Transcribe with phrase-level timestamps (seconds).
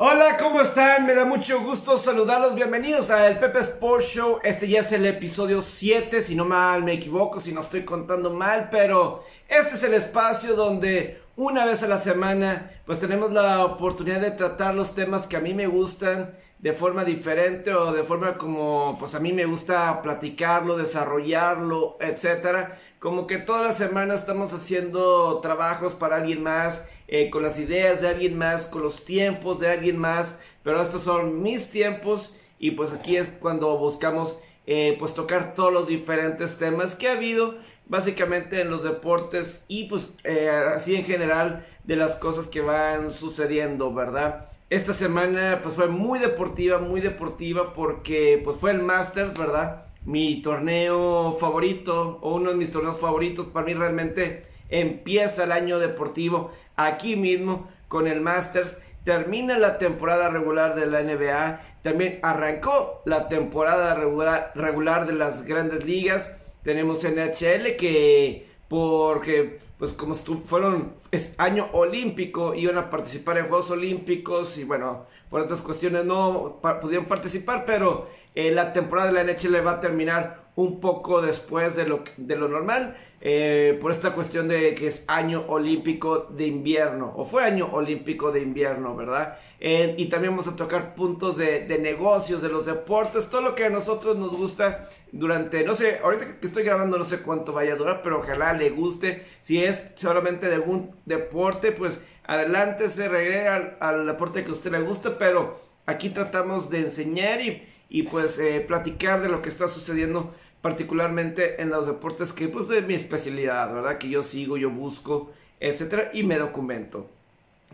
[0.00, 1.06] Hola, ¿cómo están?
[1.06, 2.54] Me da mucho gusto saludarlos.
[2.54, 4.38] Bienvenidos al Pepe Sports Show.
[4.44, 8.32] Este ya es el episodio 7, si no mal me equivoco, si no estoy contando
[8.32, 13.64] mal, pero este es el espacio donde una vez a la semana pues tenemos la
[13.64, 18.04] oportunidad de tratar los temas que a mí me gustan de forma diferente o de
[18.04, 22.78] forma como pues a mí me gusta platicarlo, desarrollarlo, etcétera.
[23.00, 28.02] Como que toda la semana estamos haciendo trabajos para alguien más, eh, con las ideas
[28.02, 32.72] de alguien más, con los tiempos de alguien más, pero estos son mis tiempos y
[32.72, 37.56] pues aquí es cuando buscamos eh, pues tocar todos los diferentes temas que ha habido
[37.86, 43.10] básicamente en los deportes y pues eh, así en general de las cosas que van
[43.10, 44.46] sucediendo, ¿verdad?
[44.68, 49.86] Esta semana pues fue muy deportiva, muy deportiva porque pues fue el Masters, ¿verdad?
[50.04, 55.78] Mi torneo favorito o uno de mis torneos favoritos para mí realmente empieza el año
[55.78, 58.78] deportivo aquí mismo con el Masters.
[59.04, 61.60] Termina la temporada regular de la NBA.
[61.82, 66.34] También arrancó la temporada regular, regular de las grandes ligas.
[66.62, 73.70] Tenemos NHL que porque pues como fueron es año olímpico iban a participar en Juegos
[73.70, 79.32] Olímpicos y bueno por otras cuestiones no pudieron participar pero eh, la temporada de la
[79.32, 84.12] NHL va a terminar un poco después de lo, de lo normal eh, por esta
[84.12, 89.38] cuestión de que es año olímpico de invierno, o fue año olímpico de invierno, ¿verdad?
[89.58, 93.64] Eh, y también vamos a tocar puntos de, negocios, de los deportes, todo lo que
[93.64, 97.72] a nosotros nos gusta durante, no sé, ahorita que estoy grabando no sé cuánto vaya
[97.72, 99.26] a durar, pero ojalá le guste.
[99.40, 104.70] Si es solamente de algún deporte, pues adelante, se regrese al, deporte que a usted
[104.70, 109.48] le guste, pero aquí tratamos de enseñar y, y pues eh, platicar de lo que
[109.48, 113.98] está sucediendo particularmente en los deportes que pues de mi especialidad, ¿verdad?
[113.98, 117.10] Que yo sigo, yo busco, etcétera, y me documento.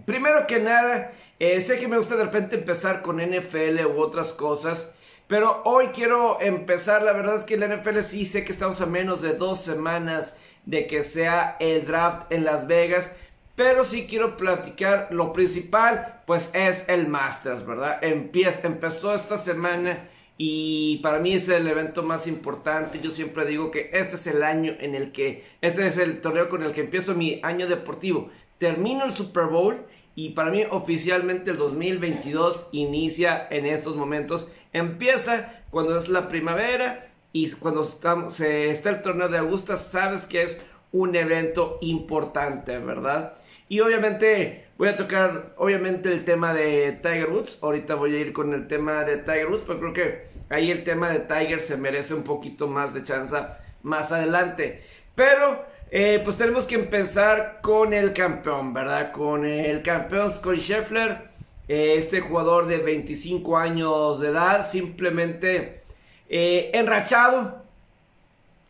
[0.05, 4.33] Primero que nada, eh, sé que me gusta de repente empezar con NFL u otras
[4.33, 4.93] cosas,
[5.27, 8.87] pero hoy quiero empezar, la verdad es que la NFL sí sé que estamos a
[8.87, 13.11] menos de dos semanas de que sea el draft en Las Vegas,
[13.55, 18.03] pero sí quiero platicar lo principal, pues es el Masters, ¿verdad?
[18.03, 23.01] Empieza, empezó esta semana y para mí es el evento más importante.
[23.01, 26.49] Yo siempre digo que este es el año en el que, este es el torneo
[26.49, 28.31] con el que empiezo mi año deportivo.
[28.59, 29.85] Termino el Super Bowl
[30.17, 34.49] y para mí oficialmente el 2022 inicia en estos momentos.
[34.73, 40.43] Empieza cuando es la primavera y cuando estamos, está el torneo de Augusta, sabes que
[40.43, 40.61] es
[40.93, 43.35] un evento importante, ¿verdad?
[43.69, 47.59] Y obviamente voy a tocar, obviamente, el tema de Tiger Woods.
[47.63, 50.85] Ahorita voy a ir con el tema de Tiger Woods, pero creo que ahí el
[50.85, 53.37] tema de Tiger se merece un poquito más de chance
[53.83, 54.83] más adelante.
[55.15, 59.13] Pero, eh, pues tenemos que empezar con el campeón, ¿verdad?
[59.13, 61.33] Con el campeón Scotty Scheffler.
[61.69, 65.81] Eh, este jugador de 25 años de edad, simplemente
[66.29, 67.65] eh, enrachado.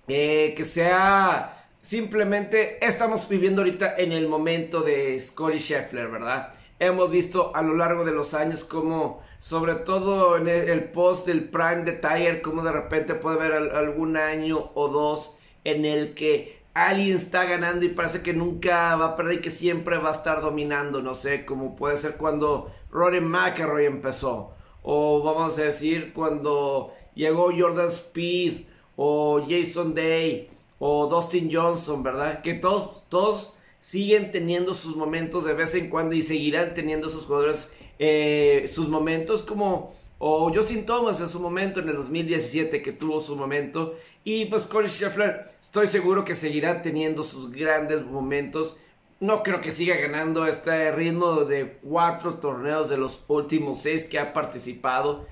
[0.07, 1.54] que sea
[1.85, 6.55] Simplemente estamos viviendo ahorita en el momento de Scotty Scheffler, ¿verdad?
[6.79, 11.45] Hemos visto a lo largo de los años como, sobre todo en el, post del
[11.51, 16.59] Prime de Tiger, como de repente puede haber algún año o dos en el que
[16.73, 20.13] alguien está ganando y parece que nunca va a perder y que siempre va a
[20.13, 26.15] estar dominando, no sé, como puede ser cuando Rory McIlroy empezó, o vamos a decir
[26.15, 28.63] cuando llegó Jordan Speed
[28.97, 32.43] o Jason Day o Dustin Johnson, ¿verdad?
[32.43, 33.55] Que todos, todos
[33.85, 38.89] siguen teniendo sus momentos de vez en cuando y seguirán teniendo sus jugadores eh, sus
[38.89, 43.95] momentos como o Justin Thomas en su momento en el 2017 que tuvo su momento
[44.25, 48.79] y pues Corey Scheffler estoy seguro que seguirá teniendo sus grandes momentos
[49.21, 54.19] no creo que siga ganando este ritmo de cuatro torneos de los últimos seis que
[54.19, 55.27] ha participado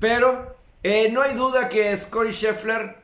[0.00, 2.96] pero eh, no hay duda que Scottie Scheffler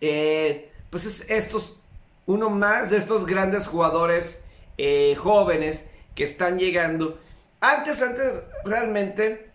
[0.00, 1.80] eh, pues es estos,
[2.26, 4.44] uno más de estos grandes jugadores
[4.76, 7.18] eh, jóvenes que están llegando.
[7.60, 9.50] Antes, antes, realmente,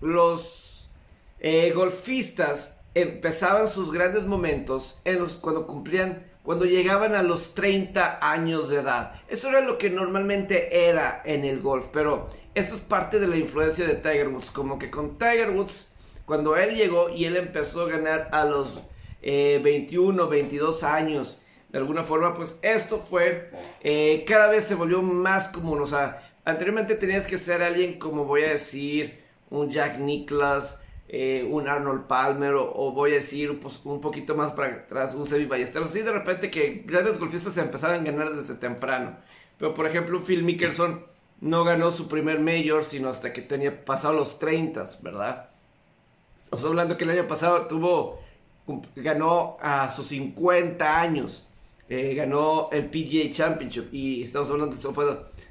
[0.00, 0.90] los
[1.40, 8.18] eh, golfistas empezaban sus grandes momentos en los, cuando cumplían, cuando llegaban a los 30
[8.22, 9.20] años de edad.
[9.28, 13.36] Eso era lo que normalmente era en el golf, pero esto es parte de la
[13.36, 14.50] influencia de Tiger Woods.
[14.50, 15.88] Como que con Tiger Woods,
[16.24, 18.80] cuando él llegó y él empezó a ganar a los
[19.62, 21.40] 21, eh, 22 años.
[21.70, 23.50] De alguna forma, pues esto fue,
[23.82, 25.80] eh, cada vez se volvió más común.
[25.80, 30.76] O sea, anteriormente tenías que ser alguien como voy a decir, un Jack Nicklaus,
[31.08, 35.26] eh, un Arnold Palmer, o, voy a decir pues, un poquito más para atrás, un
[35.26, 35.90] Sebi Ballesteros.
[35.90, 39.16] Así de repente que grandes golfistas se empezaban a ganar desde temprano.
[39.58, 41.04] Pero por ejemplo, Phil Mickelson
[41.40, 45.50] no ganó su primer mayor sino hasta que tenía pasado los 30, ¿verdad?
[46.38, 48.20] Estamos hablando que el año pasado tuvo,
[48.96, 51.46] ganó a sus 50 años,
[51.88, 53.92] eh, ganó el PGA Championship.
[53.92, 55.04] Y estamos hablando, eso fue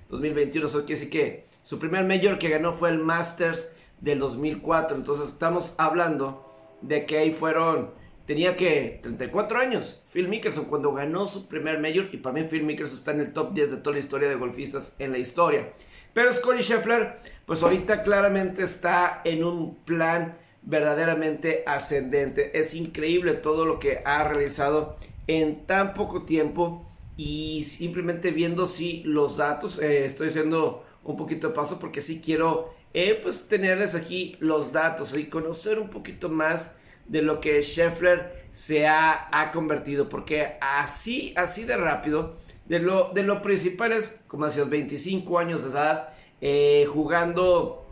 [0.10, 3.72] 2021, eso quiere decir que su primer mayor que ganó fue el Masters
[4.02, 6.46] del 2004, entonces estamos hablando
[6.82, 7.92] de que ahí fueron,
[8.26, 12.64] tenía que 34 años, Phil Mickelson cuando ganó su primer Major y para mí Phil
[12.64, 15.74] Mickelson está en el top 10 de toda la historia de golfistas en la historia.
[16.14, 22.60] Pero Scotty Scheffler, pues ahorita claramente está en un plan verdaderamente ascendente.
[22.60, 24.98] Es increíble todo lo que ha realizado
[25.28, 26.86] en tan poco tiempo
[27.18, 32.20] y simplemente viendo si los datos, eh, estoy haciendo un poquito de paso porque sí
[32.20, 36.74] quiero eh, pues tenerles aquí los datos y conocer un poquito más
[37.08, 42.36] de lo que Scheffler se ha, convertido, porque así, así de rápido,
[42.66, 46.10] de lo, de principal es, como decías, 25 años de edad,
[46.40, 47.86] eh, jugando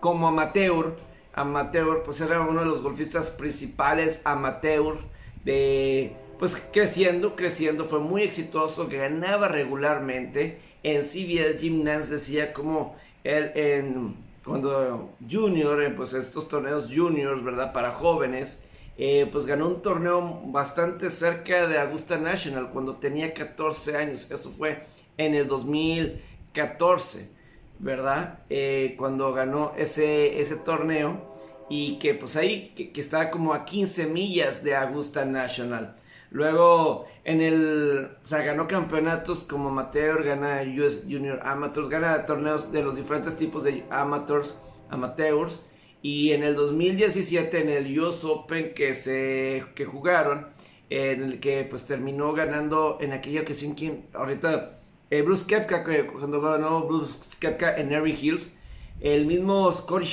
[0.00, 0.96] como amateur,
[1.40, 4.98] amateur, pues era uno de los golfistas principales amateur,
[5.44, 13.52] de, pues creciendo, creciendo, fue muy exitoso, ganaba regularmente, en CBS Gymnast decía como él
[13.54, 17.72] en cuando Junior, eh, pues estos torneos juniors, ¿verdad?
[17.72, 18.64] Para jóvenes,
[18.96, 24.30] eh, pues ganó un torneo bastante cerca de Augusta National cuando tenía 14 años.
[24.30, 24.82] Eso fue
[25.18, 27.28] en el 2014,
[27.78, 28.40] ¿verdad?
[28.48, 31.29] Eh, cuando ganó ese, ese torneo
[31.70, 35.96] y que pues ahí, que, que está como a 15 millas de Augusta National.
[36.32, 42.72] Luego, en el, o sea, ganó campeonatos como amateur, gana US Junior Amateurs, gana torneos
[42.72, 44.56] de los diferentes tipos de amateurs,
[44.90, 45.60] amateurs.
[46.02, 50.48] Y en el 2017, en el US Open que se que jugaron,
[50.88, 54.80] en el que pues terminó ganando en aquella ocasión, quien ahorita,
[55.10, 58.56] eh, Bruce Kepka, cuando ganó Bruce Kepka en Erin Hills,
[59.00, 60.06] el mismo Scotty,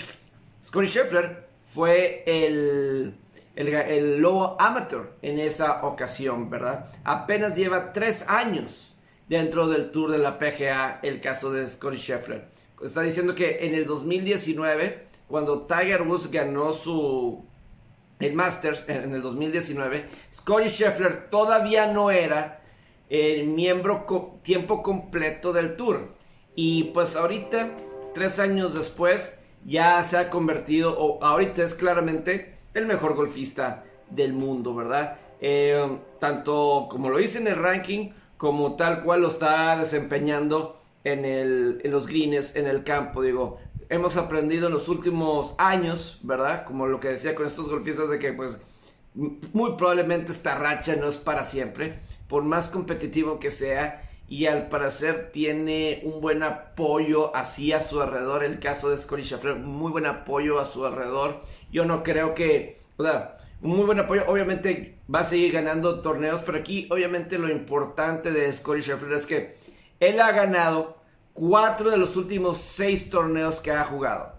[0.64, 3.16] Scotty Scheffler fue el
[3.58, 6.86] el, lobo amateur en esa ocasión, ¿verdad?
[7.04, 8.96] Apenas lleva tres años
[9.28, 12.46] dentro del Tour de la PGA el caso de Scotty Scheffler.
[12.84, 17.46] Está diciendo que en el 2019, cuando Tiger Woods ganó su
[18.20, 22.62] el Masters en el 2019, Scotty Scheffler todavía no era
[23.10, 24.06] el miembro
[24.44, 26.16] tiempo completo del Tour.
[26.56, 27.72] Y pues ahorita,
[28.14, 29.37] tres años después,
[29.68, 35.18] ya se ha convertido, o ahorita es claramente el mejor golfista del mundo, ¿verdad?
[35.42, 41.26] Eh, tanto como lo hice en el ranking, como tal cual lo está desempeñando en,
[41.26, 43.22] en los greens, en el campo.
[43.22, 43.60] Digo,
[43.90, 46.64] hemos aprendido en los últimos años, ¿verdad?
[46.66, 48.62] Como lo que decía con estos golfistas de que pues
[49.54, 52.00] muy probablemente esta racha no es para siempre,
[52.30, 54.04] por más competitivo que sea.
[54.30, 58.44] Y al parecer tiene un buen apoyo así a su alrededor.
[58.44, 61.42] El caso de Scotty Scheffler, muy buen apoyo a su alrededor
[61.72, 64.24] yo no creo que, o sea, muy buen apoyo.
[64.28, 69.26] Obviamente va a seguir ganando torneos, pero aquí obviamente lo importante de Scotty Scheffler es
[69.26, 69.56] que
[70.00, 70.98] él ha ganado
[71.34, 74.34] cuatro de los últimos seis torneos que ha jugado.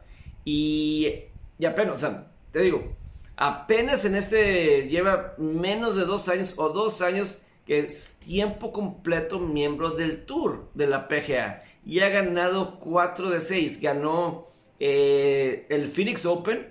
[0.44, 1.24] Y,
[1.58, 2.96] y apenas, o sea, te digo,
[3.36, 9.38] apenas en este lleva menos de dos años o dos años que es tiempo completo
[9.38, 11.62] miembro del Tour de la PGA.
[11.84, 13.78] Y ha ganado cuatro de seis.
[13.82, 14.48] Ganó
[14.80, 16.66] eh, el Phoenix Open,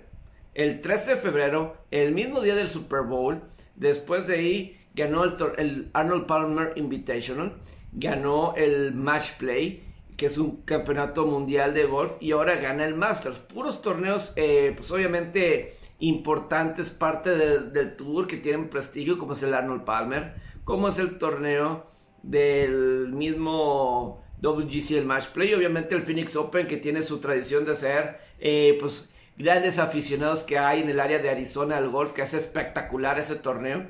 [0.54, 3.40] el 13 de febrero, el mismo día del Super Bowl.
[3.76, 7.52] Después de ahí ganó el, Arnold Palmer Invitational,
[7.92, 9.84] ganó el Match Play,
[10.16, 13.38] que es un campeonato mundial de golf, y ahora gana el Masters.
[13.38, 19.54] Puros torneos, eh, pues obviamente importantes, parte del, tour que tienen prestigio, como es el
[19.54, 20.34] Arnold Palmer,
[20.68, 21.86] como es el torneo
[22.22, 27.74] del mismo WGC, el Match Play, obviamente el Phoenix Open, que tiene su tradición de
[27.74, 29.08] ser, eh, pues
[29.38, 33.36] grandes aficionados que hay en el área de Arizona al golf, que hace espectacular ese
[33.36, 33.86] torneo.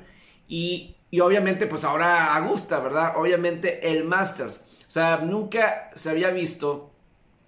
[0.47, 3.17] Y, obviamente, pues ahora gusta, ¿verdad?
[3.17, 4.63] Obviamente el Masters.
[4.87, 6.93] O sea, nunca se había visto.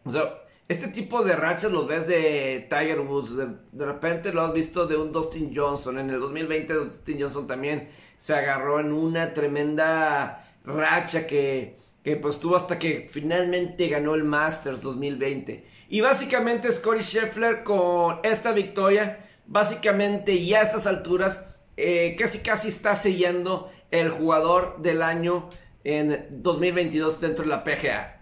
[0.04, 3.38] O sea, este tipo de rachas los ves de Tiger Woods.
[3.38, 6.00] De, repente lo has visto de un Dustin Johnson.
[6.00, 7.88] En el 2020 Dustin Johnson también
[8.22, 14.24] se agarró en una tremenda racha que, que pues tuvo hasta que finalmente ganó el
[14.24, 15.66] Masters 2020.
[15.90, 21.48] Y básicamente Scotty Scheffler con esta victoria, básicamente ya a estas alturas,
[21.78, 25.50] eh, casi casi está sellando el jugador del año
[25.84, 28.22] en 2022 dentro de la PGA.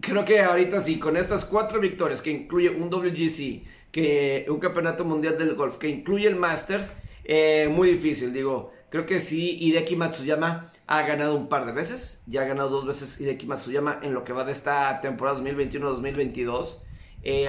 [0.00, 5.04] Creo que ahorita sí, con estas cuatro victorias que incluye un WGC, que un campeonato
[5.04, 6.90] mundial del golf, que incluye el Masters,
[7.22, 8.74] eh, muy difícil, digo.
[8.96, 12.22] Creo que sí, Hideki Matsuyama ha ganado un par de veces.
[12.26, 16.78] Ya ha ganado dos veces Hideki Matsuyama en lo que va de esta temporada 2021-2022.
[17.22, 17.46] Eh,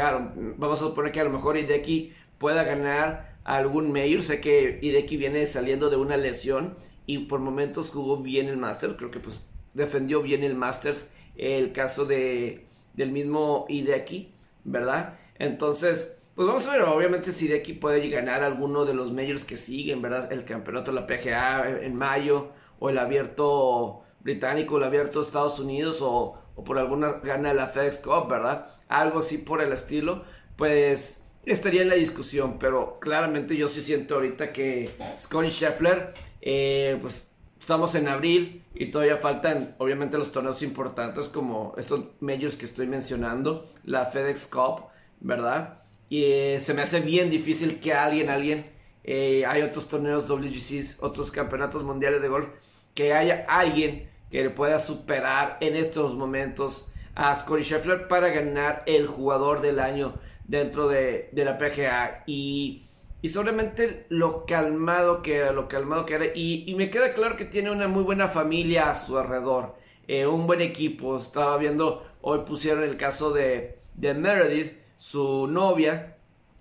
[0.57, 4.21] vamos a suponer que a lo mejor Hideki pueda ganar algún mayor.
[4.23, 6.75] Sé que Hideki viene saliendo de una lesión
[7.05, 8.95] y por momentos jugó bien el Masters.
[8.97, 11.11] Creo que pues defendió bien el Masters.
[11.37, 14.33] El caso de, del mismo Hideki,
[14.65, 15.17] ¿verdad?
[15.39, 19.57] Entonces, pues vamos a ver, obviamente si Hideki puede ganar alguno de los majors que
[19.57, 20.31] siguen, ¿verdad?
[20.31, 25.97] El campeonato de la PGA en mayo, o el abierto británico, el abierto Estados Unidos,
[25.99, 28.67] o, o por alguna gana la FedEx Cup, ¿verdad?
[28.87, 30.25] Algo así por el estilo,
[30.57, 36.99] pues estaría en la discusión, pero claramente yo sí siento ahorita que Scotty Scheffler, eh,
[37.01, 42.65] pues estamos en abril y todavía faltan obviamente los torneos importantes como estos majors que
[42.65, 44.83] estoy mencionando, la FedEx Cup,
[45.19, 45.76] ¿verdad?
[46.09, 48.65] Y eh, se me hace bien difícil que alguien, alguien,
[49.03, 52.47] eh, hay otros torneos WGCs, otros campeonatos mundiales de golf,
[52.93, 58.83] que haya alguien que le pueda superar en estos momentos a Scotty Scheffler para ganar
[58.85, 62.23] el jugador del año dentro de, la PGA.
[62.27, 62.83] Y,
[63.21, 66.25] y solamente lo calmado que era, lo calmado que era.
[66.35, 69.75] Y, me queda claro que tiene una muy buena familia a su alrededor.
[70.07, 71.17] Eh, un buen equipo.
[71.17, 76.17] Estaba viendo, hoy pusieron el caso de, de Meredith, su novia.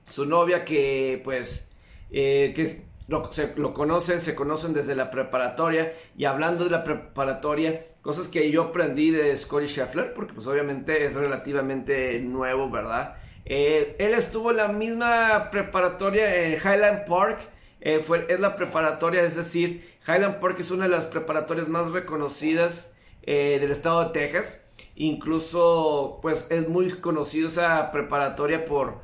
[0.09, 1.66] Su novia que pues
[2.11, 5.93] eh, que lo, conocen, se conocen desde la preparatoria.
[6.16, 11.05] Y hablando de la preparatoria, cosas que yo aprendí de Scotty Scheffler, porque pues obviamente
[11.05, 13.16] es relativamente nuevo, ¿verdad?
[13.45, 17.38] Eh, él estuvo en la misma preparatoria en Highland Park.
[17.81, 21.90] Eh, fue, es la preparatoria, es decir, Highland Park es una de las preparatorias más
[21.93, 24.62] reconocidas del estado de Texas.
[24.97, 29.03] Incluso, pues es muy conocido esa preparatoria por...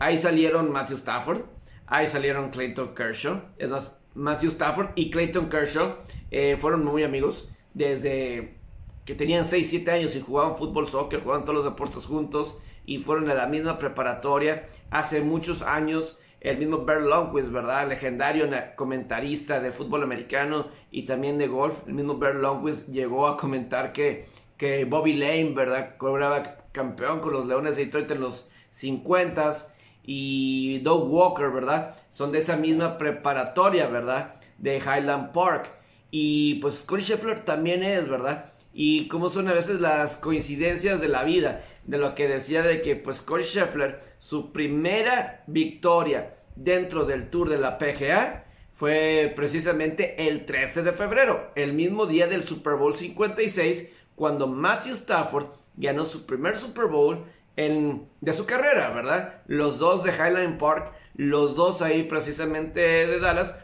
[0.00, 1.42] ahí salieron Matthew Stafford,
[1.86, 3.42] Ahí salieron Clayton Kershaw.
[3.58, 3.70] Es
[4.14, 5.96] Matthew Stafford y Clayton Kershaw
[6.30, 8.56] eh, fueron muy amigos desde
[9.04, 12.98] que tenían 6, 7 años y jugaban fútbol, soccer, jugaban todos los deportes juntos y
[12.98, 14.66] fueron a la misma preparatoria.
[14.90, 17.88] Hace muchos años el mismo Bert Longquist, ¿verdad?
[17.88, 21.86] Legendario comentarista de fútbol americano y también de golf.
[21.86, 25.96] El mismo Bert Longquist llegó a comentar que, que Bobby Lane, ¿verdad?
[25.96, 29.68] Cobraba campeón con los Leones de Detroit en los 50s
[30.04, 31.96] y Doug Walker, ¿verdad?
[32.10, 34.36] Son de esa misma preparatoria, ¿verdad?
[34.58, 35.70] De Highland Park.
[36.10, 38.52] Y pues Corey Scheffler también es, ¿verdad?
[38.72, 42.82] Y como son a veces las coincidencias de la vida, de lo que decía de
[42.82, 48.44] que pues Corey Scheffler, su primera victoria dentro del Tour de la PGA
[48.74, 54.94] fue precisamente el 13 de febrero, el mismo día del Super Bowl 56, cuando Matthew
[54.94, 55.46] Stafford
[55.76, 57.24] ganó su primer Super Bowl
[57.56, 59.42] de su carrera, ¿verdad?
[59.46, 63.56] Los dos de Highland Park, los dos ahí precisamente de Dallas.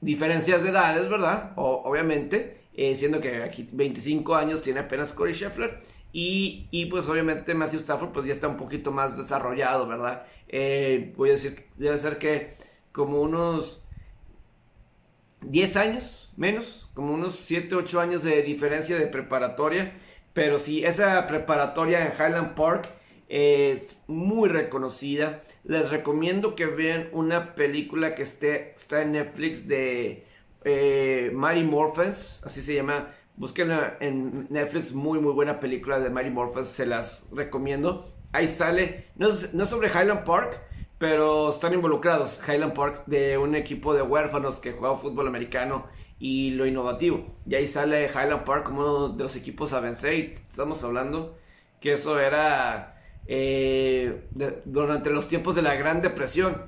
[0.00, 1.52] Diferencias de edades, ¿verdad?
[1.56, 5.80] obviamente, eh, siendo que aquí 25 años tiene apenas Corey Scheffler.
[6.12, 10.24] Y, y, pues obviamente Matthew Stafford pues ya está un poquito más desarrollado, ¿verdad?
[10.48, 12.56] Eh, voy a decir, debe ser que
[12.92, 13.82] como unos
[15.42, 19.92] 10 años menos, como unos 7, 8 años de diferencia de preparatoria.
[20.32, 22.88] Pero sí, esa preparatoria en Highland Park
[23.28, 25.42] es muy reconocida.
[25.64, 30.26] Les recomiendo que vean una película que esté, está en Netflix de
[30.64, 33.14] eh, Mary Morpheus, así se llama.
[33.36, 38.12] Búsquenla en Netflix, muy muy buena película de Mary Morpheus, se las recomiendo.
[38.32, 40.60] Ahí sale, no no sobre Highland Park,
[40.98, 45.86] pero están involucrados Highland Park de un equipo de huérfanos que juega fútbol americano
[46.18, 47.24] y lo innovativo.
[47.46, 50.34] Y ahí sale Highland Park como uno de los equipos a vencer.
[50.50, 51.38] Estamos hablando
[51.80, 54.26] que eso era eh,
[54.64, 56.62] durante los tiempos de la Gran Depresión,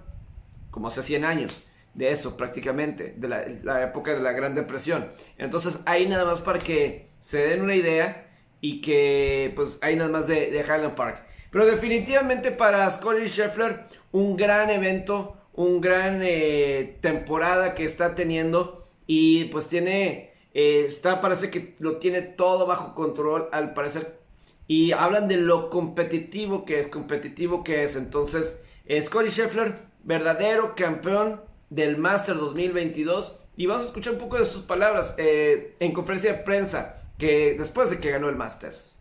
[0.71, 1.63] como hace 100 años.
[1.95, 5.11] De eso prácticamente, de la, época de la Gran Depresión.
[5.39, 8.29] Entonces ahí nada más para que se den una idea
[8.61, 11.27] y que pues ahí nada más de, Highland Park.
[11.51, 18.87] Pero definitivamente para Scotty Scheffler un gran evento, un gran eh, temporada que está teniendo
[19.07, 24.21] y pues tiene, eh, está, parece que lo tiene todo bajo control al parecer.
[24.69, 27.97] Y hablan de lo competitivo que es, competitivo que es.
[27.97, 31.41] Entonces, Scotty Scheffler, verdadero campeón
[31.71, 33.37] del Master 2022.
[33.57, 37.57] Y vamos a escuchar un poco de sus palabras eh, en conferencia de prensa que
[37.59, 39.00] después de que ganó el Masters.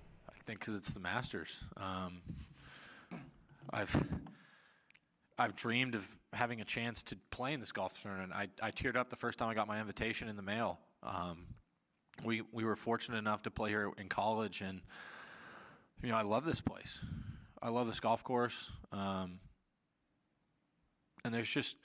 [0.49, 1.63] Think because it's the Masters.
[1.77, 2.23] Um,
[3.71, 3.95] I've
[5.37, 8.31] I've dreamed of having a chance to play in this golf tournament.
[8.33, 10.79] I, I teared up the first time I got my invitation in the mail.
[11.03, 11.45] Um,
[12.23, 14.81] we we were fortunate enough to play here in college, and
[16.01, 16.99] you know I love this place.
[17.61, 19.39] I love this golf course, um,
[21.23, 21.75] and there's just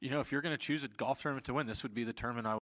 [0.00, 2.04] you know, if you're going to choose a golf tournament to win, this would be
[2.04, 2.58] the tournament I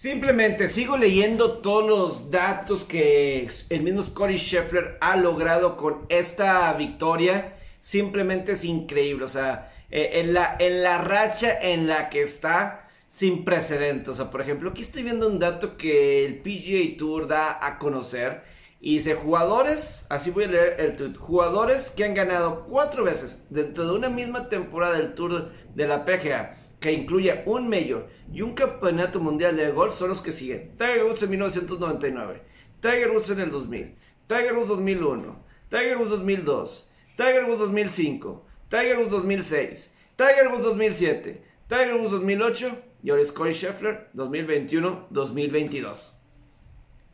[0.00, 6.72] Simplemente sigo leyendo todos los datos que el mismo Scotty Scheffler ha logrado con esta
[6.74, 7.56] victoria.
[7.80, 9.24] Simplemente es increíble.
[9.24, 14.10] O sea, eh, en, la, en la racha en la que está, sin precedentes.
[14.10, 17.80] O sea, por ejemplo, aquí estoy viendo un dato que el PGA Tour da a
[17.80, 18.42] conocer.
[18.80, 23.42] Y dice, jugadores, así voy a leer el tweet, jugadores que han ganado cuatro veces
[23.50, 28.42] dentro de una misma temporada del Tour de la PGA que incluye un Mayor y
[28.42, 30.76] un Campeonato Mundial de Golf son los que siguen.
[30.76, 32.42] Tiger Woods en 1999,
[32.80, 33.94] Tiger Woods en el 2000,
[34.26, 41.42] Tiger Woods 2001, Tiger Woods 2002, Tiger Woods 2005, Tiger Woods 2006, Tiger Woods 2007,
[41.68, 46.12] Tiger Woods 2008 y ahora Scottie Scheffler 2021-2022.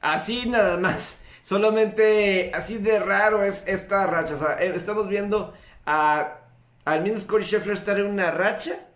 [0.01, 1.23] Así nada más.
[1.43, 4.57] Solamente así de raro es esta racha.
[4.63, 5.53] Eh, estamos viendo
[5.85, 6.41] a,
[6.85, 8.89] al mismo Scottie Scheffler estar en una racha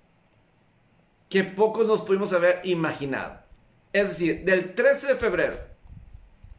[1.29, 3.41] que pocos nos pudimos haber imaginado.
[3.93, 5.57] Es decir, del 13 de febrero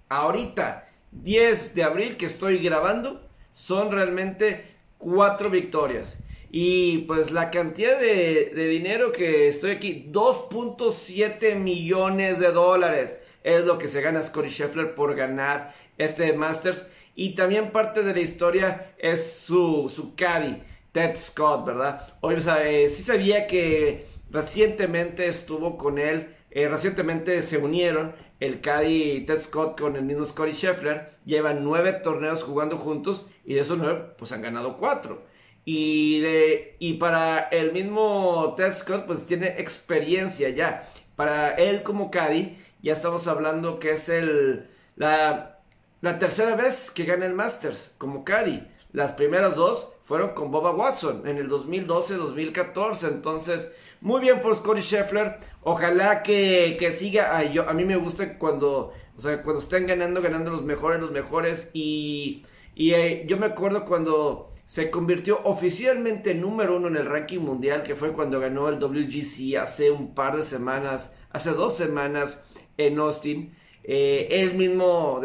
[0.09, 3.21] ahorita 10 de abril que estoy grabando,
[3.53, 4.65] son realmente
[4.97, 6.19] cuatro victorias.
[6.51, 13.77] Y pues la cantidad de, dinero que estoy aquí, 2.7 millones de dólares, es lo
[13.77, 16.85] que se gana Scotty Scheffler por ganar este Masters.
[17.15, 20.61] Y también parte de la historia es su, su caddy,
[20.91, 22.01] Ted Scott, ¿verdad?
[22.21, 28.61] Hoy, o sea, eh, sabía que Recientemente estuvo con él, eh, recientemente se unieron el
[28.61, 31.09] Caddy Ted Scott con el mismo Scotty Scheffler.
[31.25, 35.23] Llevan nueve torneos jugando juntos y de esos nueve pues han ganado cuatro.
[35.65, 40.87] Y, de, y para el mismo Ted Scott pues tiene experiencia ya.
[41.15, 45.59] Para él como Caddy ya estamos hablando que es el, la,
[46.01, 48.67] la tercera vez que gana el Masters como Caddy.
[48.93, 53.07] Las primeras dos fueron con Boba Watson en el 2012-2014.
[53.09, 53.71] Entonces
[54.01, 55.37] muy bien por Scotty Scheffler.
[55.61, 57.37] Ojalá que, siga.
[57.37, 61.01] A, yo, a mí me gusta cuando, o sea, cuando están ganando, ganando los mejores,
[61.01, 61.69] los mejores.
[61.73, 62.43] Y,
[62.75, 67.83] y eh, yo me acuerdo cuando se convirtió oficialmente número uno en el ranking mundial,
[67.83, 72.45] que fue cuando ganó el WGC hace un par de semanas, hace dos semanas
[72.77, 73.55] en Austin.
[73.83, 75.21] Eh, él mismo,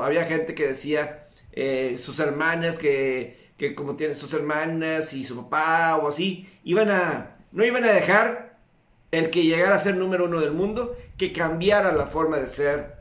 [0.00, 5.36] había gente que decía, eh, sus hermanas, que, que como tienen sus hermanas y su
[5.36, 8.58] papá o así, iban a no iban a dejar
[9.12, 12.96] el que llegara a ser número uno del mundo que cambiara la forma de ser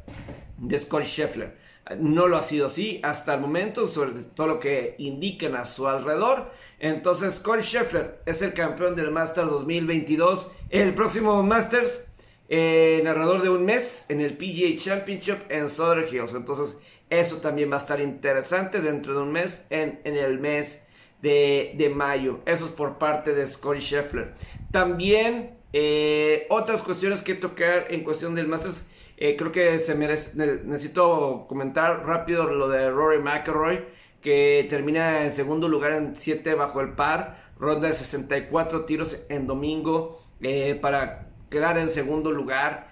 [0.58, 1.58] de Scott Scheffler.
[1.98, 5.88] No lo ha sido así hasta el momento, sobre todo lo que indican a su
[5.88, 6.52] alrededor.
[6.80, 10.52] Entonces, Scott Scheffler es el campeón del Masters 2022.
[10.70, 12.06] El próximo Masters,
[12.48, 16.36] eh, narrador de un mes en el PGA Championship en Southern Hills.
[16.36, 20.84] Entonces, eso también va a estar interesante dentro de un mes, en, en el mes
[21.24, 22.40] de, mayo.
[22.46, 24.34] Eso es por parte de Scotty Scheffler.
[24.72, 28.88] También eh, otras cuestiones que tocar en cuestión del Masters.
[29.18, 33.86] Eh, creo que se merece, necesito comentar rápido lo de Rory McIlroy,
[34.22, 39.48] que termina en segundo lugar en 7 bajo el par, ronda de 64 tiros en
[39.48, 42.92] domingo eh, para quedar en segundo lugar.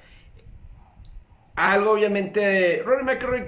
[1.55, 3.47] Algo obviamente, Rory McIlroy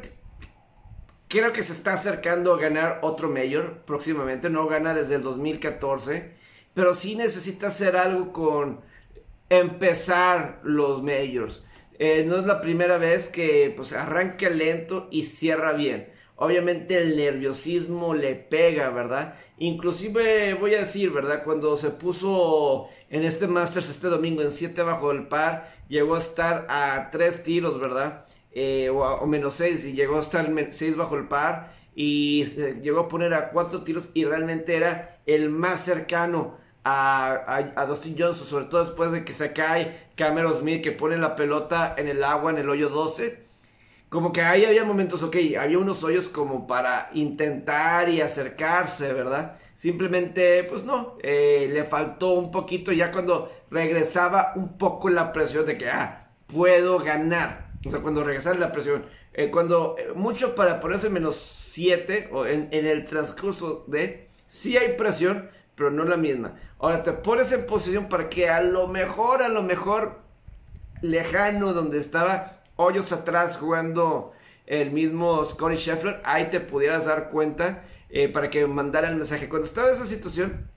[1.33, 4.51] Creo que se está acercando a ganar otro mayor próximamente.
[4.51, 6.29] No gana desde el 2014.
[6.75, 8.81] Pero sí necesita hacer algo con
[9.49, 11.63] empezar los majors.
[11.97, 16.07] Eh, no es la primera vez que pues, arranca lento y cierra bien.
[16.35, 19.33] Obviamente el nerviosismo le pega, ¿verdad?
[19.57, 21.43] Inclusive voy a decir, ¿verdad?
[21.43, 26.19] Cuando se puso en este Masters este domingo en 7 bajo el par, llegó a
[26.19, 28.23] estar a 3 tiros, ¿verdad?
[28.55, 33.01] Eh, o, menos 6 y llegó a estar 6 bajo el par y se llegó
[33.01, 38.45] a poner a 4 tiros y realmente era el más cercano a, a, Dustin Johnson,
[38.45, 42.23] sobre todo después de que se cae Cameron Smith que pone la pelota en el
[42.23, 43.41] agua en el hoyo 12.
[44.09, 49.57] Como que ahí había momentos, ok, había unos hoyos como para intentar y acercarse, ¿verdad?
[49.73, 55.65] Simplemente, pues no, eh, le faltó un poquito ya cuando regresaba un poco la presión
[55.65, 57.72] de que, ah, puedo ganar.
[57.85, 59.05] O sea, cuando regresar la presión.
[59.33, 64.95] Eh, cuando eh, mucho para ponerse menos 7 o en, el transcurso de sí hay
[64.95, 66.55] presión, pero no la misma.
[66.79, 70.19] Ahora te pones en posición para que a lo mejor, a lo mejor
[71.01, 74.31] lejano donde estaba hoyos atrás jugando
[74.65, 79.49] el mismo Scotty Scheffler, ahí te pudieras dar cuenta eh, para que mandara el mensaje.
[79.49, 80.69] Cuando estaba en esa situación,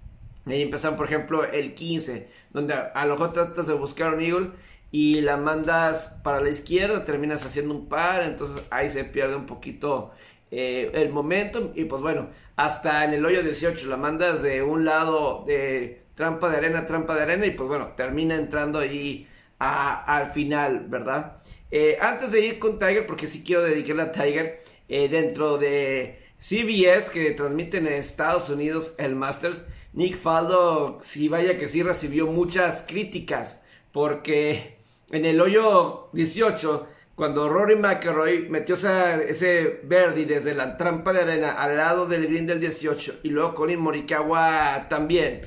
[0.46, 4.50] ahí empezaron, por ejemplo, el 15, donde a lo mejor tratas de buscar un Eagle
[4.98, 9.44] y la mandas para la izquierda, terminas haciendo un par, entonces ahí se pierde un
[9.44, 10.11] poquito
[10.50, 14.87] eh, el momentum y pues bueno, hasta en el hoyo 18 la mandas de un
[14.87, 19.28] lado de trampa de arena, trampa de arena y pues bueno, termina entrando ahí
[19.59, 21.42] al final, ¿verdad?
[21.70, 26.22] Eh, antes de ir con Tiger, porque sí quiero dedicarle a Tiger, eh, dentro de
[26.40, 32.28] CBS que transmiten en Estados Unidos el Masters, Nick Faldo, sí vaya que sí recibió
[32.28, 34.75] muchas críticas, porque
[35.10, 41.52] en el hoyo 18 cuando Rory McIlroy metió ese Verdi desde la trampa de arena
[41.52, 45.40] al lado del green del 18 y luego Colin Morikawa también.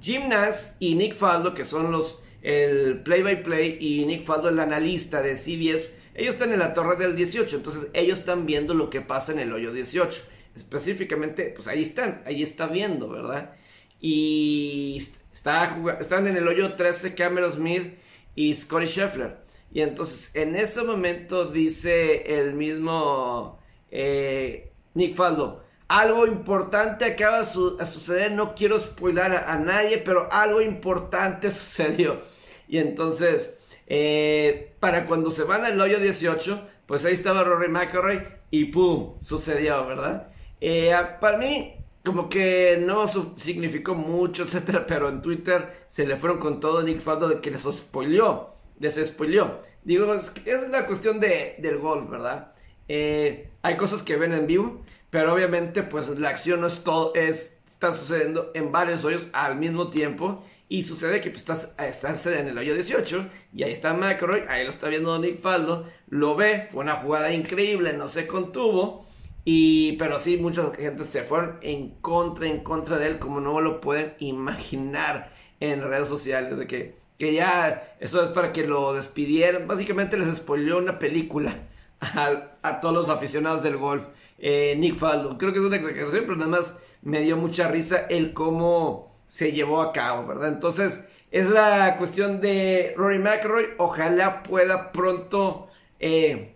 [0.00, 4.48] Jim Nance y Nick Faldo, que son los el play by play y Nick Faldo
[4.48, 8.72] el analista de CBS, ellos están en la torre del 18, entonces ellos están viendo
[8.72, 10.22] lo que pasa en el hoyo 18.
[10.54, 13.52] Específicamente, pues ahí están, ahí está viendo, ¿verdad?
[14.00, 15.02] Y
[15.34, 17.94] está, están en el hoyo 13 Cameron Smith
[18.36, 19.38] y Scotty Scheffler.
[19.72, 23.58] Y entonces en ese momento dice el mismo
[23.90, 30.60] eh, Nick Faldo, algo importante acaba de suceder, no quiero spoilar a, nadie, pero algo
[30.60, 32.20] importante sucedió.
[32.68, 38.22] Y entonces, eh, para cuando se van al hoyo 18, pues ahí estaba Rory McIlroy
[38.50, 39.14] y ¡pum!
[39.20, 40.28] sucedió, ¿verdad?
[40.60, 41.75] Eh, para mí,
[42.06, 43.04] como que no
[43.36, 47.50] significó mucho, etcétera, pero en Twitter se le fueron con todo Nick Faldo de que
[47.50, 49.60] les spoileó desespoileó.
[49.82, 52.52] Digo, es, es la cuestión de, del golf, ¿verdad?
[52.88, 57.12] Eh, hay cosas que ven en vivo, pero obviamente pues la acción no es todo,
[57.14, 60.44] es, está sucediendo en varios hoyos al mismo tiempo.
[60.68, 64.64] Y sucede que pues, estás, estás en el hoyo 18 y ahí está McElroy, ahí
[64.64, 69.06] lo está viendo Nick Faldo, lo ve, fue una jugada increíble, no se contuvo.
[69.46, 73.62] Y, pero sí, mucha gente se fueron en contra, en contra de él, como no
[73.62, 78.94] lo pueden imaginar en redes sociales, de que que ya eso es para que lo
[78.94, 79.66] despidieran.
[79.66, 81.54] Básicamente les spoileó una película
[82.00, 84.04] a, todos los aficionados del golf.
[84.38, 85.38] Eh, Nick Faldo.
[85.38, 89.52] Creo que es una exageración, pero nada más me dio mucha risa el cómo se
[89.52, 90.48] llevó a cabo, ¿verdad?
[90.48, 93.68] Entonces, es la cuestión de Rory McIlroy.
[93.78, 96.55] Ojalá pueda pronto eh,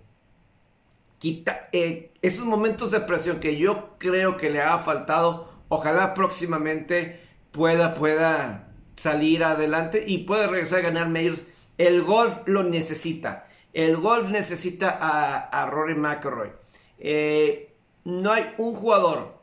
[1.20, 5.48] quitar eh, esos momentos de presión que yo creo que le ha faltado.
[5.68, 7.20] Ojalá próximamente
[7.52, 11.42] pueda, pueda salir adelante y puede regresar a ganar medios.
[11.78, 13.46] El golf lo necesita.
[13.72, 16.52] El golf necesita a, Rory McIlroy.
[16.98, 17.72] Eh,
[18.04, 19.38] no hay un jugador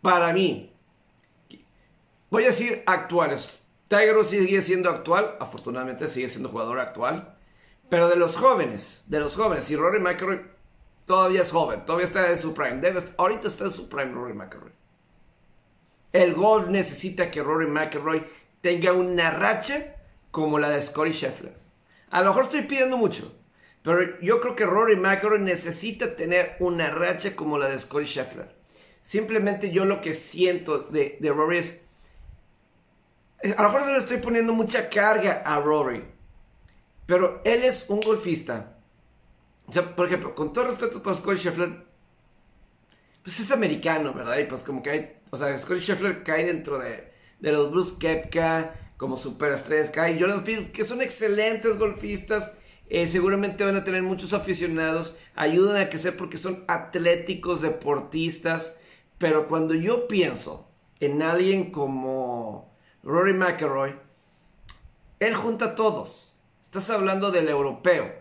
[0.00, 0.72] para mí.
[2.30, 3.64] Voy a decir actuales.
[3.88, 5.36] Tiger sigue siendo actual.
[5.40, 7.36] Afortunadamente sigue siendo jugador actual.
[7.88, 10.57] Pero de los jóvenes, de los jóvenes, y Rory McIlroy
[11.08, 12.80] todavía es joven, todavía está en su prime.
[13.16, 14.70] ahorita está en su prime Rory McIlroy.
[16.12, 18.24] El golf necesita que Rory McIlroy
[18.60, 19.96] tenga una racha
[20.30, 21.54] como la de Scotty Scheffler.
[22.10, 23.34] A lo mejor estoy pidiendo mucho,
[23.82, 28.54] pero yo creo que Rory McIlroy necesita tener una racha como la de Scotty Scheffler.
[29.02, 31.82] Simplemente yo lo que siento de, de Rory es...
[33.42, 36.04] Eh, a lo mejor no le estoy poniendo mucha carga a Rory,
[37.06, 38.77] pero él es un golfista.
[39.68, 41.84] O sea, por ejemplo, con todo respeto para Scotty Scheffler,
[43.22, 44.38] pues es americano, ¿verdad?
[44.38, 48.74] Y pues como que hay, o sea, Scotty Scheffler cae dentro de los Bruce Kepka,
[48.98, 52.58] como superestrellas Kai Jordan Speed, que son excelentes golfistas.
[52.90, 55.16] Eh, seguramente van a tener muchos aficionados.
[55.34, 58.80] Ayudan a crecer porque son atléticos, deportistas.
[59.16, 60.68] Pero cuando yo pienso
[61.00, 63.94] en alguien como Rory McIlroy,
[65.20, 66.36] él junta a todos.
[66.64, 68.12] Estás hablando del europeo,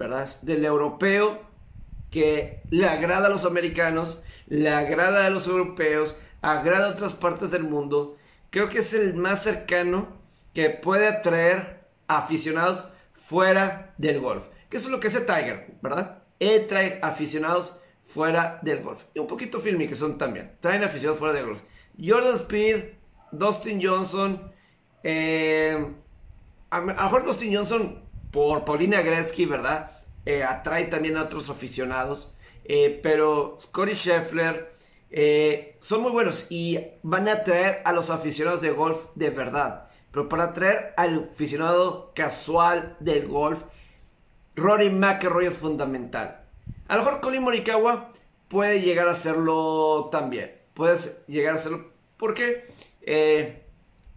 [0.00, 0.28] ¿verdad?
[0.42, 1.40] Del europeo
[2.10, 7.52] que le agrada a los americanos, le agrada a los europeos, agrada a otras partes
[7.52, 8.16] del mundo
[8.50, 10.08] creo que es el más cercano
[10.52, 14.44] que puede atraer aficionados fuera del golf.
[14.68, 16.22] Que eso es lo que hace Tiger, ¿verdad?
[16.38, 19.04] Él trae aficionados fuera del golf.
[19.14, 20.56] Y un poquito filmy que son también.
[20.60, 21.62] Traen aficionados fuera del golf.
[22.02, 22.84] Jordan Speed,
[23.30, 24.52] Dustin Johnson.
[25.04, 25.94] Eh,
[26.70, 29.90] a, lo mejor Dustin Johnson por Paulina Gretzky, ¿verdad?
[30.26, 32.32] Eh, atrae también a otros aficionados.
[32.64, 34.70] Eh, pero Scotty Scheffler,
[35.10, 39.88] eh, son muy buenos y van a atraer a los aficionados de golf de verdad.
[40.12, 43.64] Pero para atraer al aficionado casual del golf,
[44.56, 46.44] Rory McIlroy es fundamental.
[46.88, 48.12] A lo mejor Colin Morikawa
[48.48, 50.52] puede llegar a hacerlo también.
[50.74, 52.64] Puedes llegar a hacerlo porque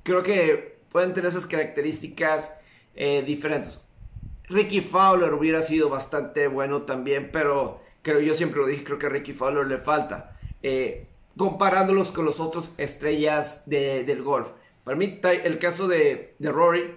[0.03, 2.59] creo que pueden tener esas características
[2.95, 3.83] diferentes.
[4.49, 9.05] Ricky Fowler hubiera sido bastante bueno también, pero creo yo siempre lo dije, creo que
[9.07, 10.37] a Ricky Fowler le falta.
[10.61, 14.49] Eh, comparándolos con los otros estrellas del golf.
[14.83, 16.95] Para mí, el caso de, Rory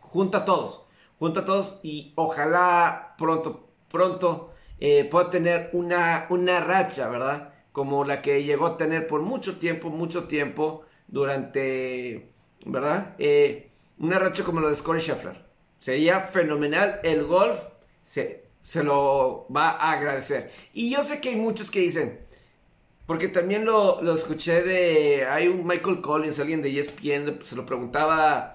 [0.00, 0.84] junta a todos,
[1.18, 7.54] junta a todos y ojalá pronto, pronto eh, pueda tener una, una racha, ¿verdad?
[7.72, 12.32] Como la que llegó a tener por mucho tiempo, mucho tiempo durante,
[12.64, 13.14] ¿verdad?
[13.18, 15.47] Eh, una racha como la de Scottie Scheffler.
[15.78, 17.00] Sería fenomenal.
[17.02, 17.60] El golf
[18.02, 20.50] se, se lo va a agradecer.
[20.72, 22.18] Y yo sé que hay muchos que dicen,
[23.06, 27.64] porque también lo, lo escuché de, hay un Michael Collins, alguien de ESPN, se lo
[27.64, 28.54] preguntaba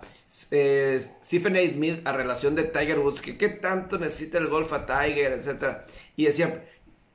[0.51, 1.61] eh, Stephen A.
[1.61, 5.85] Smith a relación de Tiger Woods, que qué tanto necesita el golf a Tiger, etcétera.
[6.15, 6.65] Y decía,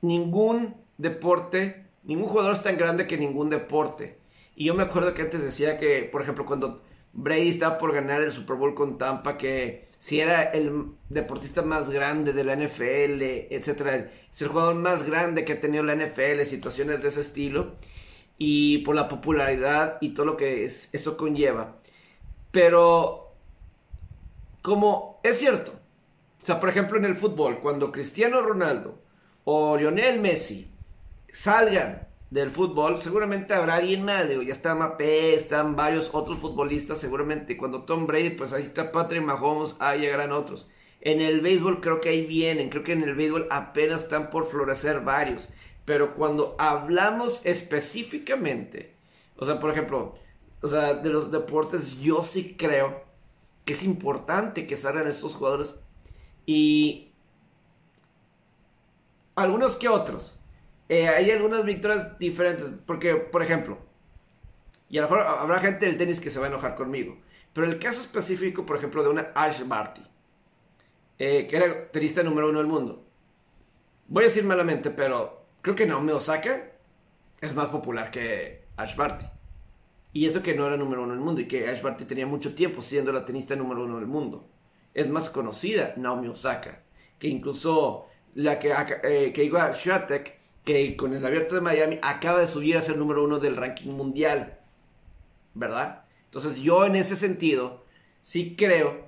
[0.01, 4.17] ningún deporte, ningún jugador es tan grande que ningún deporte.
[4.55, 6.81] Y yo me acuerdo que antes decía que, por ejemplo, cuando
[7.13, 11.89] Brady estaba por ganar el Super Bowl con Tampa, que si era el deportista más
[11.89, 13.21] grande de la NFL,
[13.53, 17.75] etcétera, es el jugador más grande que ha tenido la NFL, situaciones de ese estilo,
[18.37, 21.75] y por la popularidad y todo lo que eso conlleva.
[22.51, 23.33] Pero,
[24.61, 25.73] como es cierto,
[26.41, 28.97] o sea, por ejemplo en el fútbol, cuando Cristiano Ronaldo
[29.43, 30.71] o Lionel Messi
[31.31, 36.99] salgan del fútbol, seguramente habrá alguien más, digo, ya está Mbappé, están varios otros futbolistas,
[36.99, 40.67] seguramente cuando Tom Brady, pues ahí está Patrick Mahomes, ahí llegarán otros.
[41.01, 44.45] En el béisbol creo que ahí vienen, creo que en el béisbol apenas están por
[44.45, 45.49] florecer varios,
[45.85, 48.93] pero cuando hablamos específicamente,
[49.37, 50.15] o sea, por ejemplo,
[50.61, 53.03] o sea, de los deportes, yo sí creo
[53.65, 55.79] que es importante que salgan estos jugadores
[56.45, 57.11] y
[59.35, 60.38] algunos que otros.
[60.89, 63.77] Eh, hay algunas victorias diferentes, porque, por ejemplo,
[64.89, 67.19] y a lo mejor habrá gente del tenis que se va a enojar conmigo,
[67.53, 70.01] pero el caso específico, por ejemplo, de una Ash Barty,
[71.19, 73.05] eh, que era tenista número uno del mundo.
[74.07, 76.71] Voy a decir malamente, pero creo que Naomi Osaka
[77.39, 79.25] es más popular que Ash Barty.
[80.11, 82.55] Y eso que no era número uno del mundo y que Ash Barty tenía mucho
[82.55, 84.49] tiempo siendo la tenista número uno del mundo.
[84.95, 86.81] Es más conocida Naomi Osaka,
[87.19, 88.73] que incluso la que,
[89.03, 92.81] eh, que iba a Swiatek, que con el abierto de Miami acaba de subir a
[92.81, 94.59] ser número uno del ranking mundial.
[95.53, 96.03] ¿Verdad?
[96.25, 97.85] Entonces yo en ese sentido
[98.21, 99.07] sí creo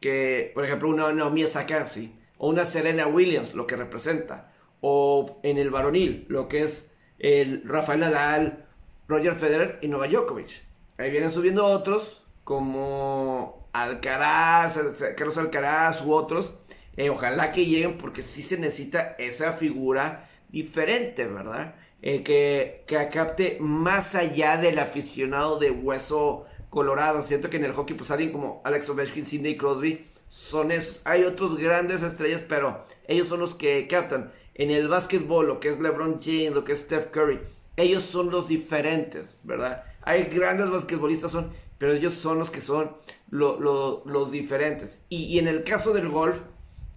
[0.00, 5.38] que, por ejemplo, una Naomi Osaka, sí, o una Serena Williams, lo que representa, o
[5.44, 8.66] en el varonil, lo que es el Rafael Nadal,
[9.06, 10.64] Roger Federer y Novak Djokovic.
[10.98, 14.78] Ahí vienen subiendo otros como Alcaraz,
[15.16, 16.54] Carlos Alcaraz u otros.
[16.96, 21.74] Eh, ojalá que lleguen porque sí se necesita esa figura diferente, ¿verdad?
[22.02, 27.22] Eh, que, que capte más allá del aficionado de hueso colorado.
[27.22, 31.02] Siento que en el hockey, pues alguien como Alex Ovechkin, Sidney Crosby, son esos.
[31.04, 34.32] Hay otros grandes estrellas, pero ellos son los que captan.
[34.54, 37.40] En el básquetbol, lo que es LeBron James, lo que es Steph Curry,
[37.76, 39.84] ellos son los diferentes, ¿verdad?
[40.02, 42.92] Hay grandes basquetbolistas, son, pero ellos son los que son
[43.30, 45.04] los diferentes.
[45.08, 46.36] Y, en el caso del golf,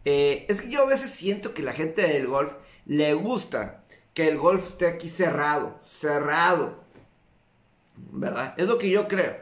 [0.03, 2.53] eh, es que yo a veces siento que la gente del golf
[2.85, 6.79] le gusta que el golf esté aquí cerrado, cerrado,
[7.95, 8.53] ¿verdad?
[8.57, 9.35] Es lo que yo creo.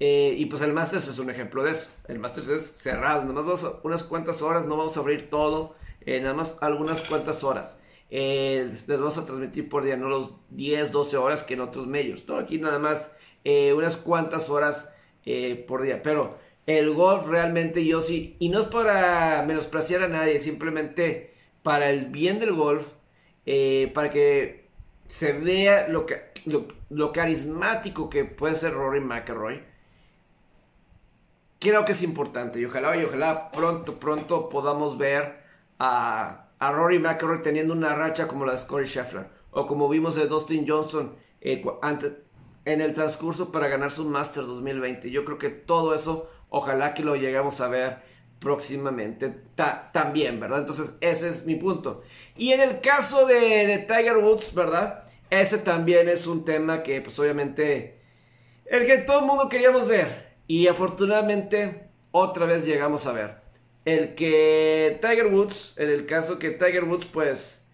[0.00, 1.90] Eh, y pues el Masters es un ejemplo de eso.
[2.08, 6.20] El Masters es cerrado, nada más unas cuantas horas, no vamos a abrir todo, eh,
[6.20, 7.78] nada más algunas cuantas horas.
[8.10, 11.86] Eh, les vamos a transmitir por día, no los 10, 12 horas que en otros
[11.86, 12.28] medios.
[12.28, 12.36] ¿no?
[12.36, 13.12] Aquí nada más
[13.44, 14.88] eh, unas cuantas horas
[15.68, 16.02] por día.
[16.02, 21.31] Pero el golf realmente yo sí, y no es para menospreciar a nadie, simplemente
[21.62, 22.86] para el bien del golf,
[23.94, 24.68] para que
[25.06, 26.32] se vea lo, que,
[26.90, 29.62] lo, carismático que puede ser Rory McIlroy.
[31.58, 35.42] Creo que es importante y ojalá y ojalá pronto, pronto podamos ver
[35.78, 40.14] a a Rory McIlroy teniendo una racha como la de Scottie Scheffler o como vimos
[40.14, 41.60] de Dustin Johnson eh,
[42.64, 45.10] en el transcurso para ganar su Masters 2020.
[45.10, 47.98] Yo creo que todo eso, ojalá que lo lleguemos a ver
[48.42, 49.32] próximamente
[49.92, 50.60] también, ¿verdad?
[50.60, 52.02] Entonces ese es mi punto.
[52.36, 55.04] Y en el caso de, Tiger Woods, ¿verdad?
[55.30, 58.00] Ese también es un tema que pues obviamente
[58.66, 63.42] el que todo el mundo queríamos ver y afortunadamente otra vez llegamos a ver
[63.84, 67.66] el que Tiger Woods, en el caso que Tiger Woods, pues,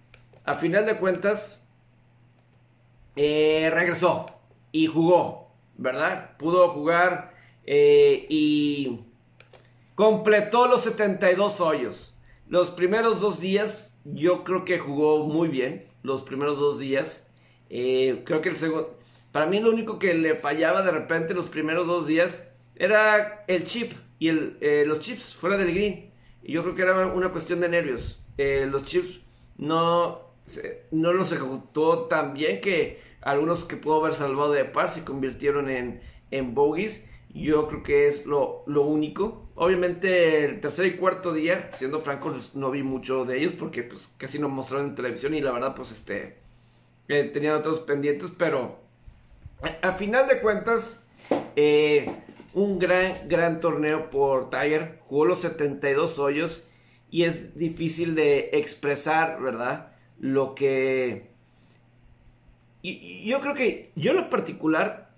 [0.44, 1.66] a final de cuentas,
[3.16, 4.26] eh, regresó
[4.72, 6.36] y jugó, ¿verdad?
[6.38, 7.34] Pudo jugar
[7.66, 9.00] eh, y
[9.98, 12.14] completó los 72 hoyos.
[12.46, 15.88] Los primeros dos días, yo creo que jugó muy bien.
[16.04, 17.32] Los primeros dos días.
[17.68, 18.96] Eh, creo que el segundo.
[19.32, 23.64] Para mí, lo único que le fallaba de repente los primeros dos días era el
[23.64, 26.12] chip y el, eh, los chips fuera del green.
[26.44, 28.22] Y yo creo que era una cuestión de nervios.
[28.36, 29.18] Eh, los chips
[29.56, 30.32] no,
[30.92, 35.68] no los ejecutó tan bien que algunos que pudo haber salvado de par se convirtieron
[35.68, 37.08] en, en bogies.
[37.34, 39.47] Yo creo que es lo, lo único.
[39.60, 43.82] Obviamente el tercer y cuarto día, siendo franco, pues, no vi mucho de ellos porque
[43.82, 46.38] pues casi no mostraron en televisión y la verdad pues este
[47.08, 48.78] eh, tenían otros pendientes, pero
[49.82, 51.02] a, final de cuentas
[51.56, 52.08] eh,
[52.54, 55.00] un gran, gran torneo por Tiger.
[55.08, 56.64] Jugó los 72 hoyos
[57.10, 59.92] y es difícil de expresar, ¿verdad?
[60.20, 61.32] Lo que...
[62.82, 65.10] Y, yo creo que yo en lo particular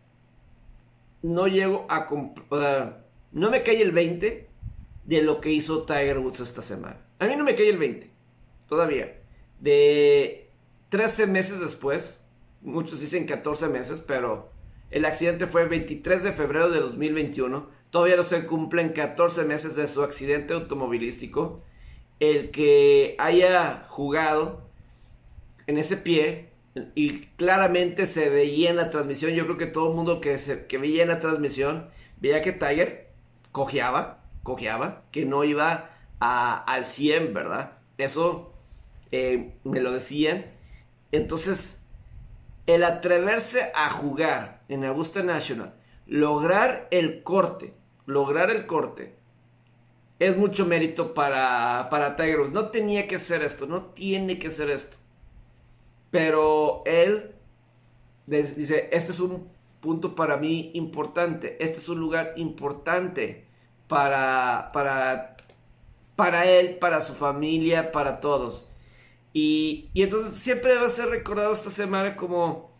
[1.20, 2.06] no llego a...
[3.32, 4.48] no me cae el 20
[5.04, 7.00] de lo que hizo Tiger Woods esta semana.
[7.18, 8.10] A mí no me cae el 20,
[8.68, 9.18] todavía.
[9.60, 10.48] De
[10.88, 12.24] 13 meses después,
[12.62, 14.50] muchos dicen 14 meses, pero
[14.90, 17.68] el accidente fue el 23 de febrero de 2021.
[17.90, 21.62] Todavía no se cumplen 14 meses de su accidente automovilístico.
[22.18, 24.62] El que haya jugado
[25.66, 26.50] en ese pie
[26.94, 30.66] y claramente se veía en la transmisión, yo creo que todo el mundo que, se,
[30.66, 31.88] que veía en la transmisión
[32.20, 33.09] veía que Tiger
[33.52, 37.78] cojeaba, cojeaba, que no iba al 100, ¿verdad?
[37.98, 38.52] Eso
[39.10, 40.46] eh, me lo decían.
[41.12, 41.82] Entonces,
[42.66, 45.74] el atreverse a jugar en Augusta National,
[46.06, 47.74] lograr el corte,
[48.06, 49.16] lograr el corte,
[50.18, 52.52] es mucho mérito para, para Tiger Woods.
[52.52, 54.98] No tenía que hacer esto, no tiene que hacer esto.
[56.10, 57.34] Pero él
[58.26, 63.46] dice, este es un punto para mí importante, este es un lugar importante
[63.88, 65.36] para, para,
[66.16, 68.68] para él, para su familia, para todos.
[69.32, 72.70] Y, entonces siempre va a ser recordado esta semana como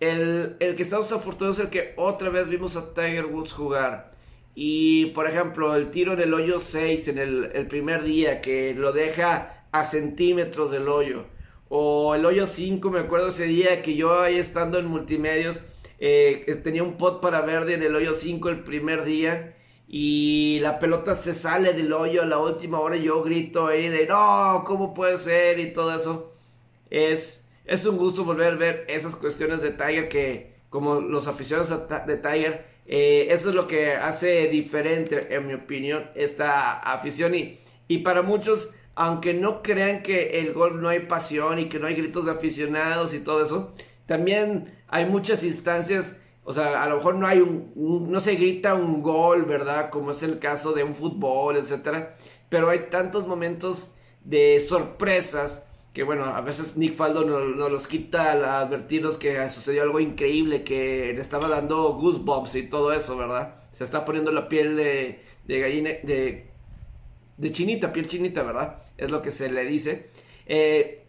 [0.00, 4.10] el, el que estamos afortunados, el que otra vez vimos a Tiger Woods jugar.
[4.54, 8.74] Y por ejemplo, el tiro en el hoyo 6 en el, el primer día, que
[8.74, 11.24] lo deja a centímetros del hoyo.
[11.68, 15.60] O el hoyo 5, me acuerdo ese día que yo ahí estando en multimedios,
[16.00, 19.54] eh, tenía un pot para verde en el hoyo 5 el primer día
[19.86, 23.88] y la pelota se sale del hoyo a la última hora y yo grito ahí
[23.88, 25.58] de no, ¿cómo puede ser?
[25.58, 26.32] y todo eso.
[26.90, 31.88] Es, es un gusto volver a ver esas cuestiones de Tiger que como los aficionados
[32.06, 37.58] de Tiger, eh, eso es lo que hace diferente, en mi opinión, esta afición y,
[37.88, 41.88] y para muchos, aunque no crean que el golf no hay pasión y que no
[41.88, 43.74] hay gritos de aficionados y todo eso,
[44.10, 46.20] también hay muchas instancias
[46.50, 49.88] o sea, a lo mejor no hay un, no se grita un gol, ¿verdad?
[49.88, 52.16] Como es el caso de un fútbol, etcétera.
[52.48, 53.94] Pero hay tantos momentos
[54.24, 59.82] de sorpresas que, bueno, a veces Nick Faldo nos, los quita al advertirnos que sucedió
[59.82, 63.54] algo increíble, que le estaba dando goosebumps y todo eso, ¿verdad?
[63.70, 66.48] Se está poniendo la piel de, de gallina, de,
[67.36, 68.82] de chinita, piel chinita, ¿verdad?
[68.96, 70.10] Es lo que se le dice.
[70.46, 70.99] Eh,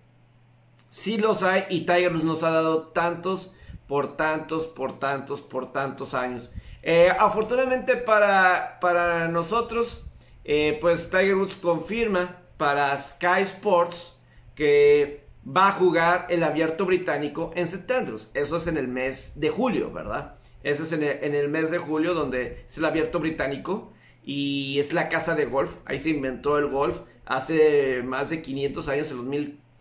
[0.92, 3.52] sí los hay y Tiger nos ha dado tantos
[3.88, 6.52] por tantos, por tantos, por tantos años.
[6.84, 10.06] Eh, afortunadamente para, para nosotros,
[10.44, 14.14] eh, pues Tiger Woods confirma para Sky Sports
[14.54, 17.94] que va a jugar el abierto británico en St.
[18.34, 20.36] Eso es en el mes de julio, ¿verdad?
[20.64, 24.78] Eso es en el, en el, mes de julio donde es el abierto británico y
[24.80, 25.76] es la casa de golf.
[25.86, 29.26] Ahí se inventó el golf hace más de 500 años, en los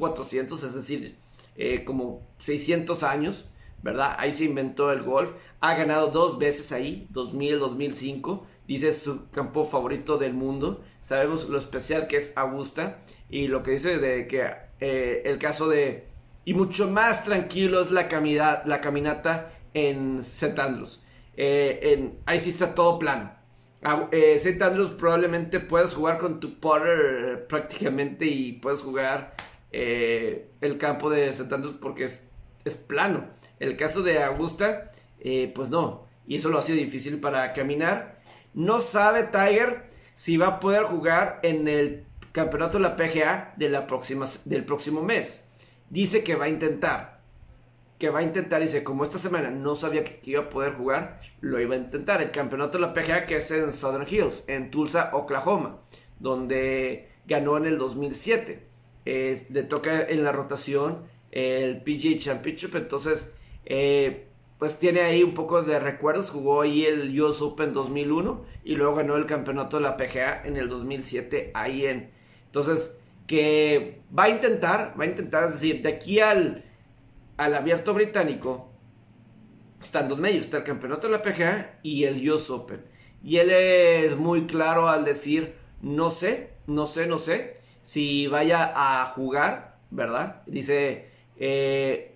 [0.00, 1.18] 1400, es decir,
[1.56, 3.46] eh, como 600 años.
[3.82, 4.14] ¿verdad?
[4.18, 5.32] Ahí se inventó el golf.
[5.60, 8.46] Ha ganado dos veces ahí, 2000, 2005.
[8.66, 10.82] Dice su campo favorito del mundo.
[11.00, 15.68] Sabemos lo especial que es Augusta y lo que dice de que eh, el caso
[15.68, 16.08] de...
[16.44, 18.08] Y mucho más tranquilo es la,
[18.64, 20.60] la caminata en St.
[20.60, 21.02] Andrews.
[21.36, 23.32] Eh, en, ahí sí está todo plano.
[24.12, 24.62] St.
[24.62, 29.34] Andrews probablemente puedas jugar con tu putter prácticamente y puedes jugar
[29.72, 31.28] el campo de.
[31.28, 32.26] Andrews porque es,
[32.64, 33.28] es plano.
[33.58, 36.06] El caso de Augusta, eh, pues no.
[36.26, 38.20] Y eso lo hace difícil para caminar.
[38.54, 43.68] No sabe Tiger si va a poder jugar en el campeonato de la PGA de
[43.68, 45.46] la próxima, del próximo mes.
[45.88, 47.20] Dice que va a intentar.
[47.98, 48.62] Que va a intentar.
[48.62, 52.22] Dice, como esta semana no sabía que iba a poder jugar, lo iba a intentar.
[52.22, 55.80] El campeonato de la PGA que es en Southern Hills, en Tulsa, Oklahoma,
[56.18, 58.69] donde ganó en el 2007.
[59.50, 62.74] Le toca en la rotación el PGA Championship.
[62.74, 63.32] Entonces,
[63.64, 64.26] eh,
[64.58, 66.30] pues tiene ahí un poco de recuerdos.
[66.30, 70.56] Jugó ahí el US Open 2001 y luego ganó el campeonato de la PGA en
[70.56, 72.10] el 2007 ahí en.
[72.46, 76.64] Entonces, que va a intentar, va a intentar, es decir, de aquí al,
[77.36, 78.72] al abierto británico
[79.80, 82.84] están dos medios, está el campeonato de la PGA y el US Open.
[83.22, 88.72] Y él es muy claro al decir, no sé, no sé, no sé si vaya
[88.74, 90.42] a jugar, ¿verdad?
[90.46, 92.14] Dice, eh,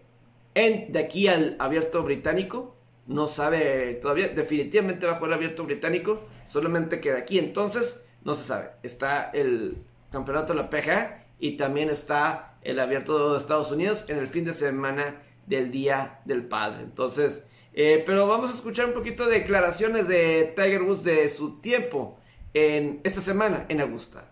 [0.55, 4.29] de aquí al abierto británico, no sabe todavía.
[4.29, 8.71] Definitivamente va a jugar abierto británico, solamente que de aquí entonces no se sabe.
[8.83, 9.79] Está el
[10.11, 14.45] campeonato de la PGA y también está el abierto de Estados Unidos en el fin
[14.45, 16.83] de semana del Día del Padre.
[16.83, 17.45] Entonces,
[17.75, 22.19] eh, pero vamos a escuchar un poquito de declaraciones de Tiger Woods de su tiempo
[22.55, 24.31] en esta semana en Augusta.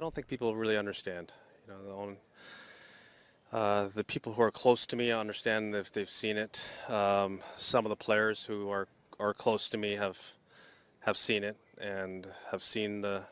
[0.00, 1.30] I don't think people really understand.
[1.68, 2.16] You know,
[3.52, 6.70] the, uh, the people who are close to me understand if they've seen it.
[6.88, 8.88] Um, some of the players who are
[9.18, 10.18] are close to me have
[11.00, 13.24] have seen it and have seen the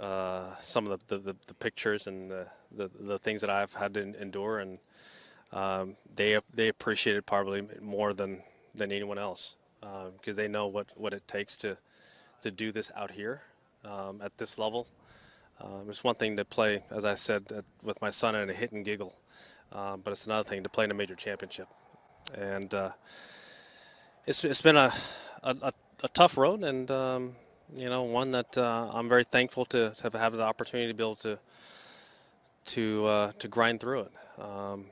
[0.00, 3.92] uh, some of the, the, the, pictures and the, the, the, things that I've had
[3.92, 4.78] to endure, and
[5.52, 8.42] um, they they appreciate it probably more than
[8.74, 11.76] than anyone else because uh, they know what, what it takes to
[12.40, 13.42] to do this out here
[13.84, 14.86] um, at this level.
[15.60, 18.72] Um, it's one thing to play, as I said, with my son and a hit
[18.72, 19.14] and giggle,
[19.72, 21.68] uh, but it's another thing to play in a major championship.
[22.36, 22.90] And uh,
[24.26, 24.92] it's, it's been a,
[25.42, 25.72] a,
[26.02, 27.36] a tough road, and um,
[27.76, 31.02] you know, one that uh, I'm very thankful to, to have the opportunity to be
[31.02, 31.38] able to
[32.64, 34.12] to uh, to grind through it.
[34.40, 34.86] Um,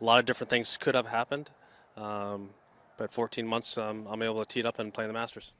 [0.00, 1.50] a lot of different things could have happened,
[1.96, 2.50] um,
[2.96, 5.52] but 14 months, um, I'm able to tee it up and play the Masters.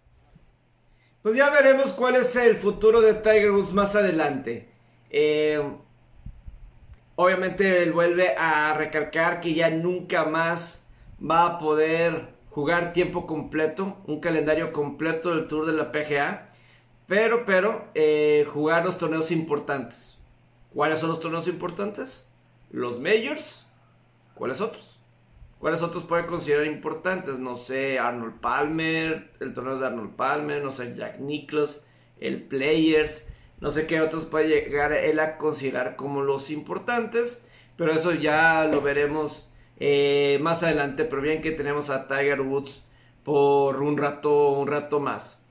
[1.23, 4.71] Pues ya veremos cuál es el futuro de Tiger Woods más adelante.
[5.11, 5.63] Eh,
[7.15, 10.89] obviamente él vuelve a recalcar que ya nunca más
[11.21, 16.51] va a poder jugar tiempo completo, un calendario completo del Tour de la PGA,
[17.07, 20.19] pero, pero, eh, jugar los torneos importantes.
[20.73, 22.29] ¿Cuáles son los torneos importantes?
[22.71, 23.67] Los Majors.
[24.35, 25.00] ¿Cuáles otros?
[25.61, 27.39] ¿Cuáles otros puede considerar importantes?
[27.39, 31.85] No sé, Arnold Palmer, el torneo de Arnold Palmer, no sé, Jack Nicklaus,
[32.19, 33.29] el Players,
[33.61, 37.45] no sé qué otros puede llegar él a considerar como los importantes,
[37.77, 42.83] pero eso ya lo veremos eh, más adelante, pero bien que tenemos a Tiger Woods
[43.23, 45.43] por un rato, un rato más.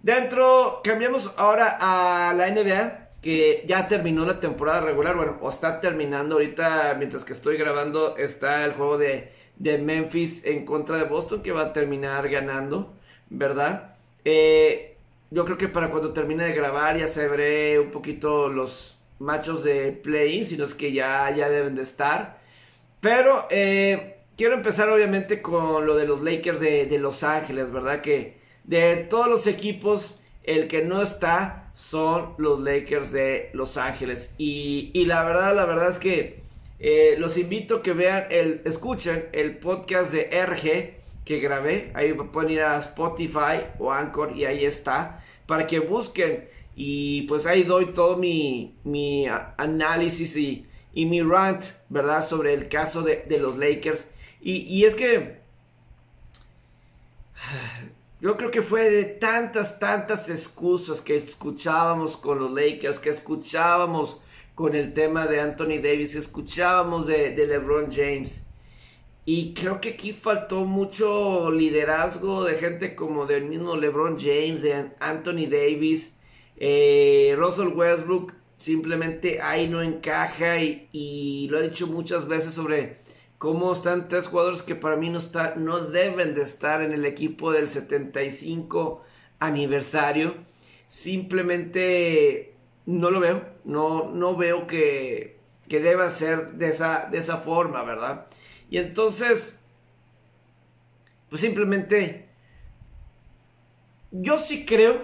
[0.00, 5.80] Dentro, cambiamos ahora a la NBA, que ya terminó la temporada regular, bueno, o está
[5.80, 11.04] terminando ahorita, mientras que estoy grabando, está el juego de de Memphis en contra de
[11.04, 12.92] Boston que va a terminar ganando,
[13.30, 13.94] ¿verdad?
[14.24, 14.96] Eh,
[15.30, 19.64] yo creo que para cuando termine de grabar ya se veré un poquito los machos
[19.64, 22.38] de play-in, sino es que ya, ya deben de estar.
[23.00, 28.00] Pero eh, quiero empezar obviamente con lo de los Lakers de, Los Ángeles, ¿verdad?
[28.02, 34.34] Que de todos los equipos, el que no está son los Lakers de Los Ángeles.
[34.38, 36.45] Y, y la verdad, la verdad es que
[36.78, 41.90] eh, los invito a que vean, el, escuchen el podcast de RG que grabé.
[41.94, 45.24] Ahí pueden ir a Spotify o Anchor y ahí está.
[45.46, 46.48] Para que busquen.
[46.74, 52.26] Y pues ahí doy todo mi, mi análisis y, y, mi rant, ¿verdad?
[52.26, 54.06] Sobre el caso de, de los Lakers.
[54.42, 55.40] Y, y es que...
[58.18, 64.18] Yo creo que fue de tantas, tantas excusas que escuchábamos con los Lakers, que escuchábamos
[64.56, 68.46] con el tema de Anthony Davis, escuchábamos de, LeBron James.
[69.26, 74.92] Y creo que aquí faltó mucho liderazgo de gente como del mismo LeBron James, de
[74.98, 76.16] Anthony Davis,
[76.56, 82.96] eh, Russell Westbrook simplemente ahí no encaja y, lo he dicho muchas veces sobre
[83.36, 87.04] cómo están tres jugadores que para mí no, está, no deben de estar en el
[87.04, 89.04] equipo del 75
[89.38, 90.34] aniversario.
[90.86, 92.54] Simplemente
[92.86, 95.38] no lo veo, no, no veo que,
[95.68, 98.26] que deba ser de esa, de esa forma, ¿verdad?
[98.70, 99.60] Y entonces,
[101.28, 102.28] pues simplemente,
[104.12, 105.00] yo sí creo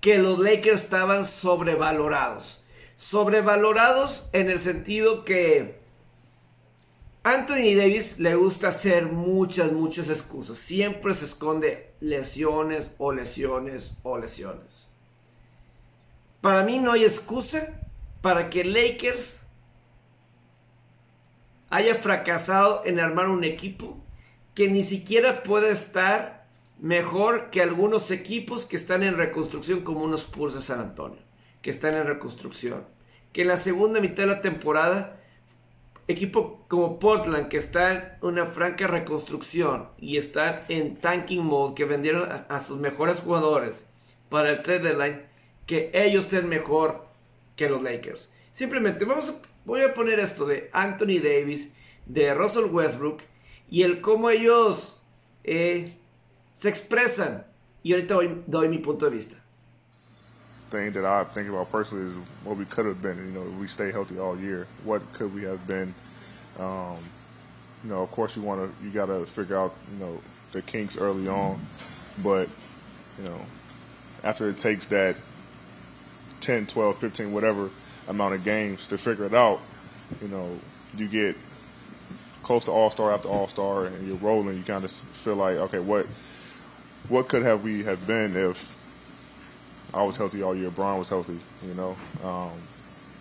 [0.00, 2.62] que los Lakers estaban sobrevalorados.
[2.96, 5.78] Sobrevalorados en el sentido que
[7.22, 10.58] Anthony Davis le gusta hacer muchas, muchas excusas.
[10.58, 14.88] Siempre se esconde lesiones o lesiones o lesiones.
[16.40, 17.83] Para mí no hay excusa
[18.24, 19.42] para que Lakers
[21.68, 23.98] haya fracasado en armar un equipo
[24.54, 26.46] que ni siquiera puede estar
[26.78, 31.18] mejor que algunos equipos que están en reconstrucción como unos Spurs de San Antonio,
[31.60, 32.86] que están en reconstrucción.
[33.34, 35.20] Que en la segunda mitad de la temporada,
[36.08, 41.84] equipo como Portland, que está en una franca reconstrucción y está en tanking mode, que
[41.84, 43.86] vendieron a, a sus mejores jugadores
[44.30, 45.22] para el trade deadline,
[45.66, 47.12] que ellos estén mejor
[47.56, 48.32] que los Lakers.
[48.52, 49.34] Simplemente vamos a,
[49.64, 51.72] voy a poner esto de Anthony Davis,
[52.06, 53.22] de Russell Westbrook
[53.70, 55.00] y el cómo ellos
[55.44, 55.86] eh,
[56.54, 57.44] se expresan.
[57.82, 59.36] Y ahorita doy, mi punto de vista.
[60.70, 63.18] Thing that I think about personally is what we could have been.
[63.18, 64.66] You know, if we stay healthy all year.
[64.84, 65.94] What could we have been?
[66.58, 66.96] Um,
[67.82, 70.20] you know, of course, you want to, you got to figure out, you know,
[70.52, 71.60] the kinks early on,
[72.22, 72.48] but
[73.18, 73.40] you know,
[74.22, 75.16] after it takes that
[76.44, 77.70] 10, 12, 15, whatever
[78.06, 79.60] amount of games to figure it out,
[80.20, 80.58] you know,
[80.96, 81.36] you get
[82.42, 84.56] close to All Star after All Star, and you're rolling.
[84.56, 86.06] You kind of feel like, okay, what
[87.08, 88.76] what could have we have been if
[89.92, 92.52] I was healthy all year, Brian was healthy, you know, um,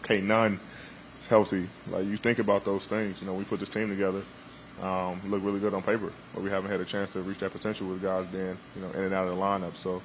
[0.04, 0.60] K Nunn
[1.22, 1.70] is healthy.
[1.90, 3.22] Like you think about those things.
[3.22, 4.22] You know, we put this team together.
[4.82, 7.54] Um, look really good on paper, but we haven't had a chance to reach that
[7.54, 9.78] potential with guys being, you know, in and out of the lineup.
[9.78, 10.02] So.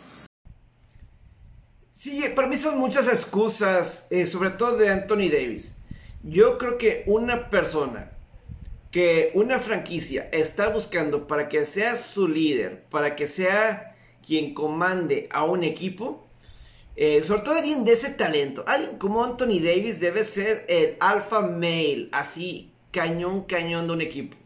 [2.00, 5.74] Sí, para mí son muchas excusas, eh, sobre todo de Anthony Davis.
[6.22, 8.12] Yo creo que una persona
[8.92, 15.28] que una franquicia está buscando para que sea su líder, para que sea quien comande
[15.32, 16.24] a un equipo,
[16.94, 21.40] eh, sobre todo alguien de ese talento, alguien como Anthony Davis debe ser el alfa
[21.40, 24.36] male, así, cañón, cañón de un equipo.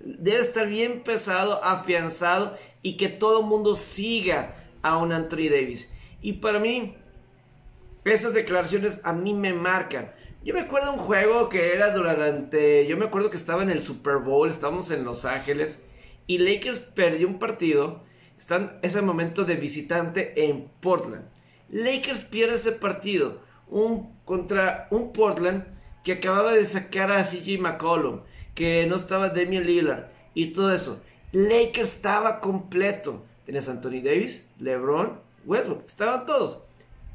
[0.00, 5.90] Debe estar bien pesado, afianzado y que todo el mundo siga a un Anthony Davis.
[6.20, 6.96] Y para mí,
[8.04, 10.12] esas declaraciones a mí me marcan.
[10.44, 12.86] Yo me acuerdo un juego que era durante.
[12.86, 15.82] Yo me acuerdo que estaba en el Super Bowl, estábamos en Los Ángeles
[16.26, 18.02] y Lakers perdió un partido.
[18.38, 21.28] Están ese momento de visitante en Portland.
[21.70, 25.64] Lakers pierde ese partido un, contra un Portland
[26.04, 28.20] que acababa de sacar a CJ McCollum,
[28.54, 31.02] que no estaba Damian Lillard y todo eso.
[31.32, 33.24] Lakers estaba completo.
[33.44, 36.58] Tenías Anthony Davis, LeBron, Westbrook, estaban todos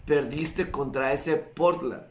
[0.06, 2.04] perdiste contra ese Portland.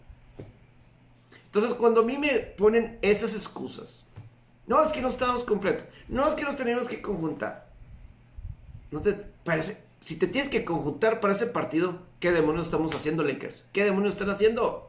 [1.47, 4.05] Entonces, cuando a mí me ponen esas excusas,
[4.67, 7.67] no es que no estamos completos, no es que nos tenemos que conjuntar.
[8.91, 9.13] ¿No te
[9.45, 9.83] parece?
[10.05, 13.69] Si te tienes que conjuntar para ese partido, ¿qué demonios estamos haciendo, Lakers?
[13.73, 14.89] ¿Qué demonios están haciendo?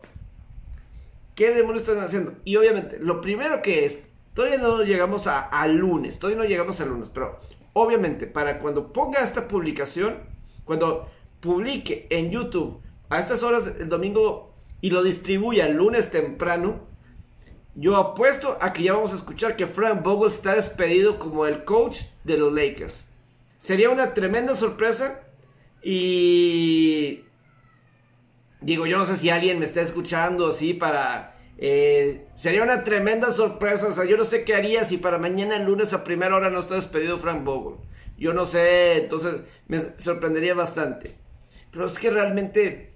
[1.35, 2.35] ¿Qué demonios están haciendo?
[2.45, 3.99] Y obviamente, lo primero que es,
[4.33, 7.39] todavía no llegamos a, lunes, todavía no llegamos a lunes, pero
[7.73, 10.17] obviamente, para cuando ponga esta publicación,
[10.65, 11.09] cuando
[11.43, 16.87] publique en YouTube a estas horas el domingo y lo distribuya el lunes temprano,
[17.75, 21.63] yo apuesto a que ya vamos a escuchar que Frank Vogel está despedido como el
[21.63, 23.05] coach de los Lakers.
[23.57, 25.21] Sería una tremenda sorpresa
[25.81, 27.23] y
[28.61, 31.37] digo, yo no sé si alguien me está escuchando así para...
[31.57, 33.87] Eh, sería una tremenda sorpresa.
[33.87, 36.49] O sea, yo no sé qué haría si para mañana el lunes a primera hora
[36.49, 37.79] no está despedido Frank Vogel.
[38.17, 41.22] Yo no sé, entonces me sorprendería bastante.
[41.73, 42.93] Pero es que realmente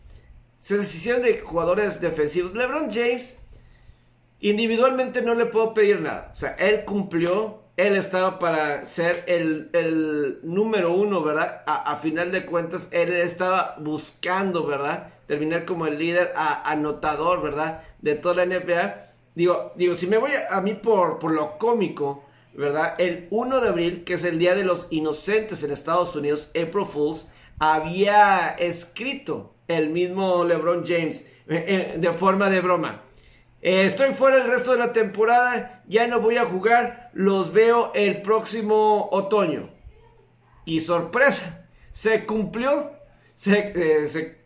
[0.59, 2.53] se deshicieron de jugadores defensivos.
[2.53, 3.39] LeBron James,
[4.39, 6.31] individualmente no le puedo pedir nada.
[6.31, 11.63] O sea, él cumplió, él estaba para ser el, número uno, ¿verdad?
[11.65, 15.09] A, final de cuentas, él estaba buscando, ¿verdad?
[15.25, 17.83] Terminar como el líder anotador, ¿verdad?
[17.99, 18.95] De toda la NBA.
[19.35, 22.23] Digo, digo si me voy a, mí por, por lo cómico,
[22.53, 22.95] ¿verdad?
[22.99, 26.85] El 1 de abril, que es el Día de los Inocentes en Estados Unidos, April
[26.85, 27.27] Fools,
[27.59, 33.01] había escrito el mismo LeBron James eh, eh, de forma de broma.
[33.61, 37.91] Eh, estoy fuera el resto de la temporada, ya no voy a jugar, los veo
[37.95, 39.69] el próximo otoño.
[40.65, 42.91] Y sorpresa, se cumplió,
[43.35, 44.37] se,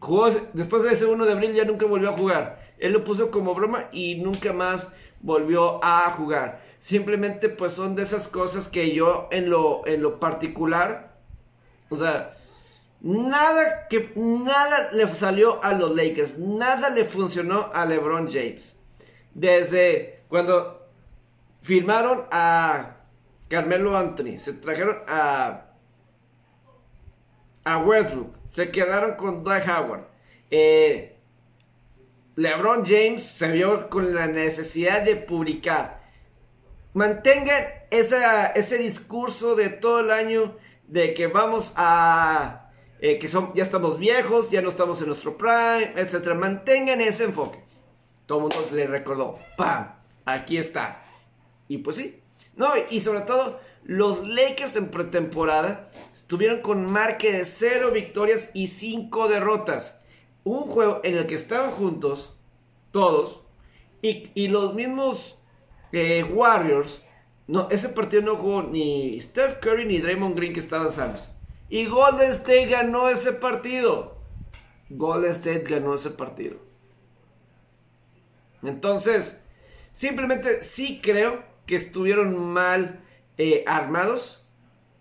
[0.00, 2.66] jugó, después de ese 1 de abril ya nunca volvió a jugar.
[2.78, 4.88] Él lo puso como broma y nunca más
[5.20, 6.62] volvió a jugar.
[6.80, 11.16] Simplemente pues son de esas cosas que yo en lo, en lo particular,
[11.90, 12.37] o sea,
[13.00, 18.78] Nada que nada le salió a los Lakers, nada le funcionó a LeBron James.
[19.34, 20.88] Desde cuando
[21.62, 22.96] firmaron a
[23.48, 25.64] Carmelo Anthony, se trajeron a
[27.64, 30.04] a Westbrook, se quedaron con Dwight Howard.
[30.50, 31.16] Eh,
[32.36, 36.00] LeBron James se vio con la necesidad de publicar.
[36.94, 42.67] Mantengan ese discurso de todo el año de que vamos a
[43.00, 46.34] eh, que son, ya estamos viejos, ya no estamos en nuestro prime, etc.
[46.34, 47.60] Mantengan ese enfoque.
[48.26, 49.94] Todo el mundo le recordó, ¡pam!
[50.24, 51.04] Aquí está.
[51.68, 52.20] Y pues sí.
[52.56, 58.66] No, y sobre todo, los Lakers en pretemporada estuvieron con marque de 0 victorias y
[58.66, 60.02] 5 derrotas.
[60.44, 62.36] Un juego en el que estaban juntos,
[62.90, 63.42] todos,
[64.02, 65.38] y, los mismos
[65.92, 67.02] eh, Warriors.
[67.46, 71.28] No, ese partido no jugó ni Steph Curry ni Draymond Green que estaban sanos.
[71.68, 74.18] Y Golden State ganó ese partido.
[74.90, 76.56] Golden State ganó ese partido.
[78.62, 79.44] Entonces,
[79.92, 83.00] simplemente sí creo que estuvieron mal
[83.36, 84.46] eh, armados.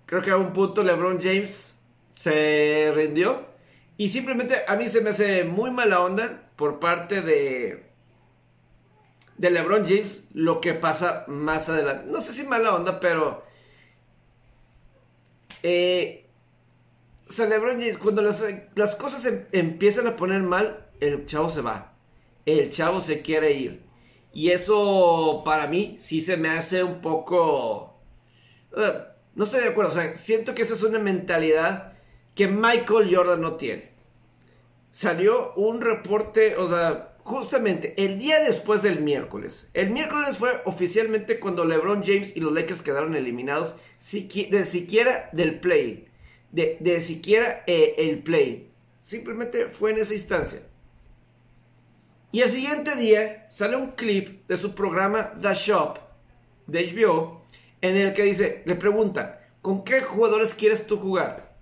[0.06, 1.80] Creo que a un punto LeBron James
[2.16, 3.46] se rindió.
[3.98, 7.86] Y simplemente a mí se me hace muy mala onda por parte de,
[9.38, 12.06] de LeBron James lo que pasa más adelante.
[12.12, 13.46] No sé si mala onda, pero
[15.64, 16.27] Eh,
[17.30, 18.44] o sea, LeBron James, cuando las,
[18.76, 21.94] las cosas em- empiezan a poner mal, el chavo se va.
[22.46, 23.84] El chavo se quiere ir.
[24.34, 28.00] Y eso para mí sí se me hace un poco...
[28.76, 28.94] eh,
[29.36, 29.92] no estoy de acuerdo.
[29.92, 31.94] O sea, siento que esa es una mentalidad
[32.36, 33.92] que Michael Jordan no tiene.
[34.92, 39.70] Salió un reporte, o sea, justamente el día después del miércoles.
[39.74, 43.76] El miércoles fue oficialmente cuando LeBron James y los Lakers quedaron eliminados
[44.12, 46.08] de siquiera del play.
[46.52, 48.72] De, de siquiera eh, el play.
[49.02, 50.62] Simplemente fue en esa instancia.
[52.32, 55.98] Y el siguiente día sale un clip de su programa The Shop
[56.68, 57.42] de HBO
[57.82, 61.56] en el que dice, le preguntan, ¿con qué jugadores quieres tú jugar?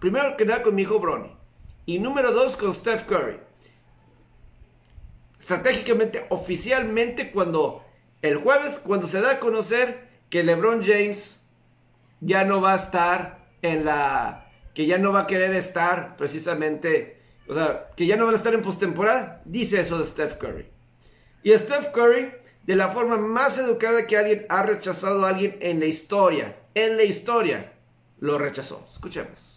[0.00, 1.34] Primero que nada con mi hijo Bronny.
[1.86, 3.38] Y número dos con Steph Curry.
[5.38, 7.84] Estratégicamente, oficialmente, cuando
[8.22, 11.40] el jueves, cuando se da a conocer que LeBron James
[12.20, 14.50] ya no va a estar en la.
[14.74, 17.20] que ya no va a querer estar precisamente.
[17.48, 19.42] O sea, que ya no van a estar en postemporada.
[19.44, 20.66] Dice eso de Steph Curry.
[21.42, 22.32] Y Steph Curry,
[22.64, 26.56] de la forma más educada que alguien ha rechazado a alguien en la historia.
[26.74, 27.72] En la historia.
[28.20, 28.86] Lo rechazó.
[28.90, 29.54] Escuchemos.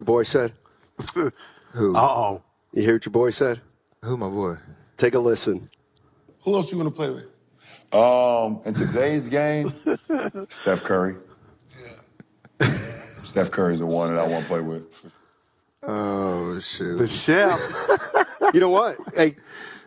[0.00, 0.52] boy said?
[1.14, 1.94] Who?
[1.94, 2.42] Uh-oh.
[2.72, 3.60] You hear what your boy said?
[4.02, 4.56] Who, my boy?
[4.96, 5.68] Take a listen.
[6.42, 7.26] Who else you want to play with?
[7.92, 9.70] Um, in today's game,
[10.50, 11.16] Steph Curry.
[13.24, 14.86] Steph Curry's the one that I want to play with.
[15.82, 16.96] Oh shoot!
[16.98, 17.58] The chef.
[18.54, 18.96] you know what?
[19.14, 19.36] Hey,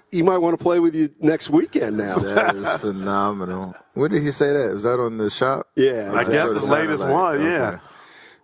[0.10, 2.18] he might want to play with you next weekend now.
[2.18, 3.76] That is phenomenal.
[3.93, 4.74] When did he say that?
[4.74, 5.68] Was that on the shop?
[5.76, 7.45] Yeah, I guess sort the latest like- one, okay.
[7.45, 7.80] yeah.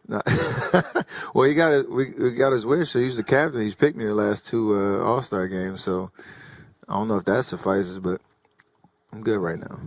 [0.10, 0.22] No.
[1.34, 1.92] well, he got it.
[1.92, 2.92] We, we got his wish.
[2.92, 3.60] So he's the captain.
[3.62, 5.84] He's picked me the last two uh, All Star games.
[5.84, 6.12] So
[6.88, 8.22] I don't know if that suffices, but
[9.24, 9.80] Good right now.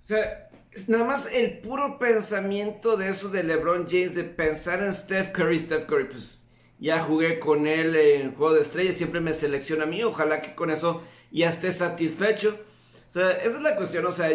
[0.00, 4.82] O sea, es nada más el puro pensamiento de eso de LeBron James, de pensar
[4.82, 5.58] en Steph Curry.
[5.58, 6.40] Steph Curry, pues
[6.78, 10.02] ya jugué con él en Juego de Estrellas, siempre me selecciona a mí.
[10.02, 12.58] Ojalá que con eso ya esté satisfecho.
[13.08, 14.06] O sea, esa es la cuestión.
[14.06, 14.30] O sea,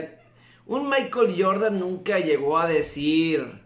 [0.65, 3.61] un Michael Jordan nunca llegó a decir.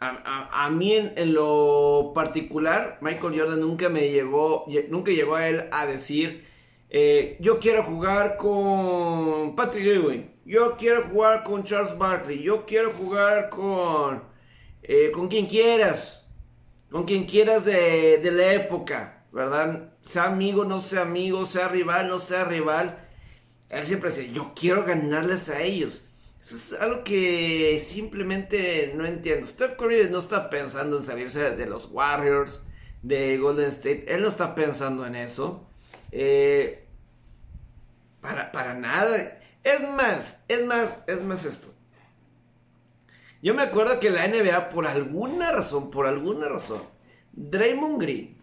[0.00, 5.10] A, a- a mí en, en lo particular, Michael Jordan nunca me llegó, lle- nunca
[5.10, 6.46] llegó a él a decir,
[6.90, 12.92] eh, yo quiero jugar con Patrick Ewing, yo quiero jugar con Charles Barkley, yo quiero
[12.92, 14.22] jugar con,
[14.82, 16.26] eh, con quien quieras,
[16.90, 19.92] con quien quieras de, de la época, ¿verdad?
[20.02, 22.98] Sea amigo, no sea amigo, sea rival, no sea rival.
[23.68, 26.08] Él siempre dice, yo quiero ganarles a ellos.
[26.40, 29.46] Eso es algo que simplemente no entiendo.
[29.46, 32.62] Steph Curry no está pensando en salirse de los Warriors,
[33.02, 34.04] de Golden State.
[34.08, 35.67] Él no está pensando en eso.
[36.12, 36.86] Eh,
[38.20, 39.38] para, para nada.
[39.62, 41.68] Es más, es más, es más esto.
[43.42, 46.82] Yo me acuerdo que la NBA, por alguna razón, por alguna razón,
[47.32, 48.36] Draymond Green,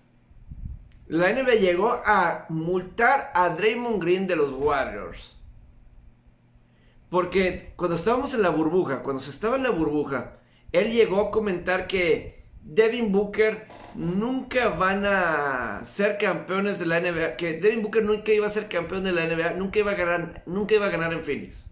[1.07, 5.35] la NBA llegó a multar a Draymond Green de los Warriors.
[7.09, 10.37] Porque cuando estábamos en la burbuja, cuando se estaba en la burbuja,
[10.71, 17.35] él llegó a comentar que Devin Booker nunca van a ser campeones de la NBA,
[17.37, 20.43] que Devin Booker nunca iba a ser campeón de la NBA, nunca iba a ganar,
[20.45, 21.69] nunca iba a ganar en Phoenix.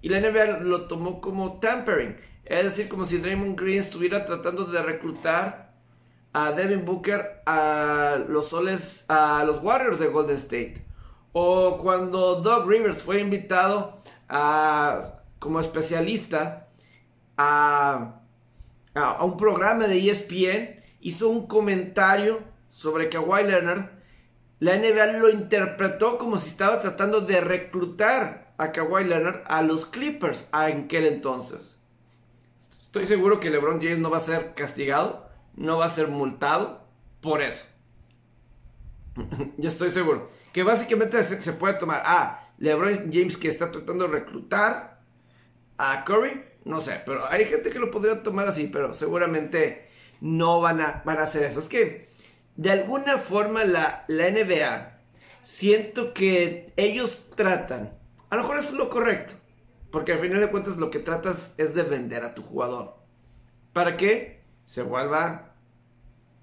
[0.00, 4.64] Y la NBA lo tomó como tampering, es decir, como si Draymond Green estuviera tratando
[4.66, 5.72] de reclutar
[6.34, 10.84] a Devin Booker a los soles, a los Warriors de Golden State.
[11.32, 16.68] O cuando Doug Rivers fue invitado a, como especialista
[17.36, 18.20] a,
[18.94, 23.90] a, un programa de ESPN, hizo un comentario sobre Kawhi Leonard.
[24.58, 29.84] La NBA lo interpretó como si estaba tratando de reclutar a Kawhi Leonard a los
[29.84, 31.78] Clippers a aquel entonces.
[32.80, 36.88] Estoy seguro que LeBron James no va a ser castigado, no va a ser multado
[37.20, 37.66] por eso.
[39.58, 40.28] Yo estoy seguro.
[40.54, 42.02] Que básicamente se, se puede tomar.
[42.06, 45.02] Ah, LeBron James que está tratando de reclutar
[45.76, 46.42] a Curry.
[46.64, 51.02] No sé, pero hay gente que lo podría tomar así, pero seguramente no van a,
[51.04, 51.58] van a hacer eso.
[51.58, 52.08] Es que
[52.56, 54.98] de alguna forma la, la NBA,
[55.42, 57.96] siento que ellos tratan,
[58.30, 59.34] a lo mejor eso es lo correcto,
[59.90, 63.04] porque al final de cuentas lo que tratas es de vender a tu jugador.
[63.74, 65.50] ¿Para que Se vuelva...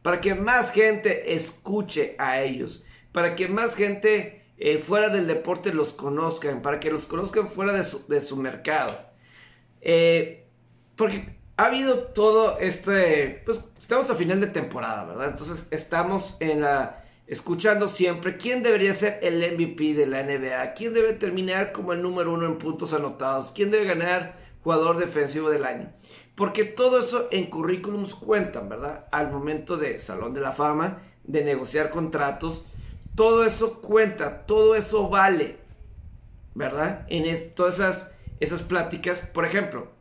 [0.03, 2.83] Para que más gente escuche a ellos.
[3.11, 6.61] Para que más gente eh, fuera del deporte los conozcan.
[6.61, 8.99] Para que los conozcan fuera de su, de su mercado.
[9.79, 10.47] Eh,
[10.95, 13.43] porque ha habido todo este...
[13.45, 15.27] Pues estamos a final de temporada, ¿verdad?
[15.29, 17.03] Entonces estamos en la...
[17.27, 22.01] escuchando siempre quién debería ser el MVP de la NBA, quién debe terminar como el
[22.01, 25.91] número uno en puntos anotados, quién debe ganar jugador defensivo del año.
[26.33, 29.05] Porque todo eso en currículums cuentan, ¿verdad?
[29.11, 32.65] Al momento de Salón de la Fama, de negociar contratos,
[33.13, 35.57] todo eso cuenta, todo eso vale,
[36.55, 37.05] ¿verdad?
[37.09, 40.00] En todas esas, esas pláticas, por ejemplo,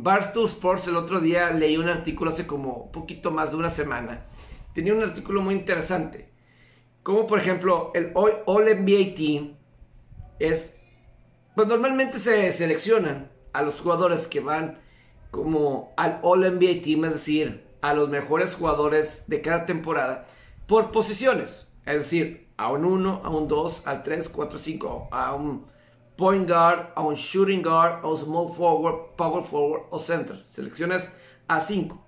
[0.00, 4.26] Barstool Sports el otro día leí un artículo hace como poquito más de una semana.
[4.72, 6.30] Tenía un artículo muy interesante.
[7.02, 9.56] Como por ejemplo, el All NBA Team
[10.38, 10.76] es,
[11.56, 14.78] pues normalmente se seleccionan a los jugadores que van
[15.32, 20.28] como al All NBA Team, es decir, a los mejores jugadores de cada temporada
[20.68, 21.72] por posiciones.
[21.86, 25.66] Es decir, a un 1, a un 2, al 3, 4, 5, a un
[26.18, 30.42] point guard, a un shooting guard, a un small forward, power forward o center.
[30.46, 31.14] Seleccionas
[31.46, 32.04] a 5,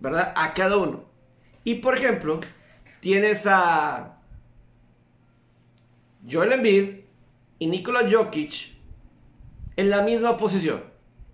[0.00, 0.34] ¿verdad?
[0.36, 1.02] A cada uno.
[1.64, 2.38] Y por ejemplo,
[3.00, 4.18] tienes a
[6.30, 7.04] Joel Embiid
[7.58, 8.76] y Nikola Jokic
[9.76, 10.84] en la misma posición.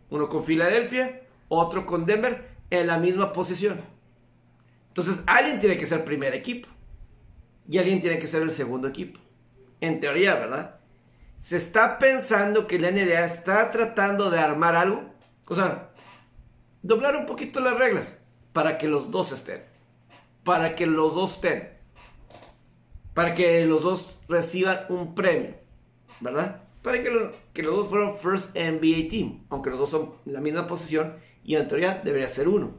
[0.08, 3.80] Uno con Filadelfia, otro con Denver en la misma posición.
[4.86, 6.68] Entonces, alguien tiene que ser primer equipo
[7.68, 9.18] y alguien tiene que ser el segundo equipo.
[9.80, 10.81] En teoría, ¿verdad?
[11.42, 15.02] Se está pensando que la NBA está tratando de armar algo,
[15.48, 15.90] o sea,
[16.82, 18.20] doblar un poquito las reglas
[18.52, 19.64] para que los dos estén,
[20.44, 21.70] para que los dos estén,
[23.12, 25.56] para que los dos reciban un premio,
[26.20, 26.62] ¿verdad?
[26.80, 30.68] Para que, que los dos fueran First NBA Team, aunque los dos son la misma
[30.68, 32.74] posición y en teoría debería ser uno.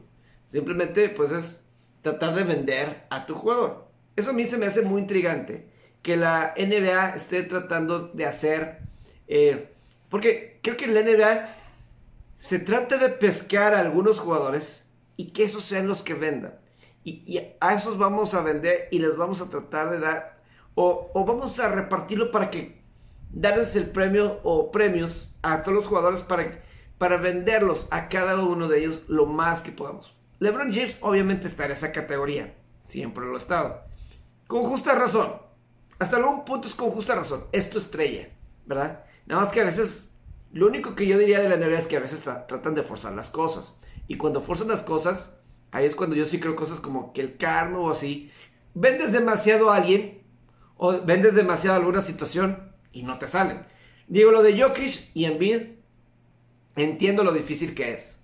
[0.50, 1.68] Simplemente, pues es
[2.00, 3.90] tratar de vender a tu jugador.
[4.16, 5.73] Eso a mí se me hace muy intrigante.
[6.04, 8.78] Que la NBA esté tratando de hacer.
[9.26, 9.74] Eh,
[10.08, 11.48] porque creo que en la NBA
[12.36, 14.84] se trata de pescar a algunos jugadores
[15.16, 16.54] y que esos sean los que vendan.
[17.04, 20.42] Y, a esos vamos a vender y les vamos a tratar de dar.
[20.74, 22.80] O, vamos a repartirlo para que
[23.30, 26.62] darles el premio o premios a todos los jugadores para,
[26.98, 30.14] para venderlos a cada uno de ellos lo más que podamos.
[30.38, 32.54] LeBron James obviamente está en esa categoría.
[32.80, 33.82] Siempre lo ha estado.
[34.46, 35.43] Con justa razón.
[35.98, 37.44] Hasta algún punto es con justa razón.
[37.52, 38.28] Es estrella,
[38.66, 39.04] ¿verdad?
[39.26, 40.14] Nada más que a veces,
[40.52, 43.12] lo único que yo diría de la NBA es que a veces tratan de forzar
[43.12, 43.78] las cosas.
[44.08, 45.38] Y cuando forzan las cosas,
[45.70, 48.30] ahí es cuando yo sí creo cosas como que el karma o así.
[48.74, 50.22] Vendes demasiado a alguien
[50.76, 53.66] o vendes demasiado a alguna situación y no te salen.
[54.08, 55.62] Digo, lo de Jokic y Embiid,
[56.76, 58.20] entiendo lo difícil que es.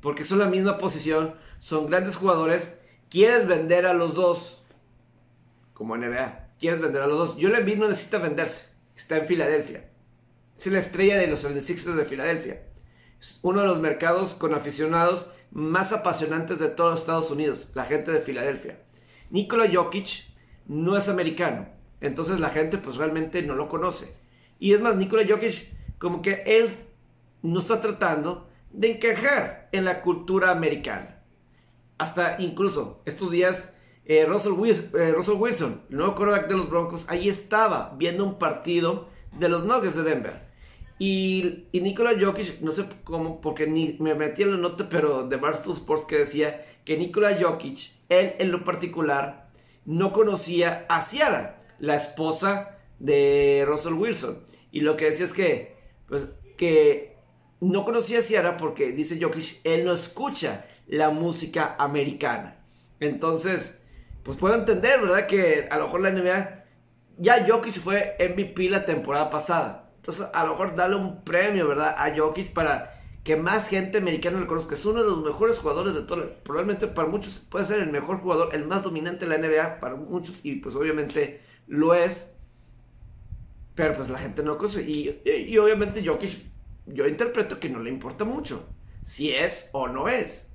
[0.00, 2.78] Porque son la misma posición, son grandes jugadores.
[3.10, 4.62] Quieres vender a los dos,
[5.72, 6.45] como NBA.
[6.58, 7.36] Quieres vender a los dos.
[7.36, 8.70] Yo Embiid no necesita venderse.
[8.96, 9.90] Está en Filadelfia.
[10.56, 12.62] Es la estrella de los 76ers de Filadelfia.
[13.42, 17.68] Uno de los mercados con aficionados más apasionantes de todos los Estados Unidos.
[17.74, 18.78] La gente de Filadelfia.
[19.30, 20.24] Nikola Jokic
[20.66, 21.68] no es americano.
[22.00, 24.12] Entonces la gente pues realmente no lo conoce.
[24.58, 26.70] Y es más, Nikola Jokic como que él
[27.42, 31.22] no está tratando de encajar en la cultura americana.
[31.98, 33.75] Hasta incluso estos días
[34.06, 38.24] eh, Russell, Wilson, eh, Russell, Wilson, el nuevo quarterback de los Broncos, ahí estaba viendo
[38.24, 40.46] un partido de los Nuggets de Denver.
[40.98, 45.26] Y, y Nikola Jokic, no sé cómo, porque ni me metí en la nota, pero
[45.26, 49.50] de Barstool Sports que decía que Nikola Jokic, él en lo particular,
[49.84, 54.44] no conocía a Ciara, la esposa de Russell Wilson.
[54.70, 55.76] Y lo que decía es que,
[56.08, 57.16] pues, que
[57.60, 62.64] no conocía a Ciara porque, dice Jokic, él no escucha la música americana.
[63.00, 63.82] Entonces,
[64.26, 65.28] pues puedo entender, ¿verdad?
[65.28, 66.64] Que a lo mejor la NBA,
[67.18, 69.92] ya Jokic fue MVP la temporada pasada.
[69.98, 71.94] Entonces, a lo mejor darle un premio, ¿verdad?
[71.96, 74.74] A Jokic para que más gente americana lo conozca.
[74.74, 76.28] Es uno de los mejores jugadores de todo.
[76.42, 79.94] Probablemente para muchos puede ser el mejor jugador, el más dominante de la NBA, para
[79.94, 80.40] muchos.
[80.42, 82.32] Y pues obviamente lo es.
[83.76, 84.82] Pero pues la gente no lo conoce.
[84.82, 86.32] Y, y, obviamente Jokic,
[86.86, 88.68] yo interpreto que no le importa mucho.
[89.04, 90.50] Si es o no es.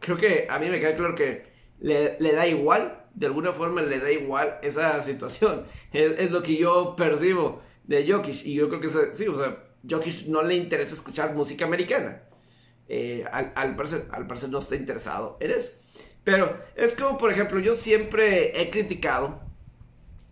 [0.00, 3.00] Creo que a mí me queda claro que le, da igual.
[3.14, 5.66] De alguna forma le da igual esa situación.
[5.92, 8.44] Es, lo que yo percibo de Jokic.
[8.44, 12.22] Y yo creo que sí, o sea, Jokic no le interesa escuchar música americana.
[12.88, 15.72] Eh, al, al, parecer, al parecer no está interesado en eso.
[16.24, 19.40] Pero es como, por ejemplo, yo siempre he criticado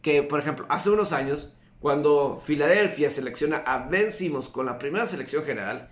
[0.01, 5.07] que, por ejemplo, hace unos años, cuando Filadelfia selecciona a Ben Simmons con la primera
[5.07, 5.91] selección general,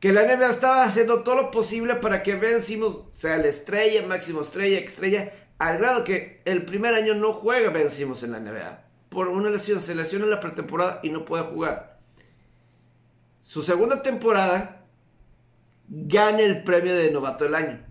[0.00, 4.06] que la NBA estaba haciendo todo lo posible para que Ben Simmons sea la estrella,
[4.06, 8.40] máximo estrella, estrella, al grado que el primer año no juega Ben Simmons en la
[8.40, 8.84] NBA.
[9.10, 11.98] Por una lesión, se lesiona en la pretemporada y no puede jugar.
[13.42, 14.86] Su segunda temporada
[15.86, 17.84] gana el premio de novato del año.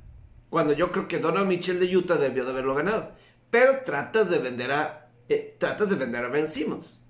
[0.50, 3.12] Cuando yo creo que Donald Mitchell de Utah debió de haberlo ganado.
[3.52, 7.04] pero tratas de vender a, eh, tratas de vender a Ben Simmons.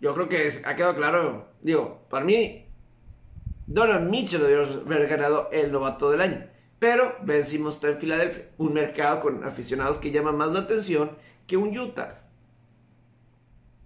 [0.00, 2.69] Yo creo que ha quedado claro, digo, para mí,
[3.70, 6.44] Donovan Mitchell debió haber ganado el novato del año.
[6.80, 11.12] Pero Ben Simmons está en Filadelfia, un mercado con aficionados que llama más la atención
[11.46, 12.20] que un Utah.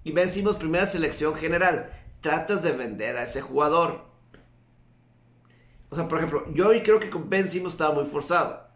[0.02, 1.90] Y Ben Simmons, primera selección general.
[2.22, 4.06] Tratas de vender a ese jugador.
[5.90, 8.66] O sea, por ejemplo, yo hoy creo que con Ben Simmons estaba muy forzado.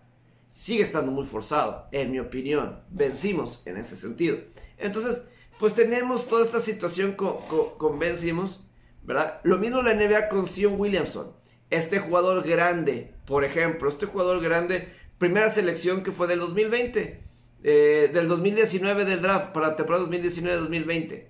[0.53, 2.83] Sigue estando muy forzado, en mi opinión.
[2.91, 4.37] Vencimos en ese sentido.
[4.77, 5.23] Entonces,
[5.59, 7.37] pues tenemos toda esta situación con,
[7.79, 8.68] con, Ben Simmons,
[9.43, 11.33] Lo mismo la NBA con Sion Williamson.
[11.71, 14.89] Este jugador grande, por ejemplo, este jugador grande,
[15.19, 17.21] primera selección que fue del 2020,
[17.63, 21.27] eh, del 2019 del draft, para la temporada 2019-2020.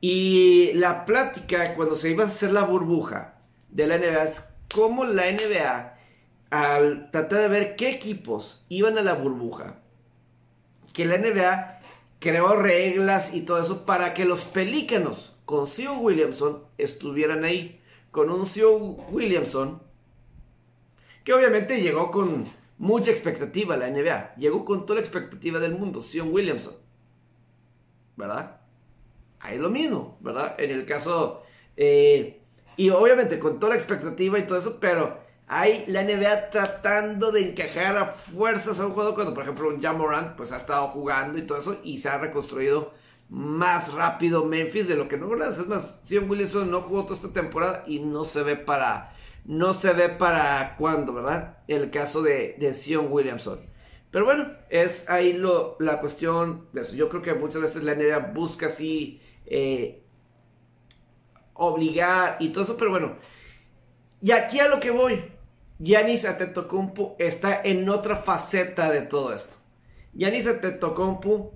[0.00, 3.38] Y la plática cuando se iba a hacer la burbuja
[3.70, 5.96] de la NBA es cómo la NBA,
[6.50, 9.80] al tratar de ver qué equipos iban a la burbuja,
[10.92, 11.80] que la NBA
[12.18, 17.80] creó reglas y todo eso para que los pelícanos con Sion Williamson estuvieran ahí
[18.10, 19.82] con un Sion Williamson,
[21.24, 22.44] que obviamente llegó con
[22.78, 24.36] mucha expectativa a la NBA.
[24.36, 26.74] Llegó con toda la expectativa del mundo, Sion Williamson.
[28.16, 28.60] ¿Verdad?
[29.40, 30.54] Ahí lo mismo, ¿verdad?
[30.58, 31.42] En el caso...
[31.76, 32.40] Eh,
[32.76, 37.50] y obviamente con toda la expectativa y todo eso, pero hay la NBA tratando de
[37.50, 41.38] encajar a fuerzas a un jugador cuando, por ejemplo, un Jamorant pues ha estado jugando
[41.38, 42.92] y todo eso y se ha reconstruido
[43.28, 45.32] más rápido Memphis de lo que no.
[45.44, 49.12] Es más, Sion Williamson no jugó toda esta temporada y no se ve para,
[49.44, 51.58] no se ve para cuándo, ¿verdad?
[51.68, 53.60] El caso de, de Sion Williamson.
[54.10, 56.94] Pero bueno, es ahí lo, la cuestión eso.
[56.94, 60.04] Yo creo que muchas veces la NBA busca así eh,
[61.54, 63.16] obligar y todo eso, pero bueno.
[64.22, 65.24] Y aquí a lo que voy.
[65.80, 69.56] Yanis Atetokounmpo está en otra faceta de todo esto.
[70.12, 71.52] Yanis Atetokounmpo,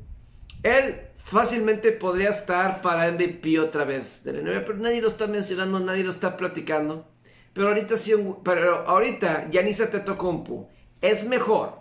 [0.65, 5.27] él fácilmente podría estar para MVP otra vez de la NBA, pero nadie lo está
[5.27, 7.07] mencionando, nadie lo está platicando.
[7.53, 8.13] Pero ahorita sí,
[8.45, 10.69] pero ahorita Antetokounmpo
[11.01, 11.81] es mejor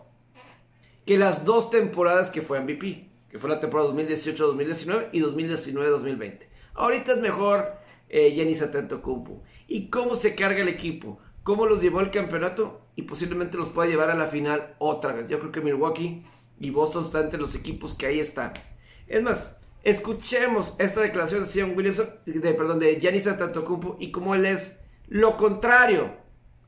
[1.05, 6.39] que las dos temporadas que fue MVP, que fue la temporada 2018-2019 y 2019-2020.
[6.73, 7.73] Ahorita es mejor
[8.09, 9.43] eh, Yanis Antetokounmpo.
[9.67, 11.19] ¿Y cómo se carga el equipo?
[11.43, 12.81] ¿Cómo los llevó al campeonato?
[12.95, 15.29] Y posiblemente los pueda llevar a la final otra vez.
[15.29, 16.25] Yo creo que Milwaukee
[16.59, 18.53] y Boston están entre los equipos que ahí están.
[19.07, 24.35] Es más, escuchemos esta declaración de Sion Williamson, de, perdón, de Giannis Antetokounmpo y cómo
[24.35, 26.11] él es lo contrario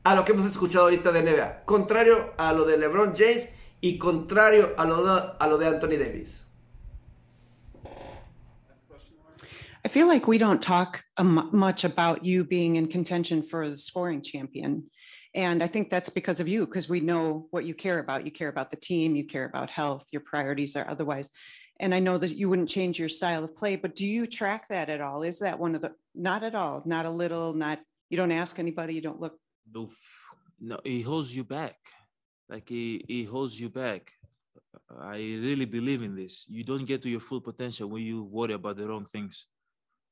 [0.03, 1.65] a lo que hemos escuchado ahorita de NBA.
[1.65, 3.49] Contrario a lo de LeBron James
[3.81, 6.45] y contrario a lo de, a lo de Anthony Davis.
[9.83, 14.21] I feel like we don't talk much about you being in contention for the scoring
[14.21, 14.83] champion.
[15.33, 18.25] And I think that's because of you, because we know what you care about.
[18.25, 21.31] You care about the team, you care about health, your priorities are otherwise
[21.79, 24.67] and I know that you wouldn't change your style of play, but do you track
[24.67, 25.23] that at all?
[25.23, 28.59] Is that one of the not at all, not a little, not you don't ask
[28.59, 29.37] anybody, you don't look.
[29.71, 29.89] No,
[30.59, 31.75] no, he holds you back.
[32.49, 34.11] Like he, he holds you back.
[34.99, 36.45] I really believe in this.
[36.49, 39.45] You don't get to your full potential when you worry about the wrong things.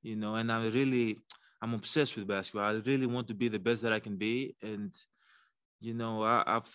[0.04, 1.18] You know, and I really
[1.62, 2.70] I'm obsessed with basketball.
[2.70, 4.56] I really want to be the best that I can be.
[4.62, 4.94] And
[5.80, 6.74] you know, I, I've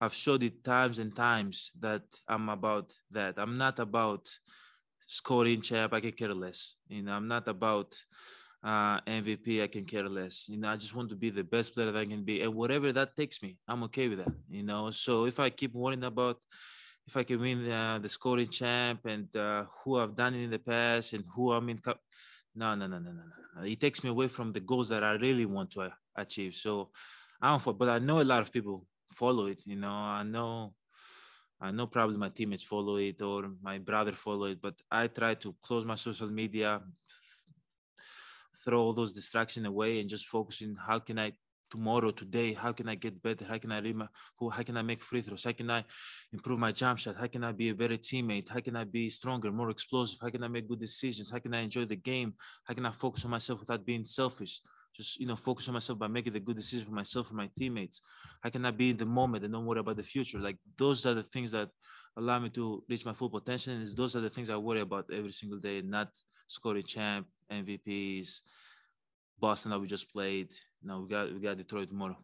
[0.00, 3.34] I've showed it times and times that I'm about that.
[3.38, 4.28] I'm not about
[5.06, 5.92] scoring champ.
[5.92, 6.74] I can care less.
[6.88, 7.94] You know, I'm not about
[8.62, 9.62] uh, MVP.
[9.62, 10.48] I can care less.
[10.48, 12.54] You know, I just want to be the best player that I can be, and
[12.54, 14.34] whatever that takes me, I'm okay with that.
[14.48, 16.38] You know, so if I keep worrying about
[17.06, 20.50] if I can win uh, the scoring champ and uh, who I've done it in
[20.50, 22.00] the past and who I'm in cup,
[22.54, 23.22] no, no, no, no, no,
[23.56, 23.62] no.
[23.62, 26.54] It takes me away from the goals that I really want to uh, achieve.
[26.54, 26.90] So
[27.40, 27.78] I don't.
[27.78, 29.60] But I know a lot of people follow it.
[29.64, 30.74] You know, I know,
[31.60, 35.34] I know probably my teammates follow it or my brother follow it, but I try
[35.34, 36.82] to close my social media,
[38.64, 41.32] throw all those distractions away, and just focus on how can I
[41.74, 43.44] tomorrow, today, how can I get better?
[43.44, 44.06] How can I read my,
[44.38, 45.42] who, how can I make free throws?
[45.42, 45.84] How can I
[46.32, 47.16] improve my jump shot?
[47.16, 48.48] How can I be a better teammate?
[48.48, 50.20] How can I be stronger, more explosive?
[50.22, 51.30] How can I make good decisions?
[51.30, 52.34] How can I enjoy the game?
[52.62, 54.60] How can I focus on myself without being selfish?
[54.94, 57.48] Just you know focus on myself by making the good decision for myself and my
[57.58, 58.00] teammates.
[58.42, 60.38] I cannot be in the moment and don't worry about the future.
[60.38, 61.70] Like those are the things that
[62.16, 65.04] allow me to reach my full potential and those are the things i worry about
[65.12, 66.10] every single day not
[66.46, 68.42] scoring champ mvps
[69.38, 70.48] boston that we just played.
[70.82, 72.16] Now we got we got detroit tomorrow.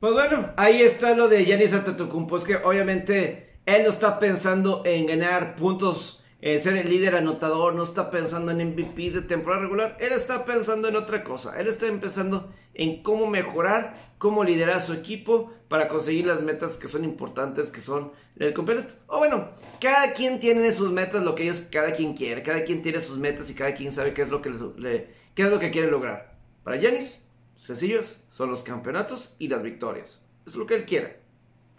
[0.00, 4.82] Pues bueno, ahí está lo de Giannis Antetokounmpo, es que obviamente él no está pensando
[4.86, 9.62] en ganar puntos en ser el líder anotador, no está pensando en MVPs de temporada
[9.62, 14.78] regular, él está pensando en otra cosa, él está empezando en cómo mejorar, cómo liderar
[14.78, 18.94] a su equipo para conseguir las metas que son importantes, que son el campeonato.
[19.06, 22.80] O bueno, cada quien tiene sus metas, lo que ellos, cada quien quiere, cada quien
[22.80, 25.58] tiene sus metas y cada quien sabe qué es lo que, le, qué es lo
[25.58, 26.38] que quiere lograr.
[26.64, 27.20] Para Yanis,
[27.56, 30.22] sencillos, son los campeonatos y las victorias.
[30.46, 31.20] Eso es lo que él quiere.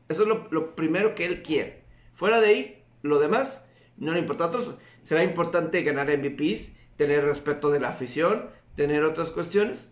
[0.07, 1.83] Eso es lo primero que él quiere.
[2.13, 3.65] Fuera de ahí, lo demás
[4.01, 4.75] no le importa a otros.
[5.03, 9.89] Será importante ganar MVPs, tener respeto de la afición, tener otras cuestiones.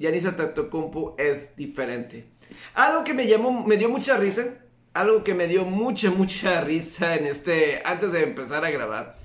[0.00, 2.26] Yanis Antetokounmpo es diferente.
[2.74, 4.58] Algo que me llamó, me dio mucha risa,
[4.92, 9.16] algo que me dio mucha, mucha risa en este, antes de empezar a grabar.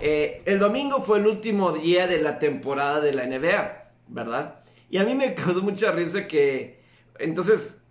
[0.00, 4.60] Eh, el domingo fue el último día de la temporada de la NBA, ¿verdad?
[4.88, 6.80] Y a mí me causó mucha risa que,
[7.18, 7.82] entonces,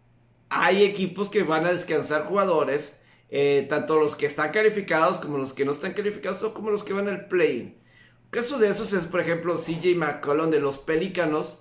[0.47, 2.98] hay equipos que van a descansar jugadores
[3.31, 6.83] eh, tanto los que están calificados como los que no están calificados o como los
[6.83, 7.77] que van al play.
[8.23, 11.59] Un caso de esos es, por ejemplo, CJ McCollum de los Pelícanos,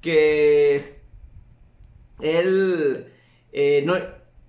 [0.00, 1.00] que
[2.20, 3.12] él
[3.52, 3.96] eh, no,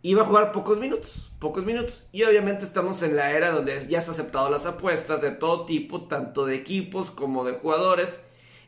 [0.01, 2.07] iba a jugar pocos minutos, pocos minutos.
[2.11, 5.65] Y obviamente estamos en la era donde ya se han aceptado las apuestas de todo
[5.65, 8.23] tipo, tanto de equipos como de jugadores.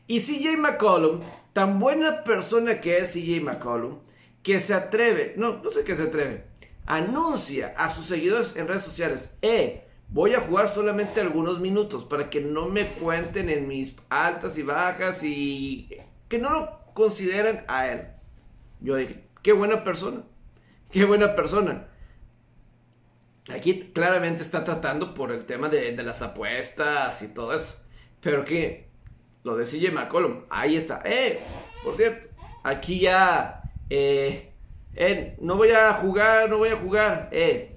[0.08, 1.22] Y CJ McCollum,
[1.54, 3.99] tan buena persona que es CJ McCollum,
[4.43, 6.51] que se atreve, no, no sé qué se atreve,
[6.86, 12.30] anuncia a sus seguidores en redes sociales, eh, voy a jugar solamente algunos minutos para
[12.30, 15.90] que no me cuenten en mis altas y bajas y
[16.28, 18.08] que no lo consideren a él.
[18.82, 20.24] Yo dije, qué buena persona,
[20.92, 21.88] qué buena persona.
[23.54, 27.82] Aquí claramente está tratando por el tema de, las apuestas y todo eso.
[28.22, 28.88] Pero que
[29.44, 31.02] lo de CJ McCollum, ahí está.
[31.06, 31.40] Eh,
[31.84, 32.28] por cierto,
[32.64, 34.51] aquí ya eh,
[35.39, 37.30] no voy a jugar, no voy a jugar.
[37.32, 37.76] Eh,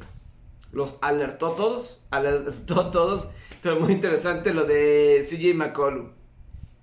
[0.72, 3.28] los alertó todos, alertó todos.
[3.62, 6.12] Pero muy interesante lo de CJ McCollum.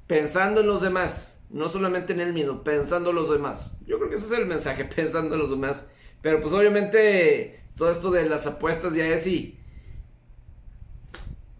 [0.08, 3.72] Pensando en los demás, no solamente en él mismo, pensando en los demás.
[3.86, 5.88] Yo creo que ese es el mensaje, pensando en los demás.
[6.22, 9.58] Pero pues obviamente todo esto de las apuestas ya es y...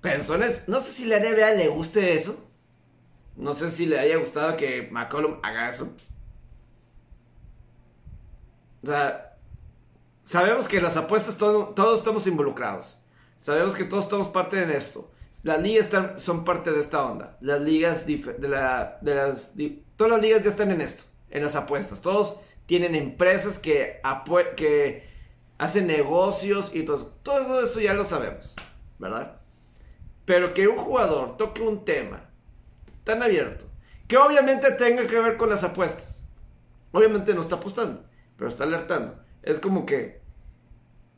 [0.02, 2.50] Personas, no sé si la NBA le guste eso.
[3.36, 5.94] No sé si le haya gustado que McCollum haga eso.
[8.84, 9.38] O sea,
[10.24, 12.98] sabemos que las apuestas todos estamos involucrados.
[13.40, 15.12] Sabemos que todos estamos parte de esto.
[15.44, 17.38] Las ligas son parte de esta onda.
[17.42, 19.54] Las ligas de, la, de las...
[19.96, 22.02] todas las ligas ya están en esto, en las apuestas.
[22.02, 24.00] Todos tienen empresas que,
[24.56, 25.10] que
[25.58, 28.56] hacen negocios y todo, todo eso ya lo sabemos,
[28.98, 29.40] ¿verdad?
[30.26, 32.30] Pero que un jugador toque un tema
[33.04, 33.66] tan abierto,
[34.08, 36.26] que obviamente tenga que ver con las apuestas,
[36.92, 38.04] obviamente no está apostando
[38.42, 39.20] pero está alertando.
[39.44, 40.20] Es como que,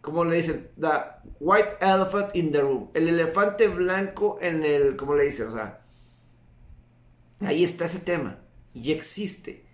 [0.02, 0.90] como le dicen, the
[1.40, 5.80] white elephant in the room, el elefante blanco en el, como le dicen, o sea,
[7.40, 8.40] ahí está ese tema
[8.74, 9.66] y existe.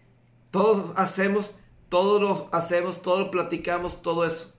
[0.52, 1.56] Todos hacemos,
[1.90, 4.54] todos lo hacemos, todos lo platicamos, todo eso.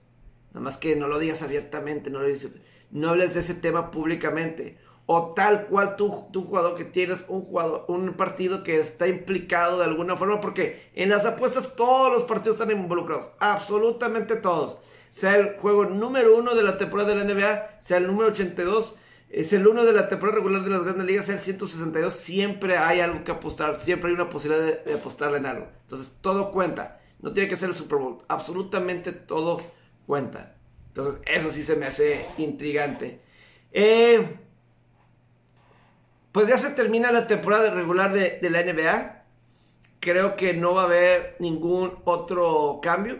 [0.49, 2.55] Nada más que no lo digas abiertamente, no, lo dices,
[2.91, 4.79] no hables de ese tema públicamente
[5.13, 9.79] o tal cual tú, tu jugador que tienes un jugador, un partido que está implicado
[9.79, 14.77] de alguna forma, porque en las apuestas todos los partidos están involucrados, absolutamente todos.
[15.09, 18.95] Sea el juego número uno de la temporada de la NBA, sea el número 82,
[19.29, 22.77] es el uno de la temporada regular de las grandes ligas, sea el 162, siempre
[22.77, 25.67] hay algo que apostar, siempre hay una posibilidad de, de apostarle en algo.
[25.81, 29.59] Entonces todo cuenta, no tiene que ser el Super Bowl, absolutamente todo
[30.07, 30.55] cuenta.
[30.87, 33.19] Entonces eso sí se me hace intrigante.
[33.73, 34.37] Eh,
[36.31, 39.23] pues ya se termina la temporada regular de, la NBA.
[39.99, 43.19] Creo que no va a haber ningún otro cambio.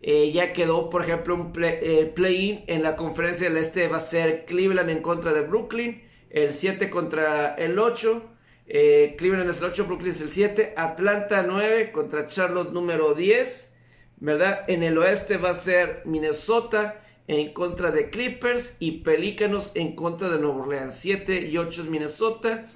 [0.00, 3.88] Eh, ya quedó, por ejemplo, un eh, play-in en la conferencia del este.
[3.88, 6.02] Va a ser Cleveland en contra de Brooklyn.
[6.30, 8.22] El 7 contra el 8.
[8.66, 10.74] Eh, Cleveland es el 8, Brooklyn es el 7.
[10.76, 13.74] Atlanta 9 contra Charlotte número 10.
[14.20, 14.64] ¿Verdad?
[14.66, 20.30] En el oeste va a ser Minnesota en contra de Clippers y Pelícanos en contra
[20.30, 20.96] de Nueva Orleans.
[20.96, 22.66] 7 y 8 es Minnesota.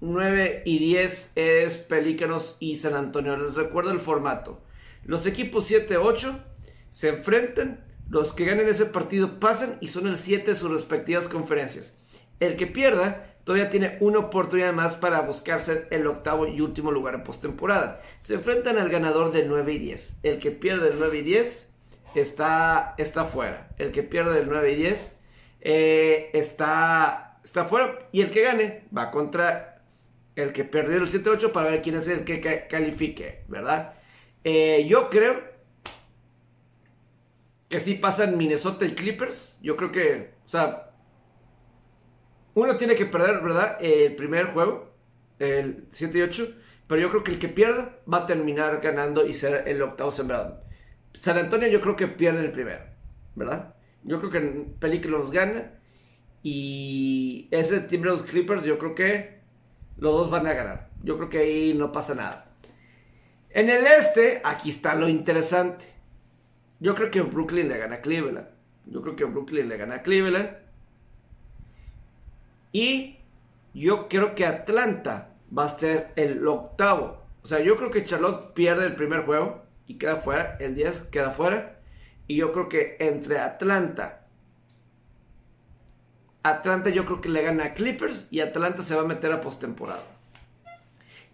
[0.00, 3.36] 9 y 10 es Pelícanos y San Antonio.
[3.36, 4.60] Les recuerdo el formato.
[5.04, 6.36] Los equipos 7-8
[6.90, 7.84] se enfrentan.
[8.10, 11.96] Los que ganen ese partido pasan y son el 7 de sus respectivas conferencias.
[12.40, 17.14] El que pierda todavía tiene una oportunidad más para buscarse el octavo y último lugar
[17.14, 18.02] en postemporada.
[18.18, 20.16] Se enfrentan al ganador de 9 y 10.
[20.24, 21.73] El que pierde el 9 y 10
[22.20, 23.68] está, está fuera.
[23.78, 25.20] El que pierde el 9 y 10
[25.60, 28.08] eh, está, está fuera.
[28.12, 29.82] Y el que gane va contra
[30.36, 33.94] el que perdió el 7-8 para ver quién es el que califique, ¿verdad?
[34.42, 35.54] Eh, yo creo
[37.68, 39.56] que si pasan Minnesota y Clippers.
[39.60, 40.90] Yo creo que, o sea,
[42.54, 43.78] uno tiene que perder, ¿verdad?
[43.80, 44.92] El primer juego,
[45.38, 46.48] el 7 y 8,
[46.86, 50.12] pero yo creo que el que pierda va a terminar ganando y ser el octavo
[50.12, 50.63] sembrado.
[51.14, 52.84] San Antonio yo creo que pierde el primero,
[53.34, 53.74] ¿verdad?
[54.02, 54.40] Yo creo que
[54.78, 55.72] Película los gana
[56.42, 59.40] y ese los Clippers yo creo que
[59.96, 60.90] los dos van a ganar.
[61.02, 62.50] Yo creo que ahí no pasa nada.
[63.50, 65.86] En el este, aquí está lo interesante.
[66.80, 68.48] Yo creo que Brooklyn le gana a Cleveland.
[68.86, 70.50] Yo creo que Brooklyn le gana a Cleveland.
[72.72, 73.18] Y
[73.72, 77.22] yo creo que Atlanta va a ser el octavo.
[77.42, 80.56] O sea, yo creo que Charlotte pierde el primer juego y queda fuera.
[80.60, 81.80] El 10 queda fuera.
[82.26, 84.26] Y yo creo que entre Atlanta.
[86.42, 89.40] Atlanta yo creo que le gana a Clippers y Atlanta se va a meter a
[89.40, 90.02] postemporada.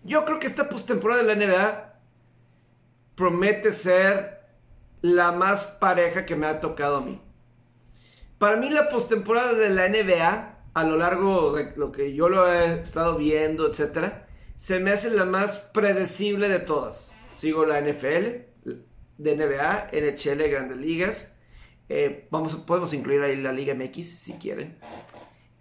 [0.05, 1.94] Yo creo que esta postemporada de la NBA
[3.16, 4.40] promete ser
[5.03, 7.20] la más pareja que me ha tocado a mí.
[8.38, 12.51] Para mí la postemporada de la NBA, a lo largo de lo que yo lo
[12.51, 14.26] he estado viendo, etcétera,
[14.57, 17.09] se me hace la más predecible de todas.
[17.41, 18.26] Sigo la NFL,
[19.18, 21.34] de NBA, NHL, Grandes Ligas.
[21.88, 24.78] Eh, vamos, podemos incluir ahí la Liga MX si quieren.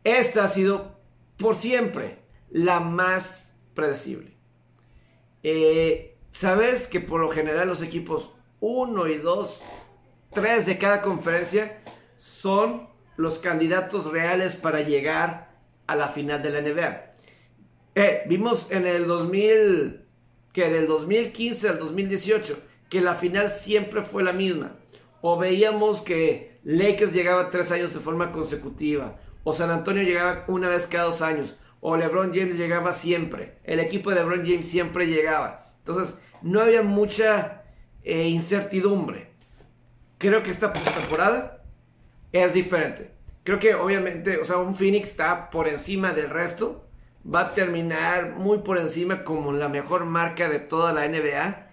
[0.04, 1.00] Esta ha sido
[1.38, 2.20] por siempre
[2.50, 4.38] la más predecible.
[5.44, 9.62] Eh, Sabes que por lo general los equipos 1 y 2,
[10.34, 11.82] 3 de cada conferencia
[12.18, 15.52] son los candidatos reales para llegar
[15.88, 17.12] a la final de la NBA.
[17.96, 20.06] Eh, vimos en el 2000,
[20.54, 24.76] que del 2015 al 2018, que la final siempre fue la misma.
[25.22, 29.18] O veíamos que Lakers llegaba tres años de forma consecutiva.
[29.44, 31.56] O San Antonio llegaba una vez cada dos años.
[31.82, 33.58] O LeBron James llegaba siempre.
[33.64, 35.68] El equipo de LeBron James siempre llegaba.
[35.80, 37.64] Entonces, no había mucha
[38.04, 39.32] eh, incertidumbre.
[40.18, 41.64] Creo que esta temporada
[42.32, 43.12] es diferente.
[43.44, 46.89] Creo que obviamente, o sea, un Phoenix está por encima del resto.
[47.34, 51.68] Va a terminar muy por encima como la mejor marca de toda la NBA.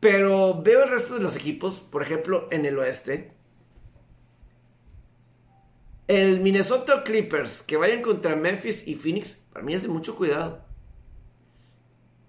[0.00, 3.32] Pero veo el resto de los equipos, por ejemplo, en el oeste.
[6.08, 10.64] El Minnesota Clippers que vayan contra Memphis y Phoenix, para mí es de mucho cuidado.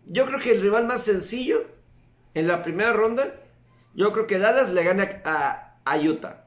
[0.05, 1.65] Yo creo que el rival más sencillo
[2.33, 3.35] en la primera ronda,
[3.93, 6.45] yo creo que Dallas le gana a, Utah.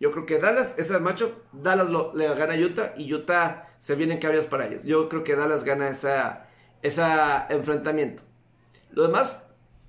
[0.00, 4.18] Yo creo que Dallas, ese macho, Dallas le gana a Utah y Utah se vienen
[4.18, 4.84] caballos para ellos.
[4.84, 6.14] Yo creo que Dallas gana ese
[6.82, 8.22] esa enfrentamiento.
[8.92, 9.46] Lo demás,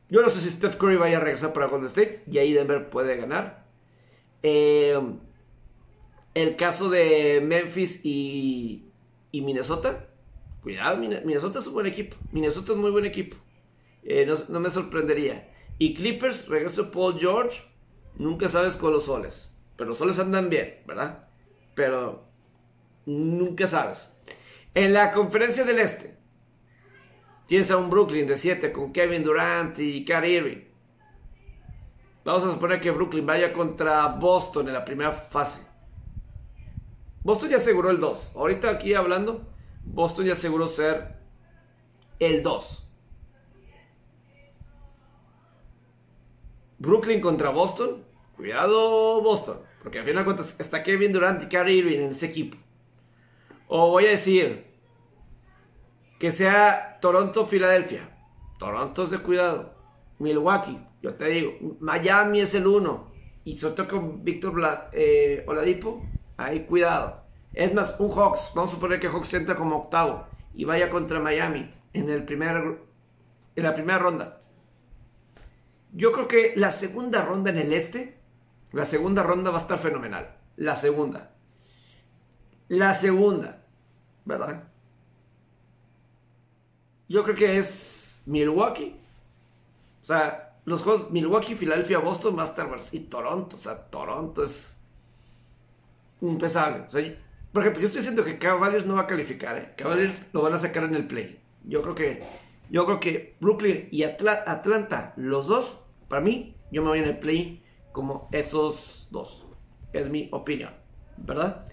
[0.09, 2.89] yo no sé si Steph Curry vaya a regresar para Golden State y ahí Denver
[2.89, 3.65] puede ganar.
[4.43, 4.99] Eh,
[6.33, 8.91] el caso de Memphis y,
[9.31, 10.07] y Minnesota,
[10.67, 12.17] Cuidado, Minnesota es un buen equipo.
[12.33, 13.38] Minnesota es muy buen equipo.
[14.03, 15.49] Eh, no, me sorprendería.
[15.79, 17.63] Y Clippers, regreso Paul George.
[18.17, 19.55] Nunca sabes con los soles.
[19.77, 21.29] Pero los soles andan bien, ¿verdad?
[21.73, 22.26] Pero
[23.08, 24.14] nunca sabes.
[24.76, 26.16] En la conferencia del Este,
[27.47, 30.64] tienes a un Brooklyn de 7 con Kevin Durant y Kyrie Irving.
[32.24, 35.66] Vamos a suponer que Brooklyn vaya contra Boston en la primera fase.
[37.24, 38.34] Boston ya aseguró el 2.
[38.36, 39.47] Ahorita aquí hablando,
[39.86, 41.16] Boston ya aseguró ser
[42.20, 42.88] el 2.
[46.80, 48.03] Brooklyn contra Boston.
[48.36, 49.62] Cuidado Boston.
[49.82, 52.58] Porque al final de cuentas está Kevin Durant y Kyrie Irving en ese equipo.
[53.68, 54.65] O voy a decir
[56.20, 58.09] que sea Toronto-Filadelfia.
[58.57, 59.74] Toronto es de cuidado.
[60.20, 61.53] Milwaukee, yo te digo.
[61.80, 63.11] Miami es el 1.
[63.43, 66.05] Y todo con Víctor eh, Oladipo.
[66.38, 67.28] Ahí cuidado.
[67.53, 71.20] Es más, un Hawks, vamos a suponer que Hawks entra como octavo y vaya contra
[71.20, 72.80] Miami en, el primer,
[73.55, 74.39] en la primera ronda.
[75.93, 78.20] Yo creo que la segunda ronda en el este,
[78.74, 80.36] la segunda ronda va a estar fenomenal.
[80.55, 81.32] La segunda.
[82.68, 83.57] La segunda,
[84.28, 84.63] ¿verdad?
[87.07, 88.95] Yo creo que es Milwaukee.
[90.02, 93.56] O sea, los juegos Milwaukee, Filadelfia, Boston estar y Toronto.
[93.56, 94.77] O sea, Toronto es
[96.22, 96.84] impensable.
[96.88, 97.15] O sea,
[97.53, 99.73] por ejemplo, yo estoy diciendo que Cavaliers no va a calificar, ¿eh?
[99.77, 101.39] Cavaliers lo van a sacar en el play.
[101.64, 102.23] Yo creo que,
[102.69, 105.77] yo creo que Brooklyn y Atlanta, los dos,
[106.10, 109.45] para mí, yo me voy en el play como esos dos.
[109.93, 110.73] Es mi opinión,
[111.15, 111.65] ¿verdad?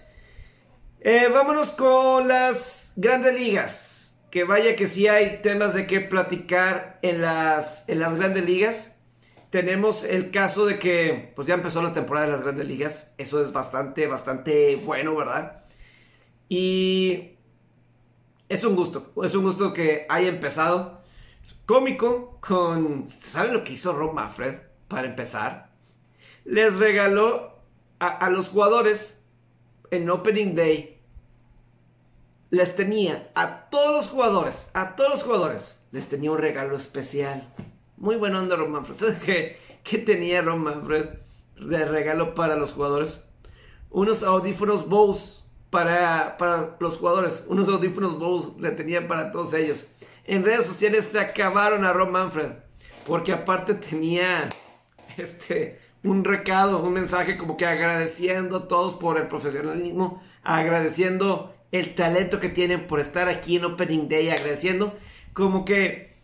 [1.07, 4.17] Eh, vámonos con las grandes ligas.
[4.31, 8.95] Que vaya que sí hay temas de qué platicar en las, en las grandes ligas.
[9.51, 13.13] Tenemos el caso de que pues ya empezó la temporada de las grandes ligas.
[13.19, 15.63] Eso es bastante, bastante bueno, ¿verdad?
[16.49, 17.35] Y
[18.49, 21.03] es un gusto, es un gusto que haya empezado
[21.67, 24.55] cómico con, ¿saben lo que hizo Rob Manfred
[24.87, 25.69] para empezar?
[26.45, 27.59] Les regaló
[27.99, 29.23] a, los jugadores
[29.91, 30.94] en Opening Day
[32.55, 37.53] les tenía a todos los jugadores, a todos los jugadores, les tenía un regalo especial.
[37.97, 38.95] Muy buen onda Ron Manfred.
[38.97, 41.05] ¿Sabes qué, qué tenía Ron Manfred
[41.59, 43.25] de regalo para los jugadores?
[43.89, 47.43] Unos audífonos Bose para, para los jugadores.
[47.49, 49.87] Unos audífonos Bose le tenían para todos ellos.
[50.23, 52.53] En redes sociales se acabaron a Ron Manfred.
[53.05, 54.47] Porque aparte tenía
[55.17, 61.95] este un recado, un mensaje como que agradeciendo a todos por el profesionalismo, agradeciendo el
[61.95, 64.97] talento que tienen por estar aquí en Opening Day, agradeciendo
[65.33, 66.15] como que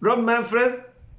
[0.00, 0.72] Ron Manfred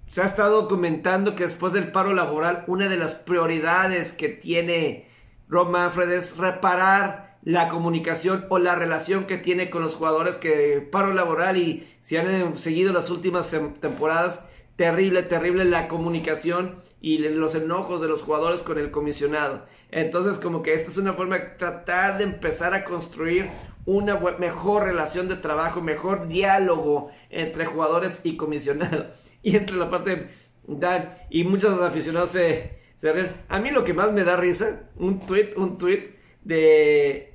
[0.07, 5.07] se ha estado comentando que después del paro laboral una de las prioridades que tiene
[5.47, 10.87] Ron Manfred es reparar la comunicación o la relación que tiene con los jugadores que
[10.91, 13.49] paro laboral y si han seguido las últimas
[13.79, 14.45] temporadas
[14.75, 19.65] terrible, terrible la comunicación y los enojos de los jugadores con el comisionado.
[19.91, 23.49] Entonces como que esta es una forma de tratar de empezar a construir
[23.85, 29.07] una mejor relación de trabajo, mejor diálogo entre jugadores y comisionado.
[29.43, 30.29] Y entre la parte
[30.67, 33.29] Dan y muchos aficionados se, se.
[33.49, 36.11] A mí lo que más me da risa, un tweet, un tweet
[36.43, 37.33] de...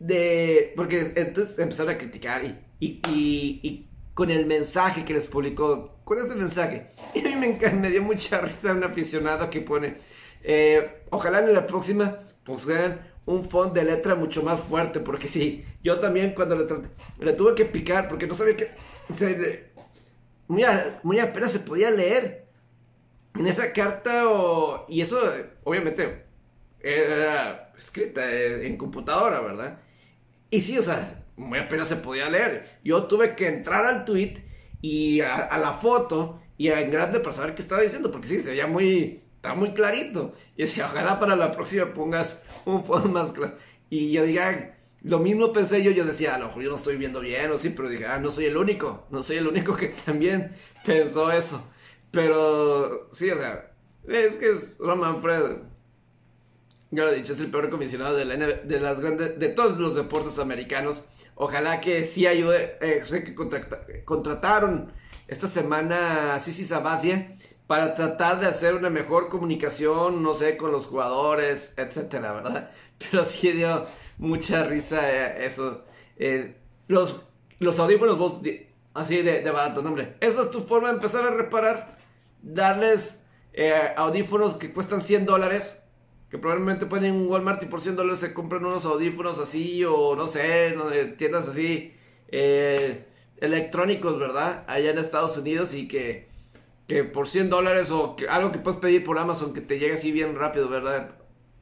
[0.00, 6.00] de porque entonces empezaron a criticar y, y, y con el mensaje que les publicó,
[6.02, 6.88] con este mensaje.
[7.14, 9.96] Y a mí me, me dio mucha risa un aficionado que pone,
[10.42, 12.66] eh, ojalá en la próxima pues
[13.28, 16.66] un font de letra mucho más fuerte, porque sí, yo también cuando le,
[17.18, 18.70] le tuve que picar, porque no sabía que,
[20.48, 20.64] muy,
[21.02, 22.46] muy apenas se podía leer
[23.34, 24.24] en esa carta,
[24.88, 25.20] y eso
[25.62, 26.24] obviamente
[26.80, 29.78] era escrita en computadora, ¿verdad?
[30.48, 32.78] Y sí, o sea, muy apenas se podía leer.
[32.82, 34.36] Yo tuve que entrar al tweet
[34.80, 38.50] y a, la foto y en grande para saber qué estaba diciendo, porque sí, se
[38.50, 40.34] veía muy, está muy clarito.
[40.56, 43.56] Y decía, ojalá para la próxima pongas un fondo más claro.
[43.90, 44.72] Y yo dije,
[45.02, 47.58] lo mismo pensé yo, yo decía, a lo mejor yo no estoy viendo bien o
[47.58, 50.54] sí, pero dije, ah, no soy el único, no soy el único que también
[50.84, 51.66] pensó eso.
[52.10, 53.72] Pero sí, o sea,
[54.06, 55.58] es que es Roman Fred.
[56.90, 59.78] Ya lo he dicho, es el peor comisionado de, la, de, las grandes, de todos
[59.78, 61.04] los deportes americanos.
[61.34, 62.78] Ojalá que sí ayude.
[62.80, 63.34] Eh, sé que
[64.04, 64.92] contrataron
[65.26, 67.36] esta semana a Sisi Sabathia
[67.68, 72.72] para tratar de hacer una mejor comunicación, no sé, con los jugadores, etcétera, ¿verdad?
[72.98, 73.86] Pero sí dio
[74.18, 75.84] mucha risa eh, eso.
[76.16, 76.56] Eh,
[76.88, 77.20] los,
[77.60, 78.40] los audífonos, vos,
[78.94, 80.16] así de, de barato, hombre.
[80.20, 81.96] Esa es tu forma de empezar a reparar.
[82.42, 83.22] Darles
[83.96, 85.82] audífonos que cuestan 100 dólares
[86.30, 89.38] que probablemente pueden ir en un Walmart y por 100 dólares se compran unos audífonos
[89.38, 90.76] así o no sé,
[91.16, 91.94] tiendas así
[92.28, 93.06] eh,
[93.38, 94.64] electrónicos, ¿verdad?
[94.66, 96.27] Allá en Estados Unidos y que,
[96.88, 99.94] que por 100 dólares o que, algo que puedes pedir por Amazon que te llegue
[99.94, 101.10] así bien rápido, ¿verdad?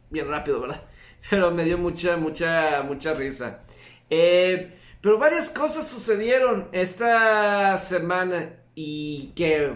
[0.09, 0.83] Bien rápido, ¿verdad?
[1.31, 3.65] Pero me dio mucha, mucha, mucha risa.
[4.09, 9.73] Eh, pero varias cosas sucedieron esta semana y que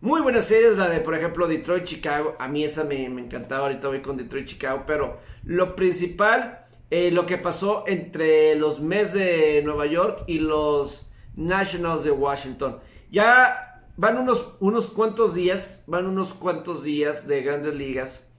[0.00, 2.36] muy buena serie es la de, por ejemplo, Detroit Chicago.
[2.38, 3.66] A mí esa me, encantaba.
[3.66, 4.84] Ahorita voy con Detroit Chicago.
[4.86, 11.10] Pero lo principal, eh, lo que pasó entre los Mets de Nueva York y los
[11.36, 12.80] Nationals de Washington.
[13.10, 15.84] Ya van unos, unos cuantos días.
[15.86, 18.30] Van unos cuantos días de grandes ligas.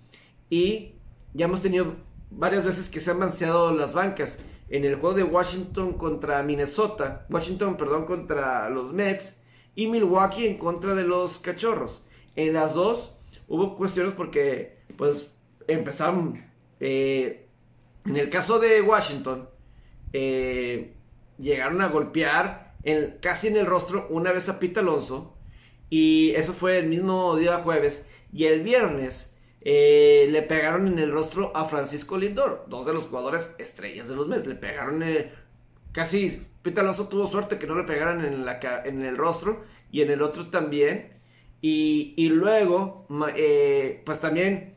[0.50, 0.96] Y
[1.34, 1.96] ya hemos tenido
[2.32, 4.44] varias veces que se han balanceado las bancas.
[4.70, 7.26] En el juego de Washington contra Minnesota.
[7.30, 9.42] Washington, perdón, contra los Mets
[9.76, 12.04] y Milwaukee en contra de los cachorros.
[12.36, 13.12] En las dos
[13.48, 15.32] hubo cuestiones porque pues
[15.68, 16.44] empezaron,
[16.80, 17.48] eh,
[18.06, 19.50] en el caso de Washington,
[20.14, 20.96] eh,
[21.38, 22.76] llegaron a golpear
[23.22, 25.35] casi en el rostro una vez a Pete Alonso
[25.90, 31.12] y eso fue el mismo día jueves y el viernes eh, le pegaron en el
[31.12, 35.04] rostro a Francisco Lindor, dos de los jugadores estrellas de los meses, le pegaron
[35.92, 40.02] casi Pete Alonso tuvo suerte que no le pegaran en, la, en el rostro y
[40.02, 41.14] en el otro también.
[41.62, 44.75] Y, luego, eh, pues también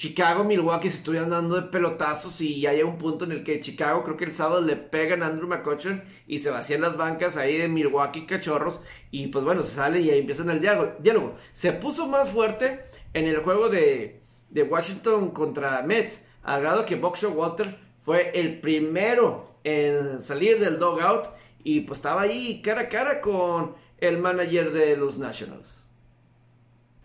[0.00, 3.60] Chicago, Milwaukee se estuvieron dando de pelotazos y ya hay un punto en el que
[3.60, 7.36] Chicago creo que el sábado le pegan a Andrew McCutcheon y se vacían las bancas
[7.36, 11.34] ahí de Milwaukee Cachorros y pues bueno, se sale y ahí empiezan el diálogo.
[11.52, 12.82] Se puso más fuerte
[13.12, 17.66] en el juego de, de Washington contra Mets, al grado que Boxer Walter
[18.00, 21.26] fue el primero en salir del dogout
[21.62, 25.89] y pues estaba ahí cara a cara con el manager de los Nationals.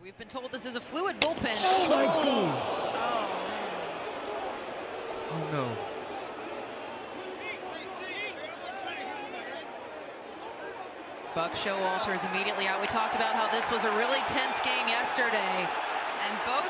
[0.05, 1.57] We've been told this is a fluid bullpen.
[1.65, 2.21] Oh my oh.
[2.21, 2.53] god.
[5.31, 5.65] Oh, oh no.
[11.33, 12.79] Buck Showalter is immediately out.
[12.79, 16.69] We talked about how this was a really tense game yesterday, and both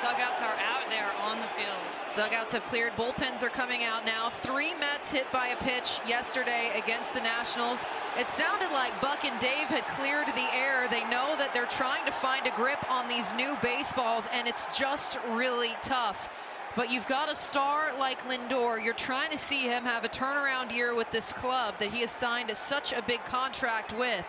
[0.00, 0.88] dugouts are out.
[0.90, 1.99] there on the field.
[2.16, 2.92] Dugouts have cleared.
[2.96, 4.30] Bullpens are coming out now.
[4.42, 7.84] Three Mets hit by a pitch yesterday against the Nationals.
[8.18, 10.88] It sounded like Buck and Dave had cleared the air.
[10.90, 14.66] They know that they're trying to find a grip on these new baseballs, and it's
[14.76, 16.28] just really tough.
[16.74, 18.82] But you've got a star like Lindor.
[18.84, 22.10] You're trying to see him have a turnaround year with this club that he has
[22.10, 24.24] signed such a big contract with.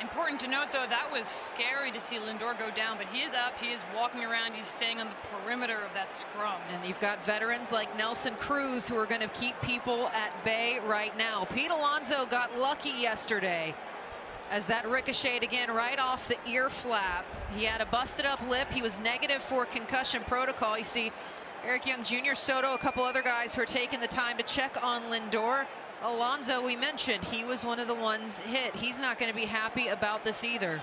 [0.00, 3.34] Important to note, though, that was scary to see Lindor go down, but he is
[3.34, 6.60] up, he is walking around, he's staying on the perimeter of that scrum.
[6.70, 10.78] And you've got veterans like Nelson Cruz who are going to keep people at bay
[10.86, 11.46] right now.
[11.46, 13.74] Pete Alonso got lucky yesterday
[14.50, 17.24] as that ricocheted again right off the ear flap.
[17.54, 18.70] He had a busted up lip.
[18.70, 20.78] He was negative for concussion protocol.
[20.78, 21.12] You see
[21.64, 24.82] Eric Young Jr., Soto, a couple other guys who are taking the time to check
[24.82, 25.66] on Lindor.
[26.02, 28.74] Alonso, we mentioned, he was one of the ones hit.
[28.76, 30.80] He's not going to be happy about this either.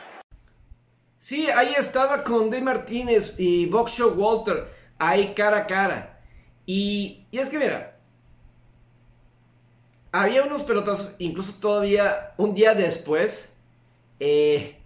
[1.17, 4.67] Sí, ahí estaba con Dave Martínez y Boxshow Walter,
[4.99, 6.19] ahí cara a cara.
[6.67, 7.95] Y, y es que mira,
[10.11, 13.53] había unos pelotazos, incluso todavía un día después,
[14.19, 14.77] eh,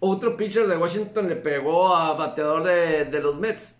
[0.00, 3.78] otro pitcher de Washington le pegó a bateador de, de los Mets,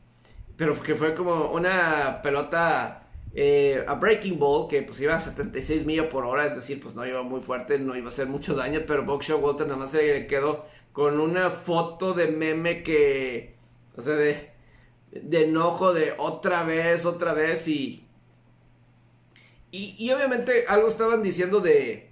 [0.57, 3.06] pero que fue como una pelota
[3.39, 6.95] eh, a breaking ball que pues iba a 76 millas por hora, es decir, pues
[6.95, 9.91] no iba muy fuerte, no iba a hacer mucho daño, pero Buckshot Walter nada más
[9.91, 10.65] se quedó
[10.95, 13.55] con una foto de meme que,
[13.95, 14.53] o sea, de,
[15.11, 18.09] de enojo de otra vez, otra vez y,
[19.71, 22.09] y, obviamente algo estaban diciendo de,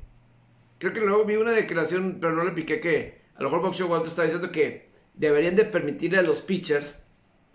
[0.76, 3.88] creo que luego vi una declaración, pero no le piqué que a lo mejor Buckshot
[3.88, 7.02] Walter está diciendo que deberían de permitirle a los pitchers,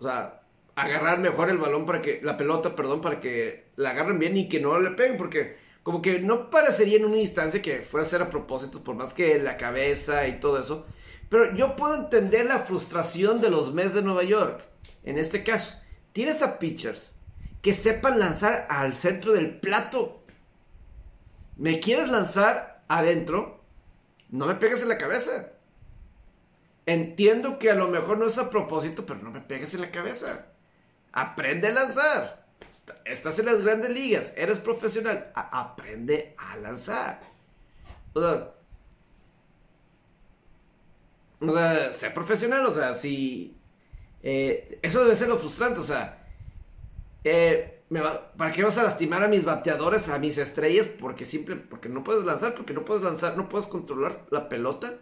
[0.00, 0.39] o sea,
[0.76, 4.48] agarrar mejor el balón para que, la pelota, perdón, para que la agarren bien y
[4.48, 8.08] que no le peguen, porque como que no parecería en una instancia que fuera a
[8.08, 10.86] ser a propósito, por más que la cabeza y todo eso.
[11.28, 14.62] Pero yo puedo entender la frustración de los Mets de Nueva York.
[15.04, 15.80] En este caso,
[16.12, 17.14] tienes a pitchers
[17.62, 20.24] que sepan lanzar al centro del plato.
[21.56, 23.62] ¿Me quieres lanzar adentro?
[24.28, 25.52] No me pegues en la cabeza.
[26.86, 29.90] Entiendo que a lo mejor no es a propósito, pero no me pegues en la
[29.90, 30.46] cabeza.
[31.12, 32.46] Aprende a lanzar.
[33.04, 35.32] Estás en las grandes ligas, eres profesional.
[35.34, 37.20] Aprende a lanzar.
[38.12, 38.54] O sea,
[41.40, 43.56] o sé profesional, o sea, si...
[44.22, 46.26] Eh, eso debe ser lo frustrante, o sea...
[47.24, 47.76] Eh,
[48.36, 50.86] ¿Para qué vas a lastimar a mis bateadores, a mis estrellas?
[50.86, 54.94] Porque simple, porque no puedes lanzar, porque no puedes lanzar, no puedes controlar la pelota.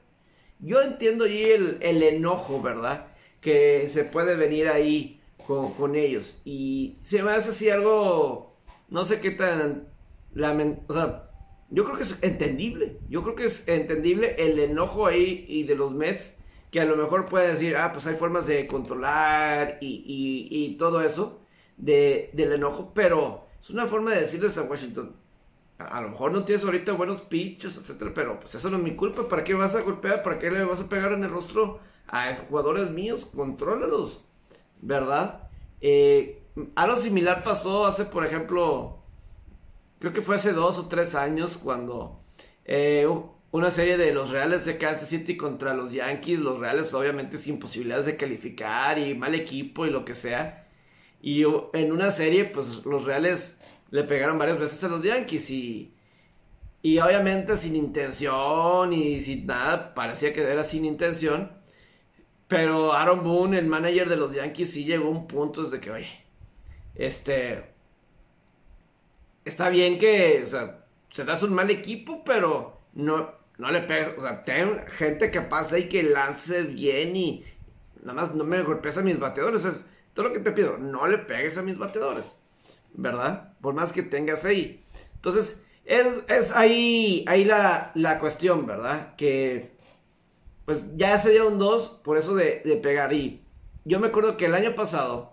[0.59, 3.09] Yo entiendo ahí el enojo, ¿verdad?
[3.43, 5.18] Que se puede venir ahí
[5.49, 6.41] con, ellos.
[6.45, 8.55] Y se me hace así algo,
[8.91, 9.89] no sé qué tan,
[10.35, 11.31] lament o sea,
[11.71, 12.99] yo creo que es entendible.
[13.09, 16.39] Yo creo que es entendible el enojo ahí y de los Mets,
[16.71, 21.01] que a lo mejor puede decir, ah, pues hay formas de controlar y, y, todo
[21.01, 21.41] eso
[21.79, 25.17] de, del enojo, pero es una forma de decirles a Washington,
[25.79, 28.97] a, lo mejor no tienes ahorita buenos pitches, etcétera, pero pues eso no es mi
[28.97, 29.29] culpa.
[29.29, 30.23] ¿Para qué vas a golpear?
[30.23, 33.27] ¿Para qué le vas a pegar en el rostro a jugadores míos?
[33.35, 34.28] Contrólalos.
[34.81, 35.49] ¿Verdad?
[35.81, 36.43] Eh,
[36.75, 38.99] algo similar pasó hace, por ejemplo,
[39.99, 42.21] creo que fue hace dos o tres años cuando
[42.65, 43.07] eh,
[43.51, 47.59] una serie de los Reales de Kansas City contra los Yankees, los Reales obviamente sin
[47.59, 50.67] posibilidades de calificar y mal equipo y lo que sea.
[51.21, 53.61] Y en una serie, pues los Reales
[53.91, 55.95] le pegaron varias veces a los Yankees y,
[56.83, 61.58] y obviamente sin intención y sin nada, parecía que era sin intención.
[62.49, 65.91] Pero Aaron Boone, el manager de los Yankees, sí llegó a un punto desde que,
[65.91, 66.25] oye,
[66.95, 67.65] este.
[69.45, 74.11] Está bien que, o sea, serás un mal equipo, pero no, no le pegues.
[74.19, 77.45] O sea, ten gente que pase y que lance bien y
[78.03, 79.65] nada más no me golpees a mis bateadores.
[79.65, 79.85] Es
[80.15, 82.37] todo lo que te pido, no le pegues a mis bateadores,
[82.95, 83.53] ¿verdad?
[83.61, 84.83] Por más que tengas ahí.
[85.15, 89.15] Entonces, es, es ahí, ahí la, la cuestión, ¿verdad?
[89.17, 89.73] Que
[90.69, 93.15] pues ya se dio un 2 por eso de, de, pegar.
[93.15, 93.43] Y
[93.87, 95.33] yo me acuerdo que el año pasado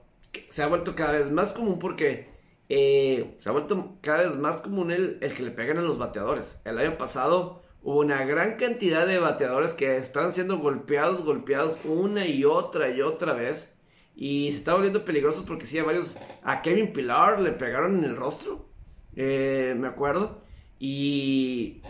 [0.49, 2.29] se ha vuelto cada vez más común porque
[2.69, 5.97] eh, se ha vuelto cada vez más común el, el, que le pegan a los
[5.97, 6.61] bateadores.
[6.63, 12.25] El año pasado hubo una gran cantidad de bateadores que estaban siendo golpeados, golpeados una
[12.25, 13.75] y otra y otra vez.
[14.15, 16.15] Y se está volviendo peligrosos porque sí, a varios.
[16.43, 18.69] A Kevin Pilar le pegaron en el rostro.
[19.17, 20.43] Eh, me acuerdo.
[20.79, 21.81] Y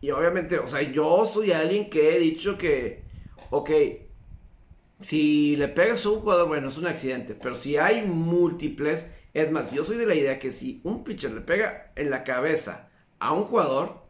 [0.00, 3.02] y obviamente, o sea, yo soy alguien que he dicho que,
[3.50, 3.70] ok,
[5.00, 9.50] si le pegas a un jugador, bueno, es un accidente, pero si hay múltiples, es
[9.50, 12.90] más, yo soy de la idea que si un pitcher le pega en la cabeza
[13.18, 14.06] a un jugador,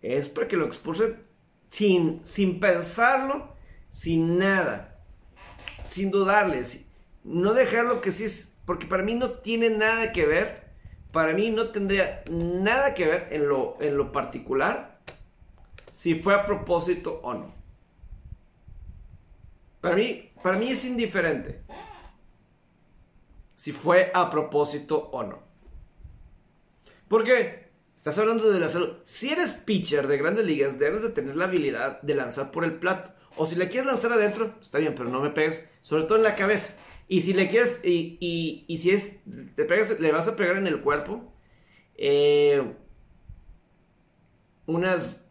[0.00, 1.22] es para que lo expulsen
[1.70, 3.54] sin, sin pensarlo,
[3.90, 5.04] sin nada.
[5.90, 6.86] sin dudarles.
[7.24, 10.64] No dejarlo que sí es, porque para mí no tiene nada que ver,
[11.12, 14.91] para mí no tendría nada que ver en lo, en lo particular
[16.02, 17.54] si fue a propósito o no.
[19.80, 21.62] Para mí, para mí es indiferente
[23.54, 25.38] si fue a propósito o no.
[27.06, 28.96] Porque estás hablando de la salud.
[29.04, 32.80] Si eres pitcher de grandes ligas, debes de tener la habilidad de lanzar por el
[32.80, 33.12] plato.
[33.36, 36.24] O si le quieres lanzar adentro, está bien, pero no me pegues, sobre todo en
[36.24, 36.74] la cabeza.
[37.06, 39.20] Y si le quieres, y, y, y si es,
[39.54, 41.32] te pegas, le vas a pegar en el cuerpo,
[41.94, 42.74] eh,
[44.66, 45.21] unas,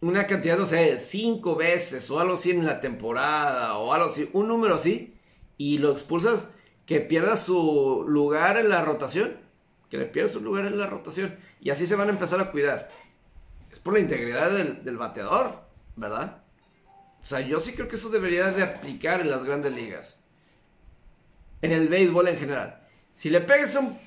[0.00, 4.28] una cantidad, no sé, cinco veces o algo así en la temporada o algo así,
[4.32, 5.14] un número así,
[5.56, 6.46] y lo expulsas,
[6.84, 9.38] que pierda su lugar en la rotación,
[9.90, 12.50] que le pierda su lugar en la rotación, y así se van a empezar a
[12.50, 12.88] cuidar.
[13.70, 15.60] Es por la integridad del, del bateador,
[15.96, 16.42] ¿verdad?
[17.22, 20.20] O sea, yo sí creo que eso debería de aplicar en las grandes ligas.
[21.62, 22.86] En el béisbol en general.
[23.14, 23.98] Si le pegas a un,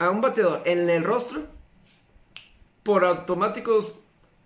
[0.00, 1.46] a un bateador en el rostro,
[2.82, 3.94] por automáticos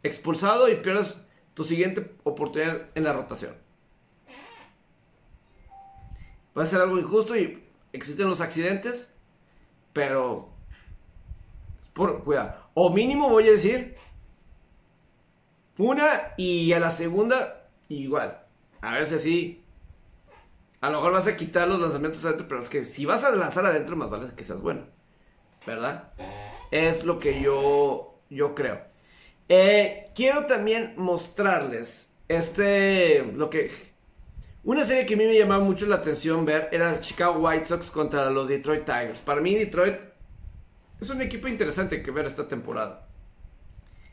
[0.02, 1.20] expulsado y pierdes
[1.54, 3.54] tu siguiente oportunidad en la rotación.
[6.56, 7.62] Va a ser algo injusto y
[7.92, 9.14] existen los accidentes,
[9.92, 10.50] pero
[11.92, 12.54] por cuidado.
[12.74, 13.96] O mínimo voy a decir
[15.78, 18.40] una y a la segunda igual.
[18.80, 19.64] A ver si así.
[20.80, 23.30] A lo mejor vas a quitar los lanzamientos adentro, pero es que si vas a
[23.30, 24.86] lanzar adentro, más vale que seas bueno.
[25.66, 26.12] ¿Verdad?
[26.70, 28.80] Es lo que yo, yo creo.
[29.48, 33.88] Eh, quiero también mostrarles este, lo que...
[34.64, 37.90] Una serie que a mí me llamaba mucho la atención ver era Chicago White Sox
[37.90, 39.20] contra los Detroit Tigers.
[39.20, 39.96] Para mí Detroit
[41.00, 43.08] es un equipo interesante que ver esta temporada.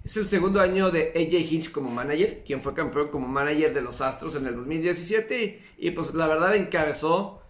[0.06, 3.82] Es el segundo año de AJ Hinch como manager, quien fue campeón como manager de
[3.82, 7.42] los Astros en el 2017 y, pues la verdad encabezó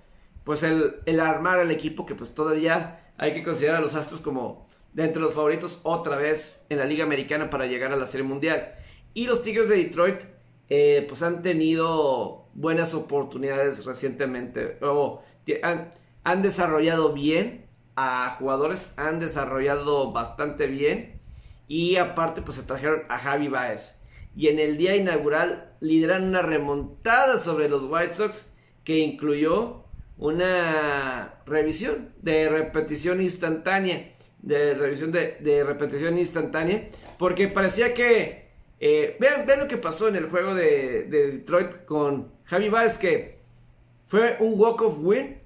[0.45, 4.21] pues el, el, armar el equipo que pues todavía hay que considerar a los Astros
[4.21, 4.64] como
[4.95, 8.75] de los favoritos otra vez en la Liga Americana para llegar a la Serie Mundial.
[9.13, 10.21] Y los Tigres de Detroit
[10.69, 14.79] eh, pues han tenido buenas oportunidades recientemente,
[15.61, 15.91] han,
[16.23, 21.15] han desarrollado bien a jugadores, han desarrollado bastante bien
[21.67, 24.01] y aparte, pues se trajeron a Javi Baez.
[24.35, 28.51] Y en el día inaugural lideran una remontada sobre los White Sox
[28.83, 29.85] que incluyó
[30.17, 34.14] una revisión de repetición instantánea.
[34.45, 36.87] De revisión de, repetición instantánea.
[37.17, 38.45] Porque parecía que...
[38.79, 42.97] Eh, vean, vean, lo que pasó en el juego de, de Detroit con Javi Baez
[42.97, 43.39] que
[44.07, 45.39] fue un walk-off win.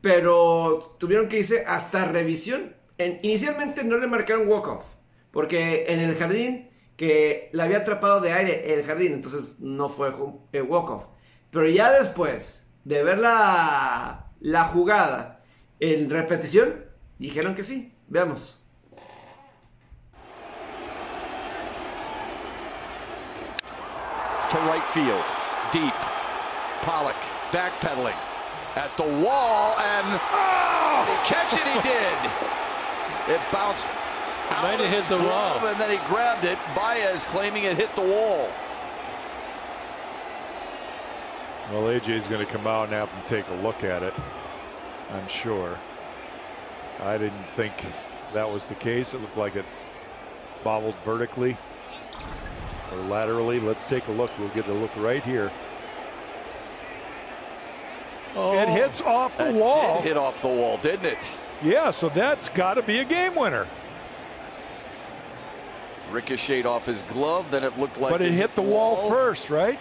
[0.00, 2.74] Pero tuvieron que irse hasta revisión.
[2.98, 4.84] En, inicialmente no le marcaron walk-off.
[5.30, 10.10] Porque en el jardín, que le había atrapado de aire el jardín, entonces no fue
[10.10, 11.06] walk-off.
[11.50, 15.44] Pero ya después de ver la, la jugada
[15.80, 16.84] en repetición,
[17.18, 17.91] dijeron que sí.
[18.12, 18.56] Veamos.
[24.50, 25.24] To right field,
[25.72, 25.94] deep.
[26.82, 27.16] Pollock
[27.52, 28.16] backpedaling
[28.76, 31.66] at the wall, and oh, catch it!
[31.66, 33.34] He did.
[33.34, 33.90] It bounced
[34.60, 35.66] might have hit the wall.
[35.66, 36.58] And then he grabbed it.
[36.74, 38.48] Baez claiming it hit the wall.
[41.70, 44.14] Well, AJ's going to come out and have him take a look at it.
[45.10, 45.78] I'm sure.
[47.02, 47.72] I didn't think
[48.32, 49.12] that was the case.
[49.12, 49.64] It looked like it
[50.62, 51.56] bobbled vertically
[52.92, 53.58] or laterally.
[53.58, 54.30] Let's take a look.
[54.38, 55.50] We'll get a look right here.
[58.34, 60.00] Oh, it hits off the wall.
[60.00, 61.38] hit off the wall, didn't it?
[61.62, 63.66] Yeah, so that's got to be a game winner.
[66.10, 69.10] Ricocheted off his glove, then it looked like But it, it hit the wall, wall
[69.10, 69.78] first, right?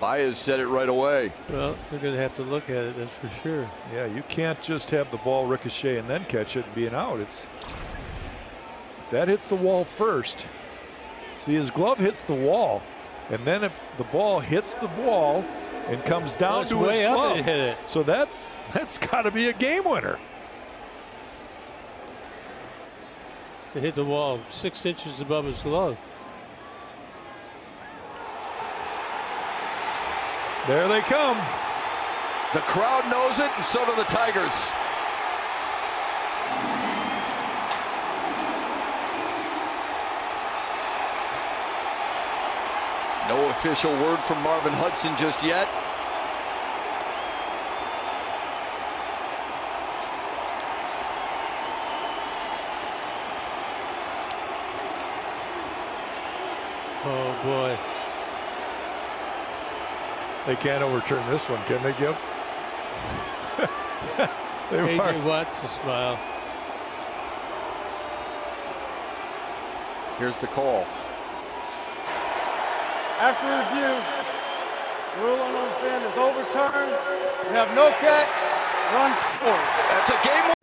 [0.00, 1.32] Baez said it right away.
[1.50, 3.70] Well, we're going to have to look at it, that's for sure.
[3.92, 6.94] Yeah, you can't just have the ball ricochet and then catch it and be an
[6.94, 7.18] out.
[7.20, 7.46] It's
[9.10, 10.46] that hits the wall first.
[11.36, 12.82] See, his glove hits the wall,
[13.30, 15.44] and then it, the ball hits the wall
[15.86, 17.30] and comes oh, down well, to way his glove.
[17.30, 17.78] Up and hit it.
[17.84, 20.18] So that's that's got to be a game winner.
[23.74, 25.98] It hit the wall six inches above his glove.
[30.66, 31.36] There they come.
[32.54, 34.70] The crowd knows it, and so do the Tigers.
[43.28, 45.68] No official word from Marvin Hudson just yet.
[57.04, 57.97] Oh boy.
[60.48, 62.16] They can't overturn this one, can they, Gib?
[64.70, 66.18] they AJ are- Watts to smile.
[70.16, 70.86] Here's the call.
[73.20, 73.92] After review,
[75.20, 76.96] rule on understand is overturned.
[77.44, 78.32] We have no catch,
[78.94, 79.60] run scored.
[79.90, 80.54] That's a game.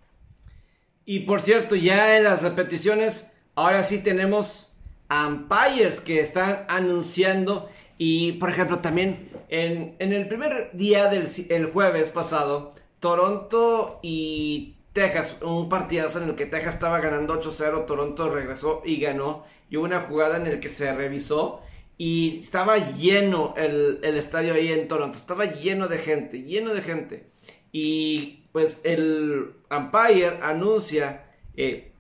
[1.06, 4.72] Y por cierto, ya en las repeticiones, ahora sí tenemos
[5.12, 7.70] umpires que están anunciando.
[7.98, 14.76] Y por ejemplo, también en, en el primer día del el jueves pasado, Toronto y
[14.94, 19.46] Texas, un partidazo en el que Texas estaba ganando 8-0, Toronto regresó y ganó.
[19.70, 21.62] Y hubo una jugada en el que se revisó
[21.98, 26.82] y estaba lleno el, el estadio ahí en Toronto, estaba lleno de gente, lleno de
[26.82, 27.30] gente.
[27.72, 31.26] Y pues el umpire anuncia
[31.58, 31.92] eh,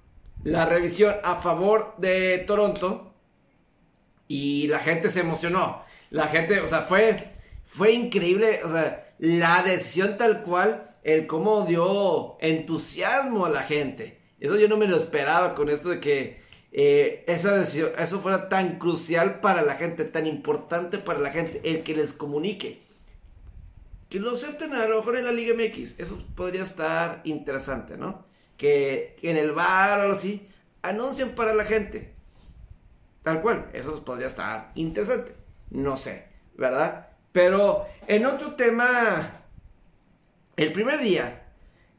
[0.43, 3.13] la revisión a favor de Toronto
[4.27, 5.83] y la gente se emocionó.
[6.09, 7.31] La gente, o sea, fue,
[7.65, 14.19] fue increíble, o sea, la decisión tal cual, el cómo dio entusiasmo a la gente.
[14.39, 18.49] Eso yo no me lo esperaba con esto de que eh, esa decisión, eso fuera
[18.49, 22.81] tan crucial para la gente, tan importante para la gente, el que les comunique.
[24.09, 28.25] Que lo acepten a lo mejor en la Liga MX, eso podría estar interesante, ¿no?
[28.57, 30.49] Que, en el bar o así,
[30.81, 32.13] anuncien para la gente.
[33.23, 35.44] Tal cual, eso podría estar interesante.
[35.69, 37.09] No sé, ¿verdad?
[37.31, 39.41] Pero en otro tema,
[40.55, 41.45] el primer día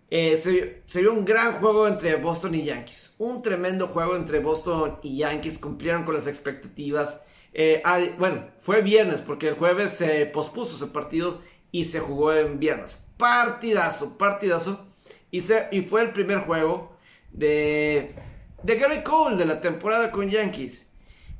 [0.08, 3.14] eh, se, se vio un gran juego entre Boston y Yankees.
[3.18, 5.58] Un tremendo juego entre Boston y Yankees.
[5.58, 7.22] Cumplieron con las expectativas.
[7.52, 7.82] Eh,
[8.18, 11.40] bueno, fue viernes porque el jueves se pospuso ese partido
[11.72, 12.98] y se jugó en viernes.
[13.16, 14.86] Partidazo, partidazo.
[15.30, 16.96] Y, se, y fue el primer juego
[17.32, 18.14] de,
[18.62, 20.92] de Gary Cole de la temporada con Yankees.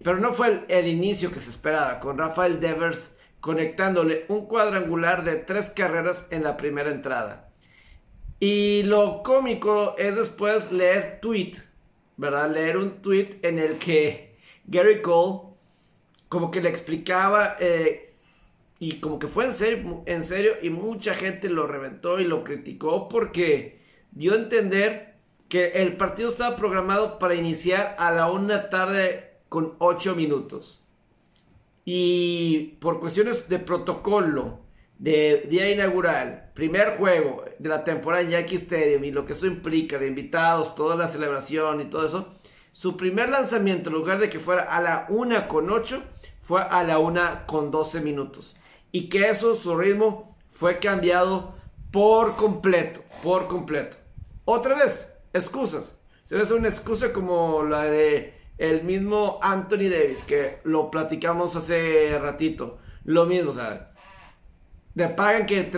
[0.03, 5.37] Pero no fue el, inicio que se esperaba, con Rafael Devers conectándole un cuadrangular de
[5.37, 7.51] tres carreras en la primera entrada.
[8.41, 11.53] Y lo cómico es después leer tweet,
[12.17, 12.51] ¿verdad?
[12.51, 14.37] Leer un tweet en el que
[14.67, 15.55] Gary Cole
[16.29, 18.15] como que le explicaba eh,
[18.79, 22.45] y como que fue en serio, en serio y mucha gente lo reventó y lo
[22.45, 25.15] criticó porque dio a entender
[25.49, 30.83] que el partido estaba programado para iniciar a la una tarde con 8 minutos.
[31.85, 34.61] Y por cuestiones de protocolo,
[34.99, 39.47] de día inaugural, primer juego de la temporada en Yankee Stadium y lo que eso
[39.47, 42.29] implica de invitados, toda la celebración y todo eso,
[42.73, 46.03] su primer lanzamiento, en lugar de que fuera a la 1 con 8,
[46.41, 48.57] fue a la 1 con 12 minutos.
[48.93, 51.55] Y que eso, su ritmo, fue cambiado
[51.91, 53.97] por completo, por completo.
[54.45, 55.99] Otra vez, excusas.
[56.25, 62.19] Se ve una excusa como la de el mismo Anthony Davis, que lo platicamos hace
[62.19, 62.79] ratito.
[63.05, 63.93] Lo mismo, o sea,
[64.95, 65.71] le pagan que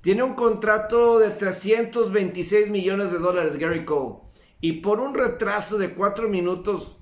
[0.00, 4.16] tiene un contrato de 326 millones de dólares Gary Cole.
[4.60, 6.96] Y por un retraso de 4 minutos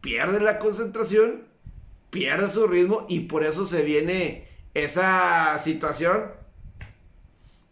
[0.00, 1.44] pierde la concentración,
[2.10, 6.32] pierde su ritmo y por eso se viene esa situación.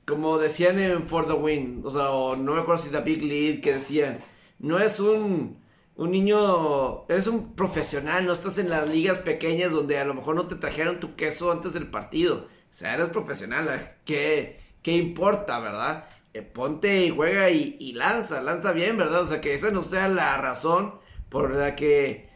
[0.06, 3.60] Como decían en For the Win, o sea, no me acuerdo si The Big Lead
[3.60, 4.18] que decían,
[4.58, 5.58] no es un,
[5.97, 10.35] un niño, eres un profesional, no estás en las ligas pequeñas donde a lo mejor
[10.36, 12.48] no te trajeron tu queso antes del partido.
[12.70, 13.94] O sea, eres profesional, ¿eh?
[14.05, 16.05] ¿qué, qué importa, verdad?
[16.35, 19.23] Eh, ponte y juega y, lanza, lanza bien, ¿verdad?
[19.23, 20.97] O sea, que esa no sea la razón
[21.31, 22.27] por la que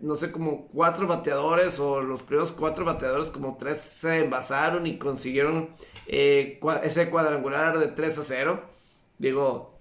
[0.00, 4.98] no sé, como cuatro bateadores o los primeros cuatro bateadores, como tres se envasaron y
[4.98, 5.70] consiguieron
[6.08, 8.62] eh, ese cuadrangular de 3 a 0.
[9.18, 9.73] Digo,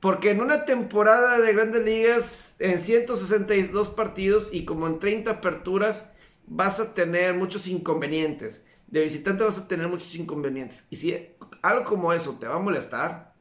[0.00, 6.12] porque en una temporada de grandes ligas, en 162 partidos y como en 30 aperturas,
[6.46, 8.66] vas a tener muchos inconvenientes.
[8.86, 10.86] De visitante vas a tener muchos inconvenientes.
[10.90, 11.28] Y si
[11.62, 13.34] algo como eso te va a molestar,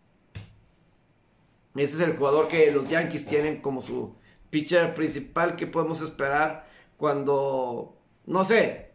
[1.76, 4.16] ese es el jugador que los Yankees tienen como su
[4.50, 6.68] pitcher principal que podemos esperar
[6.98, 8.94] cuando, no sé,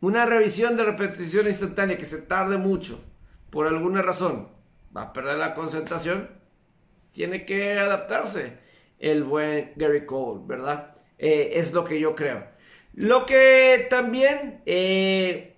[0.00, 3.02] una revisión de repetición instantánea que se tarde mucho
[3.50, 4.48] por alguna razón,
[4.96, 6.30] va a perder la concentración,
[7.12, 8.58] tiene que adaptarse
[8.98, 10.94] el buen Gary Cole, ¿verdad?
[11.18, 12.44] Eh, es lo que yo creo.
[12.94, 15.56] Lo que también, eh,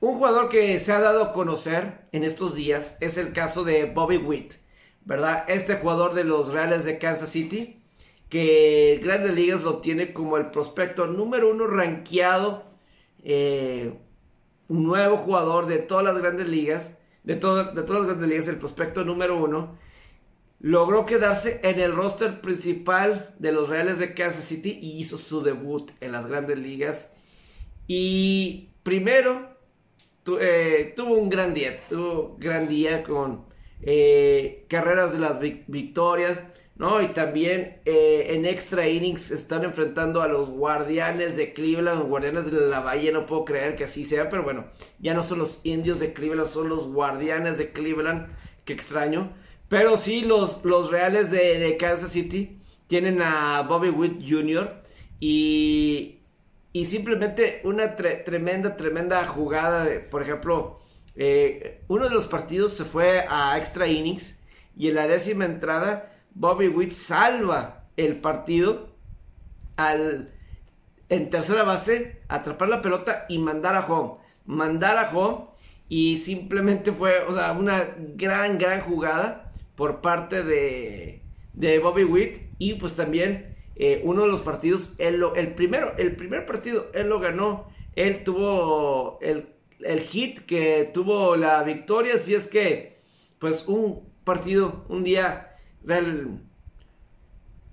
[0.00, 3.84] un jugador que se ha dado a conocer en estos días es el caso de
[3.84, 4.54] Bobby Witt,
[5.04, 5.44] ¿verdad?
[5.48, 7.82] Este jugador de los Reales de Kansas City,
[8.28, 12.64] que Grandes Ligas lo tiene como el prospecto número uno rankeado,
[13.22, 13.92] eh,
[14.68, 18.58] un nuevo jugador de todas las Grandes Ligas, de, de todas las Grandes Ligas, el
[18.58, 19.76] prospecto número uno,
[20.62, 25.42] logró quedarse en el roster principal de los Reales de Kansas City y hizo su
[25.42, 27.12] debut en las Grandes Ligas.
[27.88, 29.56] Y primero
[30.40, 33.44] eh, tuvo un gran día, tuvo gran día con
[33.82, 36.38] eh, carreras de las victorias,
[36.76, 37.02] ¿no?
[37.02, 42.68] Y también eh, en extra innings están enfrentando a los guardianes de Cleveland, guardianes de
[42.68, 44.66] la bahía, no puedo creer que así sea, pero bueno,
[45.00, 48.28] ya no son los indios de Cleveland, son los guardianes de Cleveland,
[48.64, 49.41] que extraño.
[49.72, 52.58] Pero sí, los, los reales de, de Kansas City
[52.88, 54.82] tienen a Bobby Witt Jr.
[55.18, 56.18] y,
[56.74, 59.88] y simplemente una tremenda, tremenda jugada.
[60.10, 60.78] por ejemplo,
[61.16, 64.38] eh, uno de los partidos se fue a extra innings
[64.76, 68.90] y en la décima entrada Bobby Witt salva el partido
[69.78, 70.34] al
[71.08, 74.18] en tercera base atrapar la pelota y mandar a home.
[74.44, 75.46] Mandar a home
[75.88, 79.48] y simplemente fue, o sea, una gran, gran jugada
[79.82, 81.22] por parte de,
[81.54, 86.14] de Bobby Witt y pues también eh, uno de los partidos, él el primero, el
[86.14, 89.48] primer partido, él lo ganó, él tuvo el,
[89.80, 93.00] el hit que tuvo la victoria, si es que
[93.40, 95.56] pues un partido, un día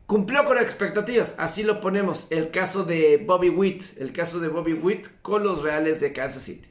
[0.07, 4.73] cumplió con expectativas, así lo ponemos, el caso de Bobby Witt, el caso de Bobby
[4.73, 6.69] Witt con los Reales de Kansas City.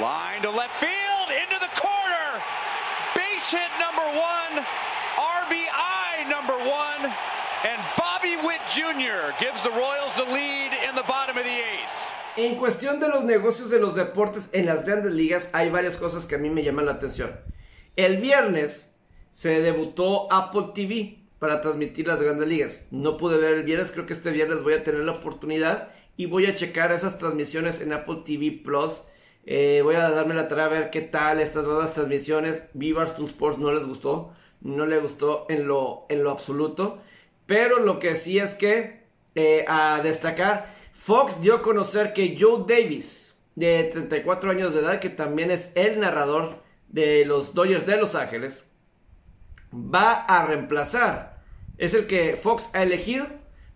[0.00, 2.42] Line to left field, into the corner.
[3.14, 4.66] Base hit number one,
[5.16, 7.14] RBI number one,
[7.62, 9.30] and Bobby Witt Jr.
[9.38, 11.94] gives the Royals the lead in the bottom of the eighth.
[12.36, 16.26] En cuestión de los negocios de los deportes en las grandes ligas, hay varias cosas
[16.26, 17.30] que a mí me llaman la atención.
[17.94, 18.96] El viernes
[19.30, 22.88] se debutó Apple TV para transmitir las grandes ligas.
[22.90, 26.26] No pude ver el viernes, creo que este viernes voy a tener la oportunidad y
[26.26, 29.02] voy a checar esas transmisiones en Apple TV Plus
[29.46, 32.64] eh, voy a darme la tarea a ver qué tal estas nuevas transmisiones.
[32.72, 34.32] Vivars to Sports no les gustó.
[34.60, 36.98] No le gustó en lo, en lo absoluto.
[37.46, 39.04] Pero lo que sí es que,
[39.34, 45.00] eh, a destacar, Fox dio a conocer que Joe Davis, de 34 años de edad,
[45.00, 48.70] que también es el narrador de los Dodgers de Los Ángeles,
[49.74, 51.42] va a reemplazar.
[51.76, 53.26] Es el que Fox ha elegido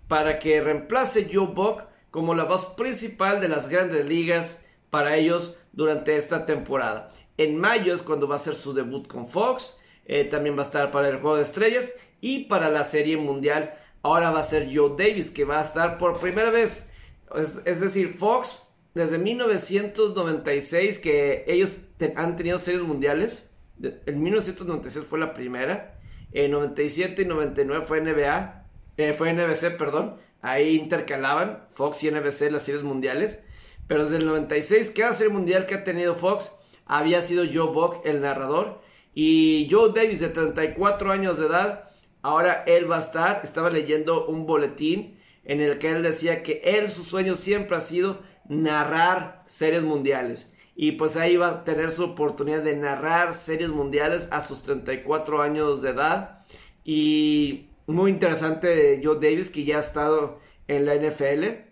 [0.06, 5.56] para que reemplace Joe Buck como la voz principal de las grandes ligas para ellos
[5.72, 7.10] durante esta temporada.
[7.36, 9.76] En mayo es cuando va a ser su debut con Fox.
[10.06, 13.74] Eh, también va a estar para el Juego de Estrellas y para la Serie Mundial.
[14.02, 16.90] Ahora va a ser Joe Davis que va a estar por primera vez.
[17.34, 21.80] Es, decir, Fox desde 1996 que ellos
[22.16, 23.50] han tenido series mundiales.
[23.80, 26.00] En 1996 fue la primera.
[26.32, 28.64] En 97 y 99 fue NBA.
[28.96, 30.16] Eh, fue NBC, perdón.
[30.40, 33.42] Ahí intercalaban Fox y NBC las series mundiales.
[33.88, 36.52] Pero desde el 96, cada serie mundial que ha tenido Fox
[36.84, 38.80] había sido Joe Buck el narrador.
[39.14, 41.90] Y Joe Davis, de 34 años de edad,
[42.22, 43.40] ahora él va a estar.
[43.42, 47.80] Estaba leyendo un boletín en el que él decía que él, su sueño siempre ha
[47.80, 50.52] sido narrar series mundiales.
[50.76, 55.42] Y pues ahí va a tener su oportunidad de narrar series mundiales a sus 34
[55.42, 56.44] años de edad.
[56.84, 60.38] Y muy interesante Joe Davis, que ya ha estado
[60.68, 61.67] en la NFL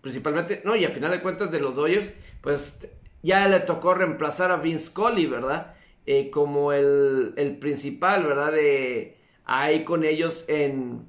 [0.00, 2.88] principalmente, no, y a final de cuentas de los Dodgers, pues
[3.22, 5.74] ya le tocó reemplazar a Vince Scully, ¿verdad?
[6.06, 8.52] Eh, como el, el, principal, ¿verdad?
[8.52, 11.06] De ahí con ellos en,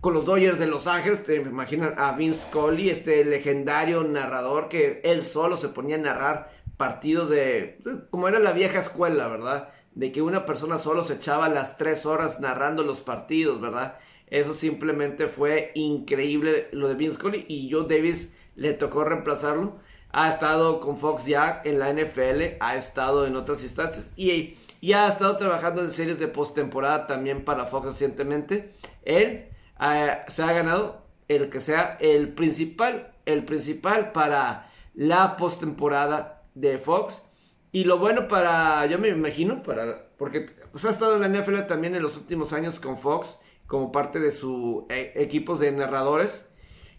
[0.00, 5.00] con los Dodgers de Los Ángeles, te imaginan a Vince Scully, este legendario narrador que
[5.04, 7.78] él solo se ponía a narrar partidos de,
[8.10, 9.70] como era la vieja escuela, ¿verdad?
[9.94, 13.98] De que una persona solo se echaba las tres horas narrando los partidos, ¿verdad?
[14.30, 19.76] Eso simplemente fue increíble lo de Vince Scully y Joe Davis le tocó reemplazarlo.
[20.10, 24.56] Ha estado con Fox ya en la NFL, ha estado en otras instancias y,
[24.92, 28.72] ha estado trabajando en series de postemporada también para Fox recientemente.
[29.04, 29.48] Él
[29.80, 36.78] eh, se ha ganado el que sea el principal, el principal para la postemporada de
[36.78, 37.22] Fox.
[37.70, 41.60] Y lo bueno para, yo me imagino, para, porque pues, ha estado en la NFL
[41.68, 43.38] también en los últimos años con Fox
[43.68, 46.48] como parte de su e, equipos de narradores.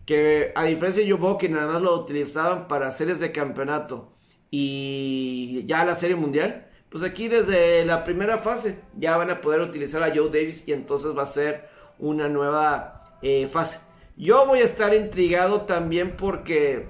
[0.05, 4.13] Que a diferencia de Joe que nada más lo utilizaban para series de campeonato
[4.49, 9.61] y ya la serie mundial, pues aquí desde la primera fase ya van a poder
[9.61, 11.69] utilizar a Joe Davis y entonces va a ser
[11.99, 13.81] una nueva eh, fase.
[14.17, 16.87] Yo voy a estar intrigado también porque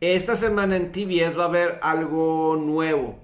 [0.00, 3.18] esta semana en TBS va a haber algo nuevo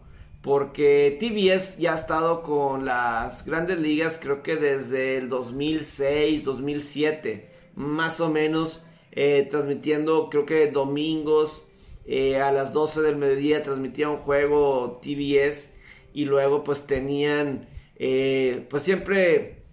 [0.47, 7.51] porque TBS ya ha estado con las grandes ligas creo que desde el 2006, 2007,
[7.75, 11.67] más o menos, eh, transmitiendo creo que domingos
[12.05, 15.75] eh, a las 12 del mediodía transmitía un juego TBS
[16.13, 19.65] y luego pues tenían eh, pues siempre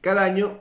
[0.00, 0.58] cada año,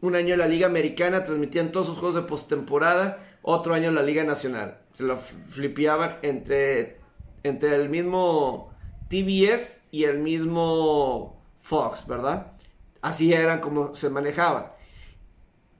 [0.00, 4.24] un año la Liga Americana transmitían todos sus juegos de postemporada, otro año la Liga
[4.24, 4.80] Nacional.
[4.92, 6.96] Se lo flipeaban entre,
[7.44, 8.73] entre el mismo
[9.14, 12.52] TBS y el mismo Fox, ¿verdad?
[13.00, 14.72] Así eran como se manejaban.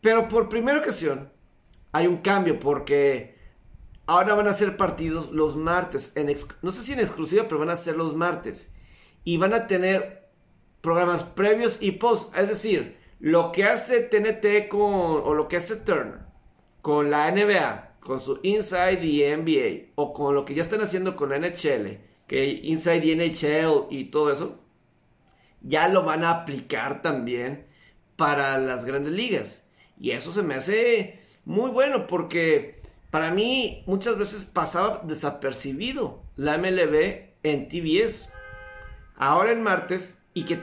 [0.00, 1.32] Pero por primera ocasión
[1.90, 3.36] hay un cambio porque
[4.06, 6.12] ahora van a ser partidos los martes.
[6.16, 8.72] En no sé si en exclusiva, pero van a ser los martes.
[9.24, 10.28] Y van a tener
[10.80, 12.36] programas previos y post.
[12.36, 16.20] Es decir, lo que hace TNT con, o lo que hace Turner
[16.82, 21.16] con la NBA, con su Inside the NBA, o con lo que ya están haciendo
[21.16, 21.98] con la NHL,
[22.34, 24.58] que Inside NHL y todo eso,
[25.60, 27.64] ya lo van a aplicar también
[28.16, 29.70] para las grandes ligas.
[30.00, 32.82] Y eso se me hace muy bueno porque
[33.12, 38.28] para mí muchas veces pasaba desapercibido la MLB en TBS.
[39.14, 40.58] Ahora en martes y que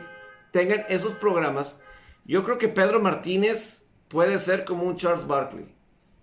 [0.52, 1.80] tengan esos programas,
[2.26, 5.74] yo creo que Pedro Martínez puede ser como un Charles Barkley.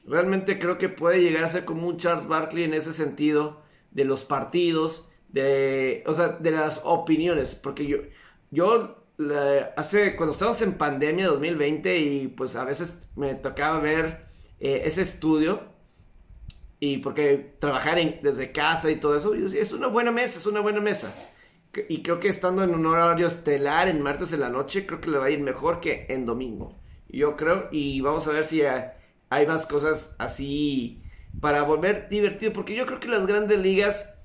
[0.04, 3.62] Realmente creo que puede llegar a ser como un Charles Barkley en ese sentido
[3.92, 7.98] de los partidos, de, o sea, de las opiniones, porque yo,
[8.50, 9.04] yo
[9.76, 14.26] hace, cuando estábamos en pandemia 2020 y pues a veces me tocaba ver
[14.60, 15.62] eh, ese estudio
[16.80, 20.60] y porque trabajar en, desde casa y todo eso, es una buena mesa, es una
[20.60, 21.12] buena mesa.
[21.88, 25.10] Y creo que estando en un horario estelar en martes de la noche, creo que
[25.10, 26.78] le va a ir mejor que en domingo.
[27.08, 31.02] Yo creo, y vamos a ver si hay más cosas así
[31.40, 34.17] para volver divertido, porque yo creo que las grandes ligas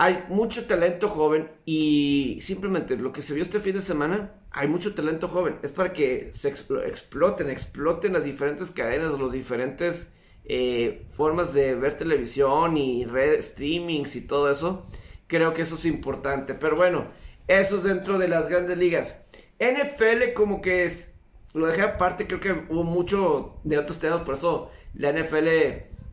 [0.00, 4.66] hay mucho talento joven y simplemente lo que se vio este fin de semana, hay
[4.66, 5.58] mucho talento joven.
[5.62, 10.10] Es para que se exploten, exploten las diferentes cadenas, los diferentes
[10.46, 14.86] eh, formas de ver televisión y redes, streamings y todo eso.
[15.26, 16.54] Creo que eso es importante.
[16.54, 17.04] Pero bueno,
[17.46, 19.26] eso es dentro de las grandes ligas.
[19.58, 21.10] NFL como que es,
[21.52, 25.48] lo dejé aparte, creo que hubo mucho de otros temas, por eso la NFL,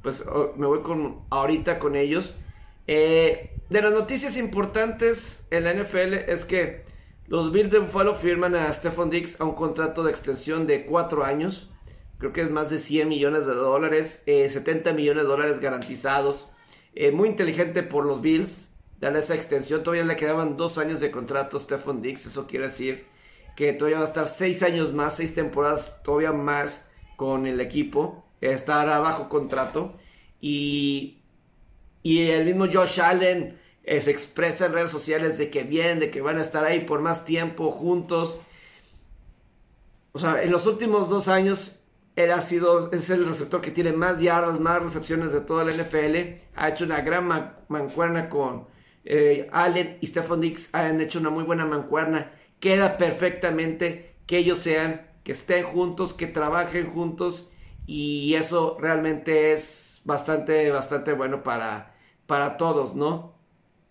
[0.03, 0.25] pues
[0.57, 2.35] me voy con ahorita con ellos.
[2.85, 6.85] Eh, de las noticias importantes en la NFL es que
[7.27, 11.25] los Bills de Buffalo firman a Stephon Diggs a un contrato de extensión de 4
[11.25, 11.69] años.
[12.17, 16.47] Creo que es más de 100 millones de dólares, 70 eh, millones de dólares garantizados.
[16.95, 18.69] Eh, muy inteligente por los Bills
[19.01, 19.83] darle esa extensión.
[19.83, 22.25] Todavía le quedaban 2 años de contrato a Stephon Diggs.
[22.25, 23.05] Eso quiere decir
[23.57, 28.25] que todavía va a estar 6 años más, 6 temporadas todavía más con el equipo.
[28.39, 29.93] Estará bajo contrato.
[30.39, 31.16] Y
[32.07, 36.09] y el mismo Josh Allen eh, se expresa en redes sociales de que bien, de
[36.09, 38.39] que van a estar ahí por más tiempo juntos.
[40.13, 41.81] O sea, en los últimos dos años,
[42.15, 45.73] él ha sido, es el receptor que tiene más yardas, más recepciones de toda la
[45.73, 46.39] NFL.
[46.55, 47.27] Ha hecho una gran
[47.67, 48.69] mancuerna con
[49.03, 50.69] eh, Allen y Stephon Dix.
[50.73, 52.31] Han hecho una muy buena mancuerna.
[52.61, 57.51] Queda perfectamente que ellos sean, que estén juntos, que trabajen juntos.
[57.85, 61.96] Y eso realmente es bastante, bastante bueno para,
[62.27, 63.33] para todos, ¿no?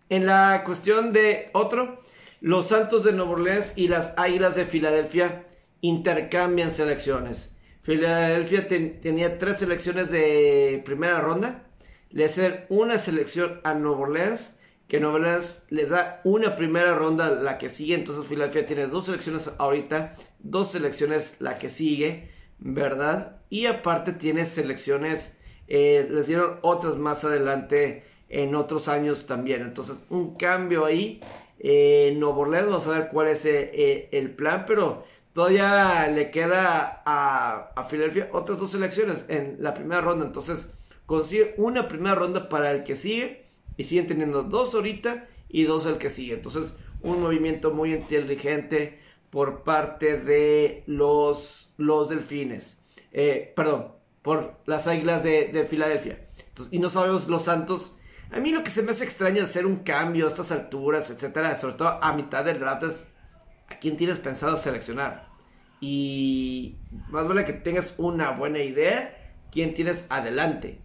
[0.09, 1.99] En la cuestión de otro,
[2.41, 5.47] los Santos de Nueva Orleans y las Águilas de Filadelfia
[5.81, 7.57] intercambian selecciones.
[7.83, 11.65] Filadelfia tenía tres selecciones de primera ronda.
[12.11, 14.59] Le hace una selección a Nueva Orleans,
[14.89, 17.95] que Nueva Orleans le da una primera ronda la que sigue.
[17.95, 23.41] Entonces Filadelfia tiene dos selecciones ahorita, dos selecciones la que sigue, ¿verdad?
[23.51, 25.39] Y aparte tiene selecciones,
[25.69, 29.62] eh, les dieron otras más adelante en otros años también.
[29.62, 31.20] Entonces, un cambio ahí.
[31.59, 36.07] Eh, en Nuevo Orleans, vamos a ver cuál es eh, eh, el, plan, pero todavía
[36.09, 40.27] le queda a, Filadelfia otras dos selecciones en la primera ronda.
[40.27, 40.73] Entonces,
[41.07, 43.47] consigue una primera ronda para el que sigue
[43.77, 46.35] y siguen teniendo dos ahorita y dos el que sigue.
[46.35, 49.01] Entonces, un movimiento muy inteligente
[49.31, 52.81] por parte de los, los delfines.
[53.55, 53.93] perdón,
[54.23, 56.27] por las águilas de Filadelfia.
[56.70, 57.97] y no sabemos los Santos
[58.31, 61.55] a mí lo que se me hace extraño hacer un cambio a estas alturas, etcétera,
[61.55, 63.07] sobre todo a mitad del draft, es
[63.69, 65.28] a quién tienes pensado seleccionar.
[65.81, 66.78] Y
[67.09, 69.16] más vale que tengas una buena idea,
[69.53, 70.81] quién tienes adelante,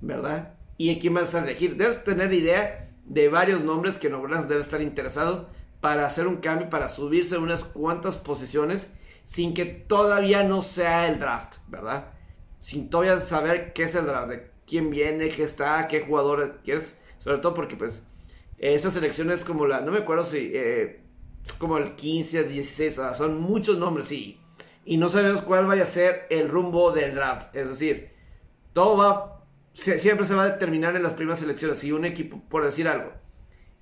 [0.00, 0.54] ¿verdad?
[0.76, 1.76] Y a quién vas a elegir.
[1.76, 5.48] Debes tener idea de varios nombres que Nobrans debe estar interesado
[5.80, 8.94] para hacer un cambio, para subirse unas cuantas posiciones
[9.24, 12.06] sin que todavía no sea el draft, ¿verdad?
[12.60, 14.32] Sin todavía saber qué es el draft,
[14.72, 18.06] quién viene, qué está, qué jugador quieres, sobre todo porque pues
[18.56, 21.02] esas selecciones como la, no me acuerdo si, eh,
[21.58, 24.40] como el 15, 16, son muchos nombres, sí,
[24.86, 28.12] y no sabemos cuál vaya a ser el rumbo del draft, es decir,
[28.72, 29.44] todo va,
[29.74, 33.12] siempre se va a determinar en las primeras selecciones, si un equipo, por decir algo,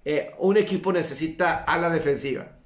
[0.04, 2.58] eh, un equipo necesita a la defensiva,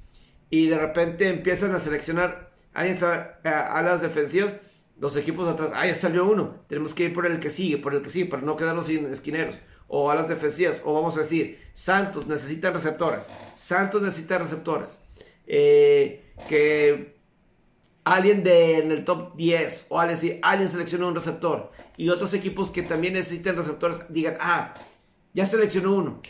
[0.49, 4.55] y de repente empiezan a seleccionar alguien se va a, a las defensivas,
[4.99, 7.95] los equipos atrás, ah, ya salió uno, tenemos que ir por el que sigue, por
[7.95, 9.57] el que sigue, para no quedarnos sin esquineros.
[9.87, 15.01] O a las defensivas, o vamos a decir, Santos necesita receptores, Santos necesita receptores.
[15.47, 17.17] Eh, que
[18.05, 22.33] alguien de, en el top 10 o alguien, si alguien selecciona un receptor y otros
[22.33, 24.75] equipos que también necesiten receptores digan, ah,
[25.35, 26.21] ya seleccionó uno,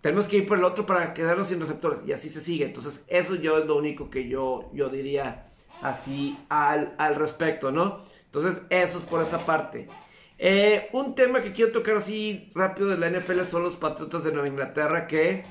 [0.00, 2.64] tenemos que ir por el otro para quedarnos sin receptores y así se sigue.
[2.64, 5.49] Entonces, eso yo es lo único que yo, yo diría
[5.82, 8.00] así al, al respecto, ¿no?
[8.26, 9.88] Entonces, eso es por esa parte.
[10.42, 14.32] Eh, un tema que quiero tocar así rápido de la NFL son los Patriotas de
[14.32, 15.44] Nueva Inglaterra, que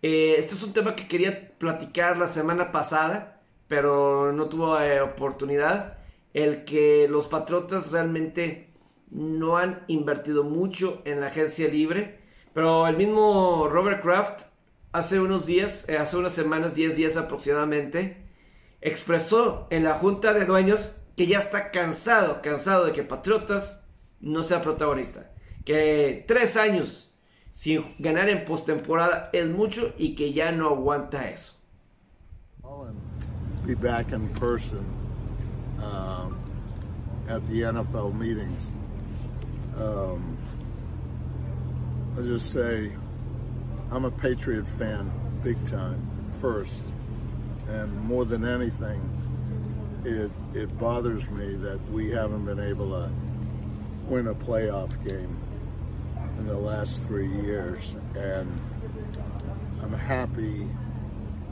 [0.00, 5.02] eh, este es un tema que quería platicar la semana pasada, pero no tuvo eh,
[5.02, 5.98] oportunidad.
[6.32, 8.70] El que los Patriotas realmente
[9.10, 12.18] no han invertido mucho en la agencia libre,
[12.54, 14.44] pero el mismo Robert Kraft
[14.92, 18.25] hace unos días, hace unas semanas, 10 días aproximadamente,
[18.80, 23.84] expresó en la junta de dueños que ya está cansado, cansado de que Patriotas
[24.20, 25.30] no sea protagonista.
[25.64, 27.12] Que tres años
[27.52, 31.54] sin ganar en postemporada es mucho y que ya no aguanta eso.
[33.64, 34.84] Be back in person
[35.78, 36.38] um,
[37.28, 38.70] at the NFL meetings.
[39.76, 40.36] Um,
[42.16, 42.92] I'll just say
[43.90, 45.10] I'm a Patriot fan,
[45.42, 46.00] big time,
[46.40, 46.74] first.
[47.68, 49.00] And more than anything,
[50.04, 53.10] it, it bothers me that we haven't been able to
[54.06, 55.36] win a playoff game
[56.38, 58.60] in the last three years, and
[59.82, 60.68] I'm happy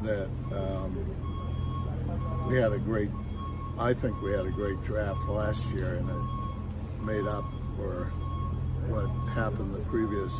[0.02, 3.10] that um, we had a great.
[3.78, 7.44] I think we had a great draft last year, and it made up
[7.76, 8.04] for
[8.86, 10.32] what happened the previous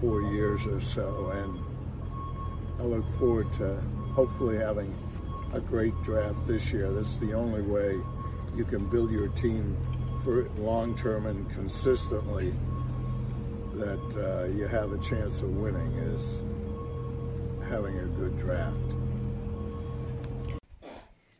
[0.00, 1.30] four years or so.
[1.30, 1.62] And
[2.78, 3.82] I look forward to
[4.14, 4.94] hopefully having
[5.52, 6.90] a great draft this year.
[6.92, 7.98] That's the only way
[8.56, 9.76] you can build your team
[10.24, 12.52] for long term and consistently
[13.74, 16.42] that uh, you have a chance of winning is
[17.68, 18.76] having a good draft.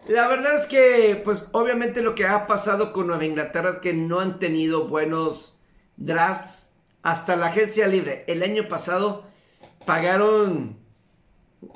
[0.08, 3.92] La verdad es que, pues obviamente lo que ha pasado con Nueva Inglaterra es que
[3.92, 5.56] no han tenido buenos
[5.96, 6.70] drafts
[7.02, 8.24] hasta la agencia libre.
[8.26, 9.24] El año pasado
[9.86, 10.79] pagaron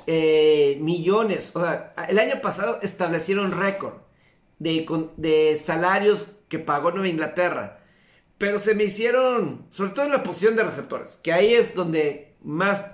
[0.07, 4.05] eh, millones, o sea, el año pasado establecieron récord
[4.59, 7.79] de, salarios que pagó Nueva Inglaterra.
[8.37, 12.35] Pero se me hicieron, sobre todo en la posición de receptores, que ahí es donde
[12.43, 12.91] más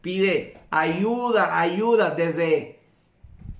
[0.00, 2.80] pide ayuda, ayuda, desde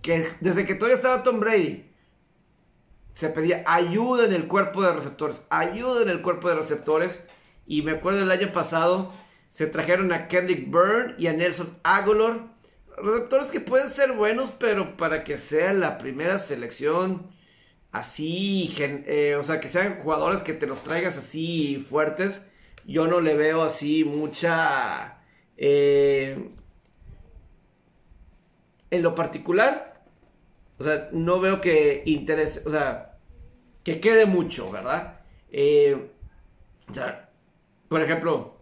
[0.01, 1.91] que, desde que todavía estaba Tom Brady.
[3.15, 7.27] Se pedía ayuda en el cuerpo de receptores, ayuda en el cuerpo de receptores.
[7.67, 9.13] Y me acuerdo el año pasado,
[9.51, 12.54] se trajeron a Kendrick Byrne y a Nelson Aguilar.
[12.97, 17.29] Receptores que pueden ser buenos, pero para que sea la primera selección
[17.91, 22.47] así, eh, o sea, que sean jugadores que te los traigas así fuertes,
[22.87, 25.19] yo no le veo así mucha...
[25.57, 26.51] Eh,
[28.91, 30.05] en lo particular,
[30.79, 33.19] o sea, no veo que interese, o sea,
[33.83, 35.21] que quede mucho, ¿verdad?
[35.51, 36.11] Eh,
[36.89, 37.31] o sea,
[37.89, 38.61] por ejemplo,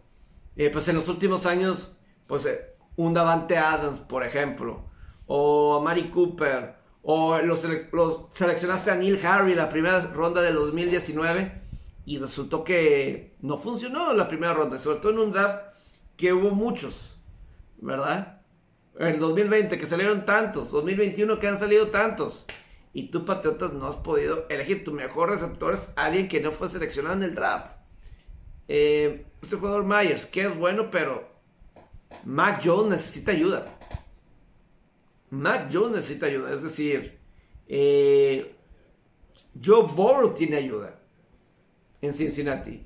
[0.55, 1.97] pues en los últimos años,
[2.27, 2.47] pues
[2.95, 4.83] un Davante Adams, por ejemplo,
[5.27, 11.61] o Mari Cooper, o los, los, seleccionaste a Neil Harry la primera ronda del 2019
[12.05, 15.63] y resultó que no funcionó la primera ronda, sobre todo en un draft
[16.17, 17.15] que hubo muchos,
[17.77, 18.41] ¿verdad?
[18.97, 22.45] En el 2020 que salieron tantos, 2021 que han salido tantos.
[22.95, 26.69] Y tú, Patriotas, no has podido elegir tu mejor receptor, es alguien que no fue
[26.69, 27.75] seleccionado en el draft.
[28.67, 31.32] Eh, este jugador Myers, que es bueno, pero
[32.25, 33.77] Mac Jones necesita ayuda.
[35.29, 36.53] Mac Jones necesita ayuda.
[36.53, 37.19] Es decir,
[37.67, 38.55] eh,
[39.61, 40.99] Joe Burrow tiene ayuda
[42.01, 42.85] en Cincinnati.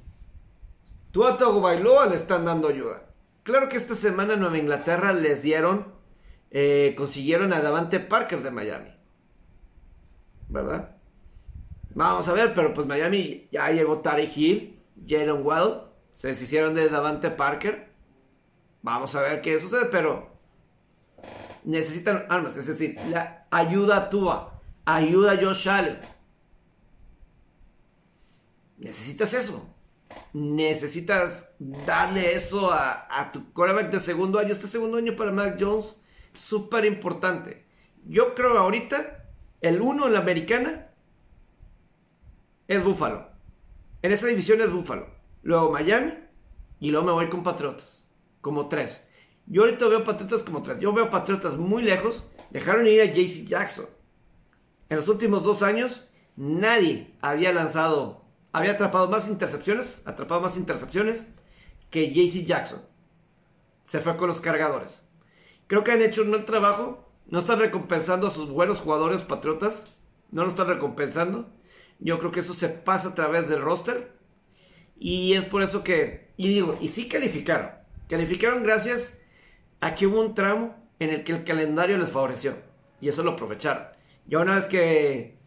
[1.11, 3.03] Tua Bailoa le están dando ayuda.
[3.43, 5.93] Claro que esta semana Nueva Inglaterra les dieron,
[6.51, 8.89] eh, consiguieron a Davante Parker de Miami.
[10.49, 10.97] ¿Verdad?
[11.95, 15.81] Vamos a ver, pero pues Miami ya llegó Tari Hill, Jalen Well,
[16.13, 17.86] se deshicieron de Davante Parker.
[18.81, 20.29] Vamos a ver qué sucede, pero
[21.63, 25.99] necesitan armas, es decir, la ayuda a Tua, ayuda a Josh Allen.
[28.77, 29.73] Necesitas eso.
[30.33, 34.53] Necesitas darle eso a, tu quarterback de segundo año.
[34.53, 36.01] Este segundo año para Mac Jones,
[36.33, 37.65] súper importante.
[38.05, 39.25] Yo creo ahorita,
[39.61, 40.89] el uno en la americana
[42.67, 43.29] es Buffalo.
[44.01, 45.07] En esa división es Buffalo.
[45.41, 46.13] Luego Miami
[46.79, 48.06] y luego me voy con Patriotas.
[48.41, 49.07] Como tres.
[49.45, 50.80] Yo ahorita veo Patriotas como tres.
[50.80, 52.23] Yo veo Patriotas muy lejos.
[52.49, 53.85] Dejaron ir a JC Jackson.
[54.89, 61.27] En los últimos dos años, nadie había lanzado, había atrapado más intercepciones, atrapado más intercepciones
[61.89, 62.81] que JC Jackson.
[63.85, 65.01] Se fue con los cargadores.
[65.68, 67.05] Creo que han hecho un buen trabajo.
[67.26, 69.97] No están recompensando a sus buenos jugadores patriotas.
[70.31, 71.49] No lo están recompensando.
[71.99, 74.18] Yo creo que eso se pasa a través del roster.
[74.99, 77.76] Y es por eso que, y digo, y sí calificaron.
[78.09, 79.19] Calificaron gracias
[79.81, 82.55] a que hubo un tramo en el que el calendario les favoreció.
[83.01, 83.88] Y eso lo aprovecharon.
[84.25, 85.38] Ya una vez que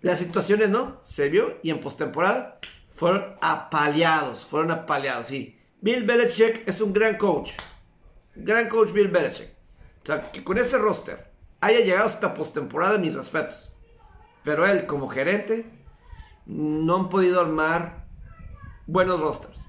[0.00, 1.00] las situaciones, ¿no?
[1.02, 2.58] Se vio y en postemporada
[2.92, 4.44] fueron apaleados.
[4.44, 5.58] Fueron apaleados, sí.
[5.80, 7.52] Bill Belichick es un gran coach.
[8.34, 9.50] Gran coach Bill Belichick.
[10.02, 11.30] O sea, que con ese roster
[11.60, 13.72] haya llegado hasta postemporada, mis respetos.
[14.44, 15.66] Pero él, como gerente,
[16.46, 18.06] no han podido armar
[18.86, 19.67] buenos rosters.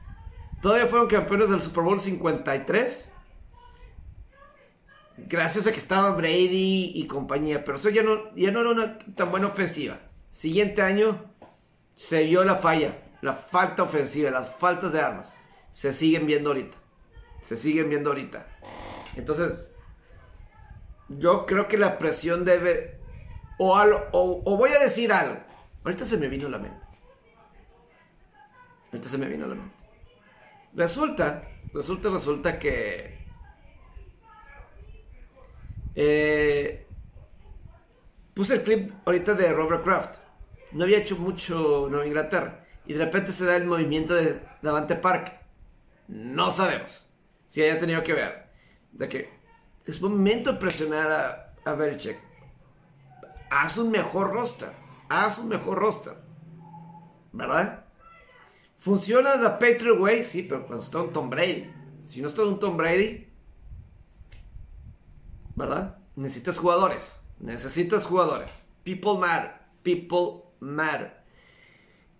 [0.62, 3.14] Todavía fueron campeones del Super Bowl 53.
[5.18, 7.64] Gracias a que estaba Brady y compañía.
[7.64, 10.00] Pero eso ya no, ya no era una tan buena ofensiva.
[10.32, 11.24] Siguiente año
[11.96, 15.36] se vio la falla, la falta ofensiva, las faltas de armas.
[15.72, 16.78] Se siguen viendo ahorita.
[17.42, 18.46] Se siguen viendo ahorita.
[19.16, 19.72] Entonces,
[21.08, 23.00] yo creo que la presión debe...
[23.58, 25.38] O, o, o voy a decir algo.
[25.84, 26.86] Ahorita se me vino a la mente.
[28.92, 29.79] Ahorita se me vino a la mente.
[30.80, 31.44] Resulta,
[31.74, 33.20] resulta, resulta que...
[35.94, 36.88] Eh,
[38.34, 40.20] puse el clip ahorita de Robert Kraft.
[40.72, 42.66] No había hecho mucho Nueva Inglaterra.
[42.86, 45.42] Y de repente se da el movimiento de Davante Park.
[46.08, 47.10] No sabemos
[47.46, 48.50] si haya tenido que ver.
[48.94, 49.30] De que
[49.86, 52.20] es momento de presionar a, a Belichick.
[53.52, 54.72] Haz un mejor roster.
[55.10, 56.14] Haz un mejor roster.
[57.34, 57.89] ¿Verdad?
[58.80, 60.24] ¿Funciona The Patriot Way?
[60.24, 61.70] Sí, pero cuando está un Tom Brady.
[62.08, 63.28] Si no está un Tom Brady,
[65.56, 65.98] ¿verdad?
[66.16, 67.22] Necesitas jugadores.
[67.40, 68.68] Necesitas jugadores.
[68.84, 69.52] People matter.
[69.84, 71.14] People matter.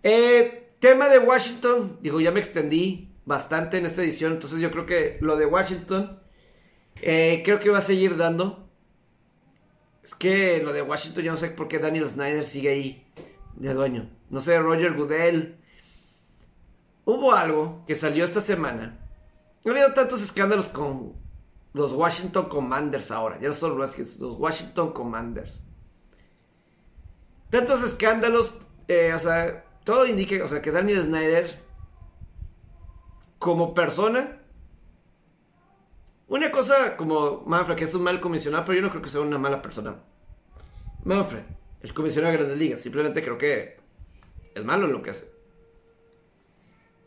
[0.02, 1.98] Eh, tema de Washington.
[2.02, 4.34] Digo, ya me extendí bastante en esta edición.
[4.34, 6.20] Entonces yo creo que lo de Washington.
[7.02, 8.68] Eh, creo que va a seguir dando.
[10.02, 13.06] Es que lo de Washington, yo no sé por qué Daniel Snyder sigue ahí
[13.56, 14.10] de dueño.
[14.28, 15.59] No sé, Roger Goodell.
[17.10, 18.96] Hubo algo que salió esta semana.
[19.66, 21.14] Ha habido tantos escándalos con
[21.72, 23.36] los Washington Commanders ahora.
[23.40, 25.60] Ya no son los los Washington Commanders.
[27.50, 28.54] Tantos escándalos.
[28.86, 31.60] Eh, o sea, todo indica o sea, que Daniel Snyder,
[33.40, 34.40] como persona,
[36.28, 39.22] una cosa como Manfred, que es un mal comisionado, pero yo no creo que sea
[39.22, 39.96] una mala persona.
[41.02, 41.42] Manfred,
[41.80, 43.80] el comisionado de Grandes Ligas, simplemente creo que
[44.54, 45.39] es malo en lo que hace.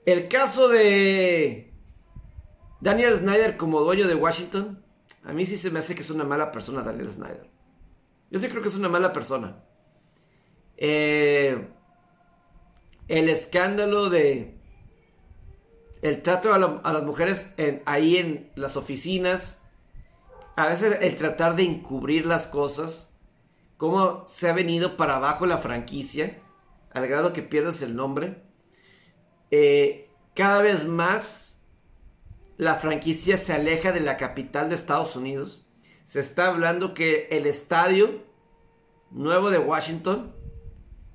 [0.05, 1.73] El caso de
[2.81, 4.83] Daniel Snyder como dueño de Washington,
[5.23, 7.49] a mí sí se me hace que es una mala persona Daniel Snyder.
[8.29, 9.63] Yo sí creo que es una mala persona.
[10.75, 11.67] Eh,
[13.07, 14.59] el escándalo de
[16.01, 19.61] el trato a, la, a las mujeres en, ahí en las oficinas,
[20.57, 23.15] a veces el tratar de encubrir las cosas,
[23.77, 26.41] cómo se ha venido para abajo la franquicia,
[26.91, 28.42] al grado que pierdes el nombre.
[29.55, 31.61] Eh, cada vez más
[32.57, 35.67] la franquicia se aleja de la capital de Estados Unidos.
[36.05, 38.23] Se está hablando que el estadio
[39.11, 40.33] nuevo de Washington,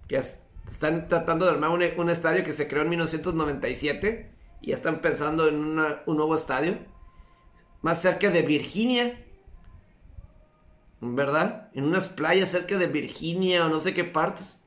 [0.06, 5.48] que están tratando de armar un, estadio que se creó en 1997 y están pensando
[5.48, 6.78] en un nuevo estadio,
[7.82, 9.20] más cerca de Virginia,
[11.01, 11.70] ¿verdad?
[11.74, 14.58] En unas playas cerca de Virginia o no sé qué partes.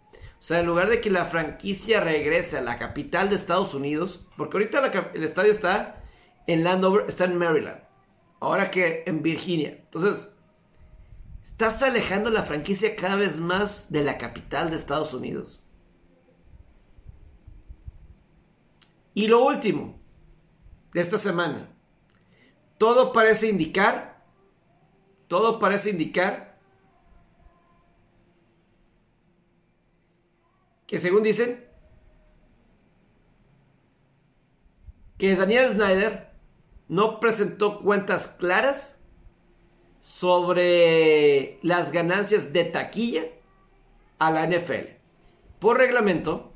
[0.42, 4.26] O sea, en lugar de que la franquicia regrese a la capital de Estados Unidos,
[4.38, 6.04] porque ahorita el estadio está
[6.48, 7.80] en Landover, está en Maryland.
[8.40, 9.78] Ahora que en Virginia.
[9.84, 10.34] Entonces,
[11.44, 15.64] estás alejando la franquicia cada vez más de la capital de Estados Unidos.
[19.14, 20.02] Y lo último
[20.92, 21.70] de esta semana.
[22.80, 24.26] Todo parece indicar,
[25.28, 26.51] todo parece indicar
[30.92, 31.64] que según dicen,
[35.18, 36.32] que Daniel Snyder
[36.90, 39.00] no presentó cuentas claras
[40.02, 43.24] sobre las ganancias de taquilla
[44.20, 44.98] a la NFL.
[45.60, 46.52] Por reglamento,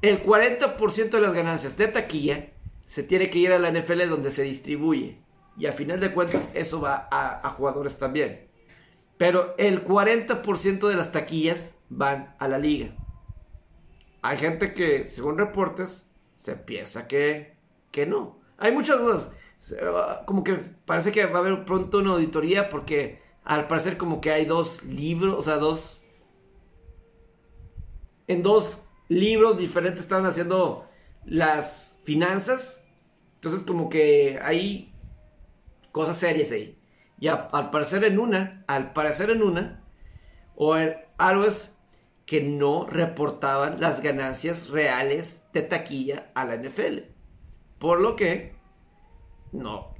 [0.00, 2.52] el 40% de las ganancias de taquilla
[2.86, 5.18] se tiene que ir a la NFL donde se distribuye.
[5.58, 8.48] Y a final de cuentas eso va a, a jugadores también.
[9.18, 12.94] Pero el 40% de las taquillas van a la liga.
[14.22, 17.56] Hay gente que, según reportes, se piensa que,
[17.90, 18.38] que no.
[18.58, 19.32] Hay muchas dudas.
[20.26, 20.54] Como que
[20.84, 24.84] parece que va a haber pronto una auditoría porque al parecer como que hay dos
[24.84, 26.02] libros, o sea, dos...
[28.26, 30.86] En dos libros diferentes estaban haciendo
[31.24, 32.86] las finanzas.
[33.36, 34.92] Entonces como que hay
[35.92, 36.78] cosas serias ahí.
[37.20, 39.82] Y al parecer en una, al parecer en una,
[40.54, 41.77] o en, algo es
[42.28, 46.98] que no reportaban las ganancias reales de taquilla a la NFL.
[47.78, 48.54] Por lo que,
[49.50, 49.94] no,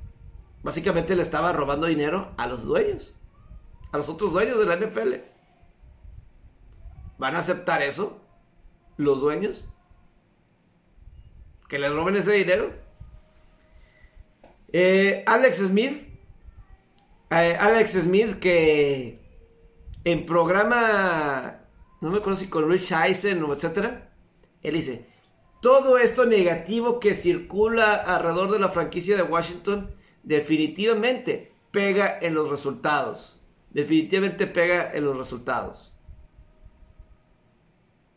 [0.62, 3.14] básicamente le estaba robando dinero a los dueños,
[3.92, 5.14] a los otros dueños de la NFL.
[7.16, 8.20] ¿Van a aceptar eso?
[8.98, 9.64] ¿Los dueños?
[11.66, 12.74] ¿Que les roben ese dinero?
[14.70, 16.06] Eh, Alex Smith.
[17.30, 19.18] Eh, Alex Smith que
[20.04, 21.57] en programa,
[22.00, 24.10] no me acuerdo si con Rich Eisen o etcétera,
[24.62, 25.06] él dice,
[25.60, 32.48] todo esto negativo que circula alrededor de la franquicia de Washington definitivamente pega en los
[32.48, 33.40] resultados.
[33.70, 35.94] Definitivamente pega en los resultados.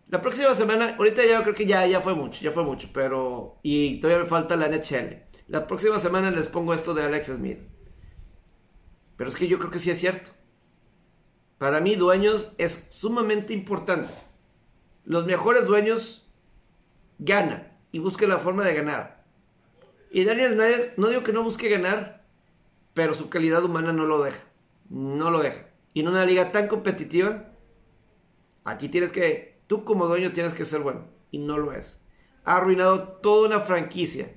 [0.07, 3.57] La próxima semana, ahorita ya creo que ya, ya fue mucho, ya fue mucho, pero...
[3.63, 5.23] Y todavía me falta la NHL.
[5.47, 7.59] La próxima semana les pongo esto de Alex Smith.
[9.15, 10.31] Pero es que yo creo que sí es cierto.
[11.61, 14.11] Para mí, dueños es sumamente importante.
[15.05, 16.27] Los mejores dueños
[17.19, 19.23] ganan y buscan la forma de ganar.
[20.09, 22.25] Y Daniel Snyder, no digo que no busque ganar,
[22.95, 24.39] pero su calidad humana no lo deja.
[24.89, 25.67] No lo deja.
[25.93, 27.51] Y en una liga tan competitiva,
[28.63, 31.05] aquí tienes que, tú como dueño tienes que ser bueno.
[31.29, 32.01] Y no lo es.
[32.43, 34.33] Ha arruinado toda una franquicia.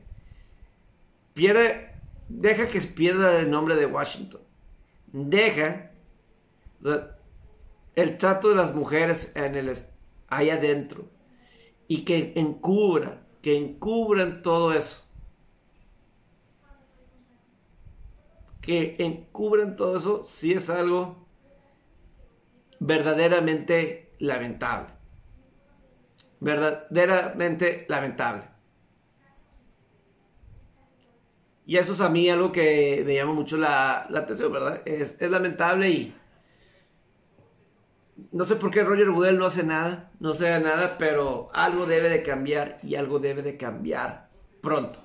[1.33, 1.91] Pierde,
[2.29, 4.43] deja que pierda el nombre de Washington.
[5.11, 5.91] Deja
[7.97, 9.73] el trato de las mujeres en el,
[10.29, 11.05] ahí adentro
[11.87, 15.03] y que encubran, que encubran todo eso.
[18.61, 21.27] Que encubran todo eso si es algo
[22.81, 24.89] verdaderamente lamentable.
[26.41, 28.45] Verdaderamente lamentable.
[31.67, 34.83] Y eso es a mí algo que me llama mucho la, la atención, ¿verdad?
[34.85, 36.15] Es, es lamentable y
[38.33, 42.09] no sé por qué Roger Goodell no hace nada, no hace nada, pero algo debe
[42.09, 44.29] de cambiar y algo debe de cambiar
[44.61, 45.01] pronto.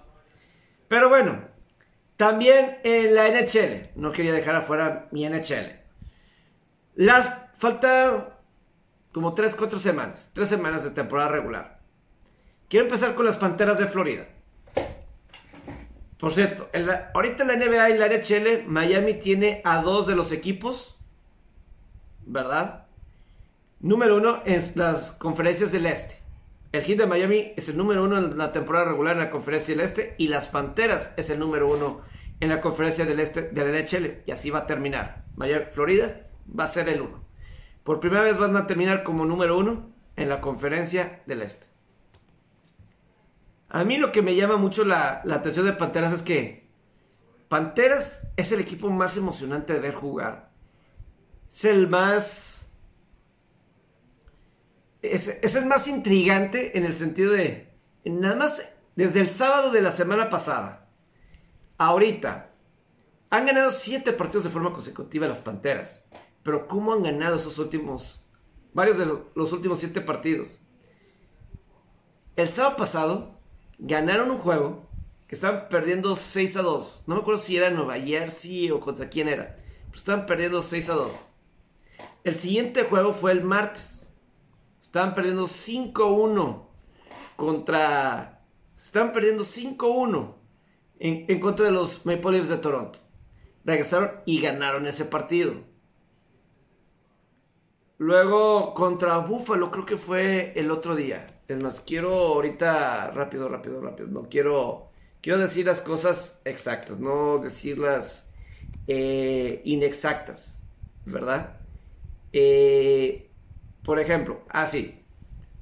[0.88, 1.41] Pero bueno,
[2.18, 5.80] también en la NHL, no quería dejar afuera mi NHL.
[6.95, 8.40] Las falta
[9.11, 11.80] como 3, 4 semanas, 3 semanas de temporada regular.
[12.68, 14.27] Quiero empezar con las Panteras de Florida.
[16.19, 16.69] Por cierto,
[17.14, 20.99] ahorita en la NBA y la NHL, Miami tiene a dos de los equipos,
[22.26, 22.89] ¿verdad?
[23.82, 26.18] Número uno es las conferencias del Este.
[26.74, 29.74] El Heat de Miami es el número uno en la temporada regular en la conferencia
[29.74, 32.02] del Este y las Panteras es el número uno
[32.42, 34.24] en la conferencia del Este de la NHL.
[34.26, 35.24] Y así va a terminar.
[35.38, 37.24] Miami, Florida va a ser el uno.
[37.86, 41.68] Por primera vez van a terminar como número uno en la conferencia del Este.
[43.70, 46.68] A mí lo que me llama mucho la atención de Panteras es que
[47.48, 50.52] Panteras es el equipo más emocionante de ver jugar.
[51.48, 52.59] Es el más
[55.02, 57.74] es, el más intrigante en el sentido de,
[58.06, 60.90] nada más desde el sábado de la semana pasada,
[61.78, 62.52] ahorita,
[63.30, 66.04] han ganado siete partidos de forma consecutiva las Panteras.
[66.44, 68.26] Pero ¿cómo han ganado esos últimos,
[68.74, 70.60] varios de los últimos siete partidos?
[72.36, 73.40] El sábado pasado
[73.78, 74.90] ganaron un juego
[75.28, 77.04] que estaban perdiendo 6 a 2.
[77.06, 79.58] No me acuerdo si era Nueva Jersey o contra quién era.
[79.86, 81.12] Pero estaban perdiendo 6 a 2.
[82.24, 83.99] El siguiente juego fue el martes.
[84.90, 86.64] Estaban perdiendo 5-1
[87.36, 88.41] contra.
[88.76, 90.34] Estaban perdiendo 5-1
[90.98, 92.98] en, en, contra de los Maple Leafs de Toronto.
[93.64, 95.53] Regresaron y ganaron ese partido.
[97.99, 101.40] Luego contra Buffalo, creo que fue el otro día.
[101.48, 104.07] Es más, quiero ahorita rápido, rápido, rápido.
[104.07, 104.90] No quiero.
[105.22, 108.32] Quiero decir las cosas exactas, no decirlas
[108.88, 110.64] eh, inexactas,
[111.06, 111.60] ¿verdad?
[112.34, 113.29] Eh,
[113.84, 115.04] por ejemplo, así.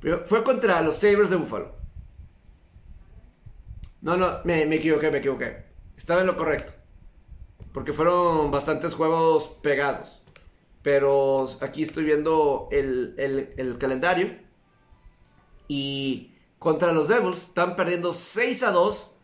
[0.06, 1.76] Ah, fue contra los Sabres de Buffalo.
[4.02, 5.65] No, no, me, equivoqué, me equivoqué.
[5.98, 6.73] Estaba en lo correcto.
[7.73, 10.23] Porque fueron bastantes juegos pegados.
[10.84, 14.38] Pero aquí estoy viendo el, calendario.
[15.68, 19.15] Y contra los Devils están perdiendo 6 a 2.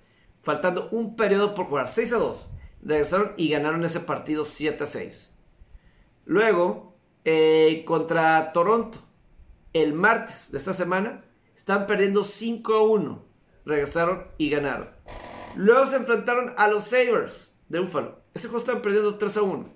[0.41, 1.87] Faltando un periodo por jugar.
[1.87, 2.49] 6 a 2.
[2.81, 5.33] Regresaron y ganaron ese partido 7 a 6.
[6.25, 6.92] Luego,
[7.25, 8.97] eh, contra Toronto
[9.73, 11.23] el martes de esta semana.
[11.55, 13.25] Están perdiendo 5 a 1.
[13.65, 14.89] Regresaron y ganaron.
[15.55, 18.21] Luego se enfrentaron a los Sabres de Buffalo.
[18.33, 19.69] Ese juego están perdiendo 3 a 1.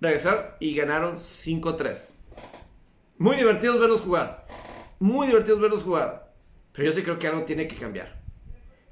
[0.00, 2.14] regresaron y ganaron 5-3.
[3.18, 4.46] Muy divertidos verlos jugar.
[4.98, 6.34] Muy divertidos verlos jugar.
[6.72, 8.22] Pero yo sí creo que algo tiene que cambiar.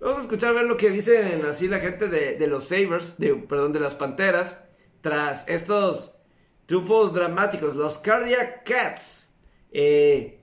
[0.00, 3.34] Vamos a escuchar ver lo que dicen así la gente de, de los Sabres, de,
[3.34, 4.64] perdón, de las Panteras,
[5.00, 6.21] tras estos
[6.66, 9.32] triunfos dramáticos, los Cardiac Cats.
[9.72, 10.38] Eh,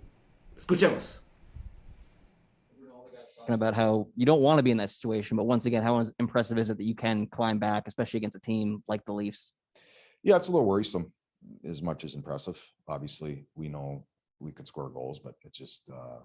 [0.58, 1.20] escuchemos.
[3.54, 6.58] about how you don't want to be in that situation, but once again, how impressive
[6.60, 9.54] is it that you can climb back, especially against a team like the Leafs?
[10.22, 11.12] Yeah, it's a little worrisome
[11.68, 12.62] as much as impressive.
[12.88, 14.06] Obviously, we know
[14.40, 16.20] we could score goals, but it's just uh,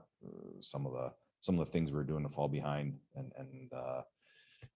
[0.60, 3.72] some of the some of the things we were doing to fall behind and and
[3.72, 4.02] uh,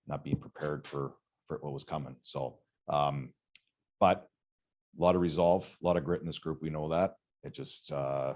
[0.06, 1.14] not being prepared for
[1.46, 2.16] for what was coming.
[2.22, 2.58] So,
[2.88, 3.32] um,
[4.00, 4.28] but
[4.96, 6.62] a lot of resolve, a lot of grit in this group.
[6.62, 7.16] We know that.
[7.42, 8.34] It just uh,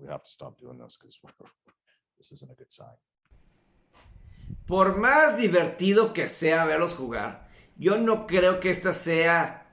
[0.00, 1.18] we have to stop doing this because
[2.18, 2.96] this isn't a good sign.
[4.66, 9.66] Por más divertido que sea verlos jugar, yo no creo que esta sea.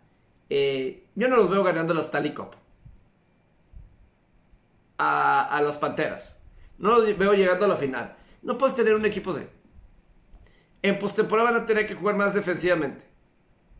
[0.49, 2.55] Eh, yo no los veo ganando la Stanley Cup.
[4.97, 6.39] A, a las Panteras.
[6.77, 8.15] No los veo llegando a la final.
[8.41, 9.49] No puedes tener un equipo de.
[10.81, 13.05] En postemporada van a tener que jugar más defensivamente.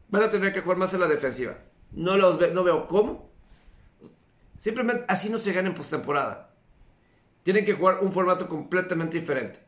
[0.10, 1.58] Van a tener que jugar más en la defensiva.
[1.92, 3.30] No los ve, no veo cómo.
[4.58, 6.56] Simplemente así no se gana en postemporada.
[7.44, 9.60] Tienen que jugar un formato completamente diferente.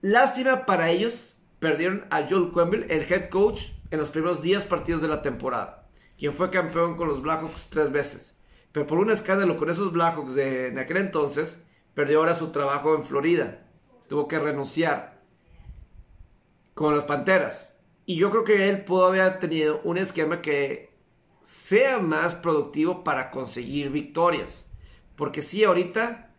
[0.00, 1.36] Lástima para ellos.
[1.58, 5.88] Perdieron a Joel Quenville, el head coach, en los primeros 10 partidos de la temporada.
[6.18, 8.38] Quien fue campeón con los Blackhawks tres veces.
[8.72, 11.62] Pero por un escándalo con esos Blackhawks de aquel entonces,
[11.94, 13.66] perdió ahora su trabajo en Florida.
[14.08, 15.09] Tuvo que renunciar
[16.80, 17.78] con las Panteras.
[18.06, 20.94] Y yo creo que él pudo haber tenido un esquema que
[21.42, 24.72] sea más productivo para conseguir victorias.
[25.14, 26.34] Porque sí, ahorita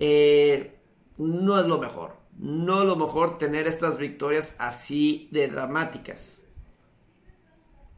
[0.00, 0.80] eh,
[1.18, 2.16] no es lo mejor.
[2.36, 6.42] No es lo mejor tener estas victorias así de dramáticas.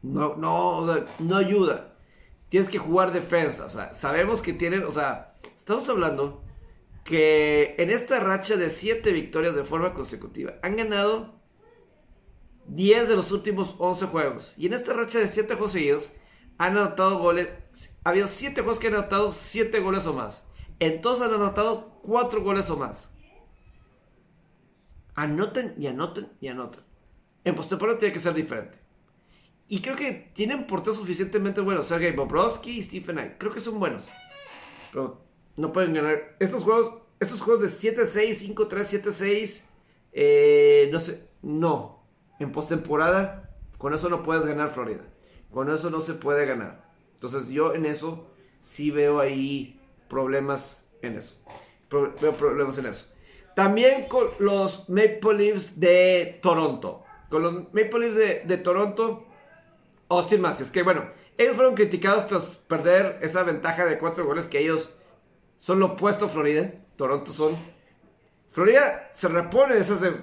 [0.03, 1.95] No, no, o sea, no ayuda.
[2.49, 3.65] Tienes que jugar defensa.
[3.65, 6.43] O sea, sabemos que tienen, o sea, estamos hablando
[7.03, 11.38] que en esta racha de 7 victorias de forma consecutiva han ganado
[12.69, 14.53] 10 de los últimos 11 juegos.
[14.57, 16.11] Y en esta racha de 7 juegos seguidos
[16.57, 17.49] han anotado goles.
[18.03, 20.47] Ha habido 7 juegos que han anotado 7 goles o más.
[20.79, 23.09] Entonces han anotado 4 goles o más.
[25.15, 26.83] Anoten y anoten y anoten.
[27.43, 28.77] En postemporada tiene que ser diferente.
[29.67, 31.87] Y creo que tienen porteros suficientemente buenos.
[31.87, 33.33] Sergei Bobrovsky y Stephen Knight.
[33.37, 34.07] Creo que son buenos.
[34.91, 35.21] Pero
[35.57, 36.35] no pueden ganar.
[36.39, 39.65] Estos juegos, estos juegos de 7-6, 5-3, 7-6.
[40.11, 41.29] Eh, no sé.
[41.41, 41.98] No.
[42.39, 45.03] En postemporada, con eso no puedes ganar Florida.
[45.51, 46.89] Con eso no se puede ganar.
[47.13, 48.27] Entonces yo en eso
[48.59, 51.35] sí veo ahí problemas en eso.
[51.89, 53.13] Veo problemas en eso.
[53.55, 57.03] También con los Maple Leafs de Toronto.
[57.29, 59.25] Con los Maple Leafs de, Toronto,
[60.07, 60.71] Austin Matthews.
[60.71, 64.93] Que bueno, ellos fueron criticados tras perder esa ventaja de cuatro goles que ellos
[65.57, 66.71] son lo opuesto a Florida.
[66.95, 67.55] Toronto son.
[68.49, 70.13] Florida se repone esas, de,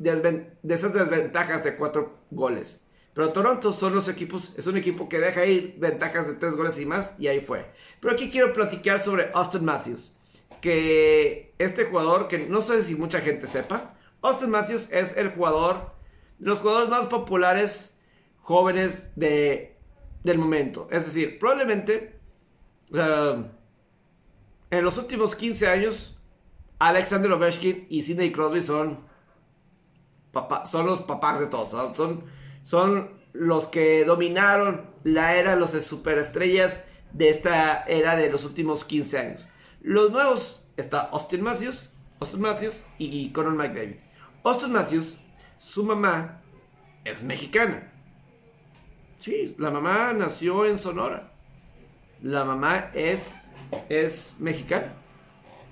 [0.00, 2.84] de esas desventajas de cuatro goles.
[3.12, 6.78] Pero Toronto son los equipos, es un equipo que deja ir ventajas de tres goles
[6.78, 7.66] y más, y ahí fue.
[8.00, 10.12] Pero aquí quiero platicar sobre Austin Matthews.
[10.60, 15.92] Que este jugador, que no sé si mucha gente sepa, Austin Matthews es el jugador,
[16.38, 17.96] los jugadores más populares
[18.38, 19.76] jóvenes de,
[20.22, 20.88] del momento.
[20.90, 22.18] Es decir, probablemente,
[22.92, 23.52] sea,
[24.70, 26.16] en los últimos 15 años,
[26.78, 29.09] Alexander Ovechkin y Sidney Crosby son,
[30.64, 31.70] son los papás de todos.
[31.96, 32.24] Son,
[32.64, 39.18] son, los que dominaron la era los superestrellas de esta era de los últimos 15
[39.18, 39.46] años.
[39.82, 43.96] Los nuevos está Austin Matthews, Austin Matthews y Conor McDavid.
[44.42, 45.16] Austin Matthews,
[45.58, 46.40] su mamá
[47.04, 47.92] es mexicana.
[49.18, 51.30] Sí, la mamá nació en Sonora.
[52.22, 53.32] La mamá es,
[53.88, 54.94] es mexicana.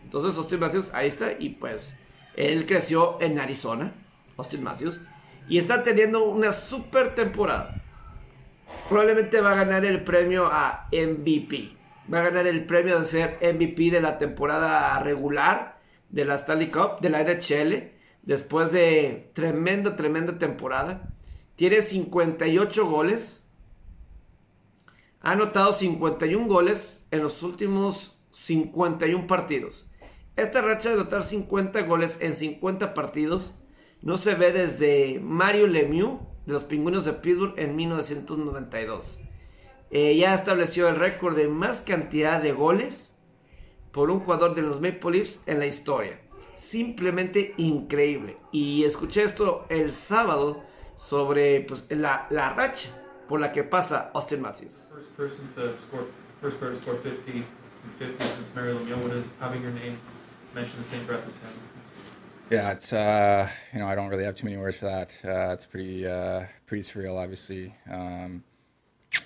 [0.04, 1.32] Entonces Austin Matthews, ahí está.
[1.38, 1.98] Y pues
[2.36, 3.92] él creció en Arizona,
[4.38, 5.00] Austin Matthews.
[5.48, 7.82] Y está teniendo una super temporada.
[8.88, 11.76] Probablemente va a ganar el premio a MVP.
[12.12, 15.78] Va a ganar el premio de ser MVP de la temporada regular
[16.08, 17.92] de la Stanley Cup, de la NHL.
[18.22, 21.08] Después de tremenda, tremenda temporada.
[21.56, 23.44] Tiene 58 goles.
[25.20, 29.90] Ha anotado 51 goles en los últimos 51 partidos.
[30.36, 33.57] Esta racha de anotar 50 goles en 50 partidos
[34.02, 39.18] no se ve desde Mario Lemieux de los Pingüinos de Pittsburgh en 1992.
[39.90, 43.14] Eh, ya estableció el récord de más cantidad de goles
[43.92, 46.20] por un jugador de los Maple Leafs en la historia.
[46.54, 48.36] Simplemente increíble.
[48.52, 50.62] Y escuché esto el sábado
[50.96, 52.90] sobre pues, la, la racha
[53.28, 54.72] por la que pasa Austin Matthews.
[54.90, 56.06] First person to score,
[56.40, 57.44] first player to score 50 and
[57.98, 59.02] 50 since Mario Lemieux.
[59.02, 59.98] What is having your name
[60.54, 61.67] mentioned the same breath as him?
[62.50, 65.12] Yeah, it's uh, you know I don't really have too many words for that.
[65.22, 67.74] Uh, it's pretty uh, pretty surreal, obviously.
[67.90, 68.42] Um,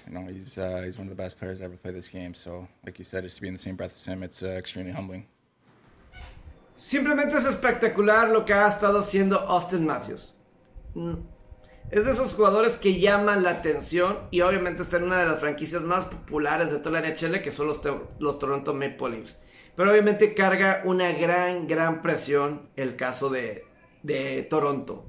[0.08, 2.34] you know he's uh, he's one of the best players to ever play this game.
[2.34, 4.48] So, like you said, just to be in the same breath as him, it's uh,
[4.48, 5.26] extremely humbling.
[6.76, 10.34] Simplemente es espectacular lo que ha estado haciendo Austin Matthews.
[10.94, 11.14] Mm.
[11.92, 15.38] Es de esos jugadores que llaman la atención y obviamente está en una de las
[15.38, 17.80] franquicias más populares de toda la NHL que son los,
[18.18, 19.38] los Toronto Maple Leafs.
[19.76, 23.64] Pero obviamente carga una gran, gran presión el caso de,
[24.02, 25.06] de Toronto.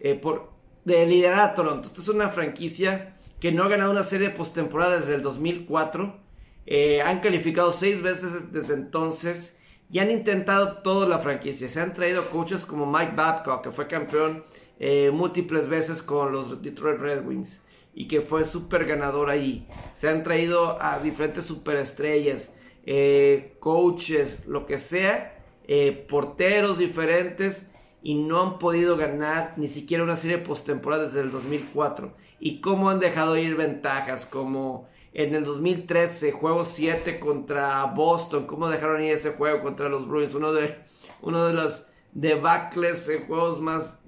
[0.00, 0.52] Eh, por,
[0.84, 1.88] de liderar a Toronto.
[1.88, 6.20] Esta es una franquicia que no ha ganado una serie de postemporada desde el 2004.
[6.66, 9.58] Eh, han calificado seis veces desde entonces
[9.90, 11.68] y han intentado toda la franquicia.
[11.68, 14.44] Se han traído coaches como Mike Babcock, que fue campeón
[14.78, 17.60] eh, múltiples veces con los Detroit Red Wings
[17.94, 19.68] y que fue súper ganador ahí.
[19.94, 22.54] Se han traído a diferentes superestrellas.
[22.84, 27.70] Eh, coaches, lo que sea, eh, porteros diferentes
[28.02, 32.14] y no han podido ganar ni siquiera una serie postemporada desde el 2004.
[32.40, 38.68] Y cómo han dejado ir ventajas, como en el 2013, juego 7 contra Boston, cómo
[38.68, 40.76] dejaron ir ese juego contra los Bruins, uno de,
[41.20, 44.02] uno de los debacles en juegos más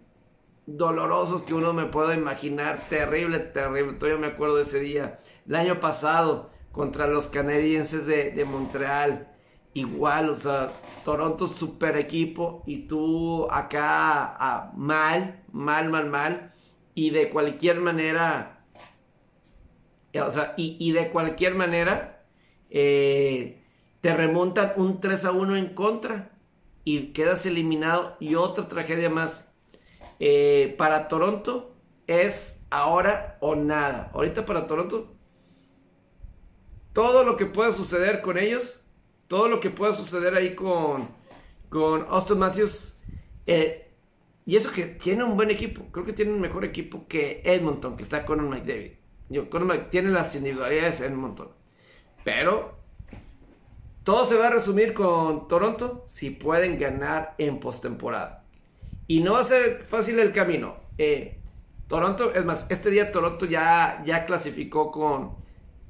[0.66, 5.18] dolorosos que uno me pueda imaginar, terrible, terrible, todavía me acuerdo de ese día.
[5.46, 9.30] El año pasado, contra los canadienses de, Montreal.
[9.74, 10.72] Igual, o sea,
[11.05, 16.52] Toronto super equipo y tú acá mal, mal, mal, mal.
[16.94, 18.64] Y de cualquier manera,
[20.14, 22.24] o sea, y, de cualquier manera,
[22.70, 23.64] eh,
[24.01, 26.30] te remontan un 3 a 1 en contra
[26.84, 28.16] y quedas eliminado.
[28.20, 29.55] Y otra tragedia más
[30.20, 31.74] eh, para Toronto
[32.06, 34.10] es ahora o nada.
[34.14, 35.14] Ahorita para Toronto
[36.94, 38.82] todo lo que pueda suceder con ellos,
[39.28, 41.08] todo lo que pueda suceder ahí con,
[41.68, 42.96] con Austin Matthews.
[43.46, 43.90] Eh,
[44.46, 47.96] y eso que tiene un buen equipo, creo que tiene un mejor equipo que Edmonton,
[47.96, 48.92] que está con McDavid.
[49.28, 51.48] Yo, Conor tiene las individualidades en Edmonton.
[52.22, 52.76] Pero
[54.04, 58.44] todo se va a resumir con Toronto si pueden ganar en postemporada.
[59.08, 60.76] Y no va a ser fácil el camino.
[60.96, 61.40] Eh,
[61.88, 65.36] Toronto, es más, este día Toronto ya, ya clasificó con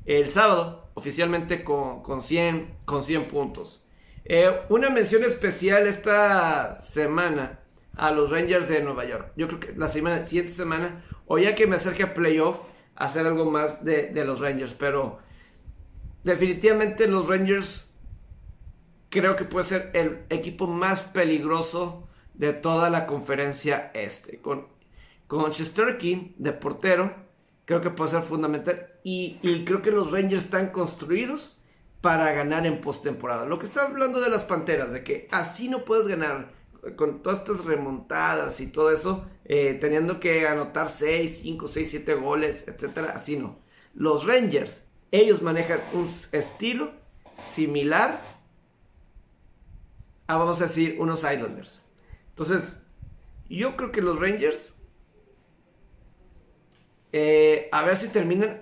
[0.07, 3.85] el sábado oficialmente con, con, 100, con 100 puntos.
[4.25, 7.61] Eh, una mención especial esta semana
[7.97, 9.33] a los Rangers de Nueva York.
[9.37, 12.59] Yo creo que la semana, siguiente semana, o ya que me acerque a playoff,
[12.97, 14.75] hacer algo más de, de los Rangers.
[14.75, 15.19] Pero
[16.23, 17.91] definitivamente los Rangers
[19.11, 24.41] creo que puede ser el equipo más peligroso de toda la conferencia este.
[24.41, 24.69] Con,
[25.27, 25.53] con
[25.99, 27.15] King de portero,
[27.65, 28.89] creo que puede ser fundamental.
[29.03, 31.57] Y, creo que los Rangers están construidos
[32.01, 33.47] para ganar en postemporada.
[33.47, 36.53] Lo que está hablando de las Panteras, de que así no puedes ganar
[36.97, 42.15] con todas estas remontadas y todo eso, eh, teniendo que anotar 6, 5, 6, 7
[42.15, 43.59] goles, etcétera, así no.
[43.95, 46.93] Los Rangers, ellos manejan un estilo
[47.39, 48.21] similar
[50.27, 51.83] a, vamos a decir, unos Islanders.
[52.31, 52.83] Entonces,
[53.49, 54.74] yo creo que los Rangers
[57.17, 58.61] eh, a ver si terminan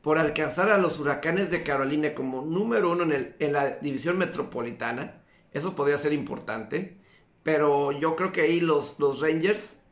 [0.00, 5.22] por alcanzar a los huracanes de Carolina como número uno en, la división metropolitana.
[5.52, 6.96] Eso podría ser importante.
[7.42, 9.82] Pero yo creo que ahí los, los Rangers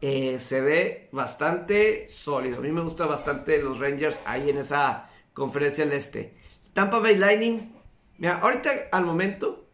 [0.00, 2.58] eh, se ve bastante sólido.
[2.58, 6.36] A mí me gusta bastante los Rangers ahí en esa conferencia del este.
[6.72, 7.74] Tampa Bay Lightning.
[8.18, 9.66] Mira, ahorita al momento.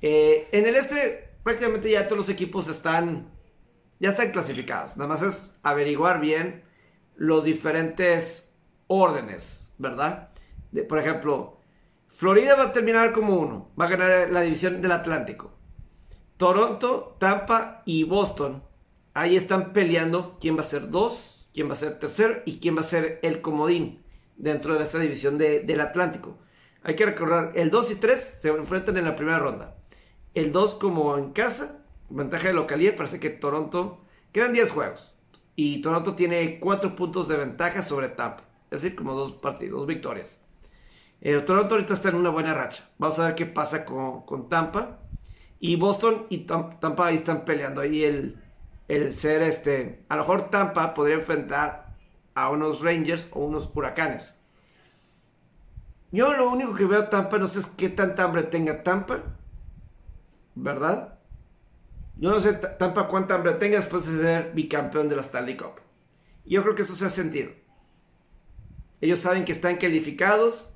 [0.00, 3.30] Eh, en el este prácticamente ya todos los equipos están.
[4.00, 4.96] Ya están clasificados.
[4.96, 6.64] Nada más es averiguar bien
[7.16, 8.54] los diferentes
[8.86, 10.30] órdenes, ¿verdad?
[10.88, 11.58] por ejemplo,
[12.08, 15.52] Florida va a terminar como uno, va a ganar la división del Atlántico.
[16.36, 18.62] Toronto, Tampa y Boston,
[19.14, 22.76] ahí están peleando quién va a ser dos, quién va a ser tercero y quién
[22.76, 24.02] va a ser el comodín
[24.36, 26.38] dentro de esa división del Atlántico.
[26.82, 29.76] Hay que recordar, el 2 y 3 se enfrentan en la primera ronda.
[30.34, 35.15] El 2 como en casa, ventaja de localidad, parece que Toronto, quedan 10 juegos.
[35.56, 38.44] Y Toronto tiene cuatro puntos de ventaja sobre Tampa.
[38.70, 40.38] Es decir, como dos partidos, dos victorias.
[41.22, 42.88] Eh, Toronto ahorita está en una buena racha.
[42.98, 44.98] Vamos a ver qué pasa con, Tampa.
[45.58, 47.80] Y Boston y Tampa ahí están peleando.
[47.80, 48.38] Ahí el,
[48.88, 50.04] el ser este.
[50.10, 51.86] A lo mejor Tampa podría enfrentar
[52.34, 54.38] a unos Rangers o unos Huracanes.
[56.12, 59.22] Yo lo único que veo a Tampa no sé qué tanta hambre tenga Tampa.
[60.54, 61.15] ¿Verdad?
[62.16, 65.80] Yo no sé Tampa cuánta hambre tenga después de ser bicampeón de la Stanley Cup.
[66.44, 67.50] Yo creo que eso se ha sentido.
[69.00, 70.70] Ellos saben que están calificados,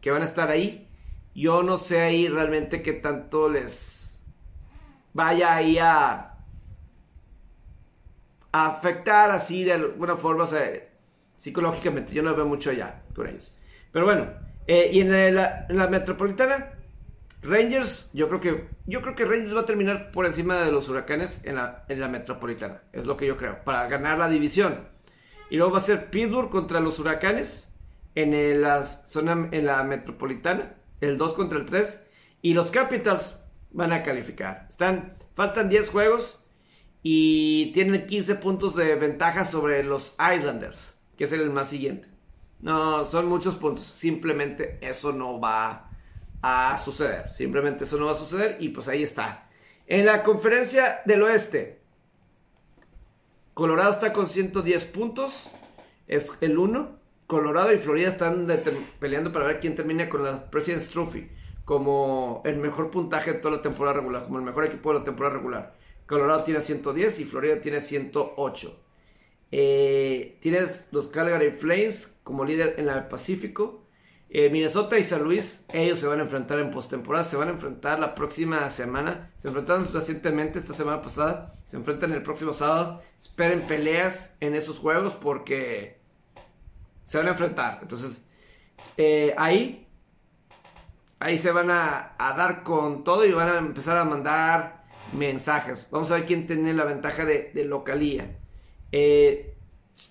[0.00, 0.88] que van a estar ahí.
[1.34, 4.20] Yo no sé ahí realmente qué tanto les
[5.12, 6.36] vaya ahí a,
[8.52, 10.70] a afectar así de alguna forma, o sea,
[11.36, 12.14] psicológicamente.
[12.14, 13.56] Yo no veo mucho allá con ellos.
[13.92, 14.28] Pero bueno,
[14.66, 16.72] eh, y en la, en la metropolitana,
[17.42, 20.88] Rangers, yo creo que yo creo que Rangers va a terminar por encima de los
[20.88, 24.88] Huracanes en la, en la Metropolitana, es lo que yo creo, para ganar la división.
[25.48, 27.74] Y luego va a ser Pittsburgh contra los Huracanes
[28.14, 32.04] en el- la zona en la Metropolitana, el 2 contra el 3
[32.42, 33.40] y los Capitals
[33.70, 34.66] van a calificar.
[34.68, 36.44] Están faltan 10 juegos
[37.02, 42.08] y tienen 15 puntos de ventaja sobre los Islanders, que es el más siguiente.
[42.60, 43.84] No, son muchos puntos.
[43.86, 45.89] Simplemente eso no va
[46.42, 47.30] a suceder.
[47.32, 49.48] Simplemente eso no va a suceder y pues ahí está.
[49.86, 51.80] En la conferencia del oeste,
[53.54, 55.50] Colorado está con 110 puntos.
[56.06, 56.98] Es el 1.
[57.26, 58.46] Colorado y Florida están
[58.98, 61.30] peleando para ver quién termina con la President's Trophy
[61.70, 65.04] como el mejor puntaje de toda la temporada regular, como el mejor equipo de la
[65.04, 65.76] temporada regular.
[66.04, 68.84] Colorado tiene 110 y Florida tiene 108.
[69.52, 73.79] Eh, tienes los Calgary Flames como líder en el Pacífico.
[74.32, 77.50] Eh, Minnesota y San Luis, ellos se van a enfrentar en postemporada, se van a
[77.50, 79.32] enfrentar la próxima semana.
[79.38, 83.02] Se enfrentaron recientemente esta semana pasada, se enfrentan el próximo sábado.
[83.20, 86.00] Esperen peleas en esos juegos porque
[87.06, 87.80] se van a enfrentar.
[87.82, 88.24] Entonces,
[88.96, 89.88] eh, ahí,
[91.18, 95.88] ahí se van a, a dar con todo y van a empezar a mandar mensajes.
[95.90, 98.38] Vamos a ver quién tiene la ventaja de, de localía.
[98.92, 99.56] Eh,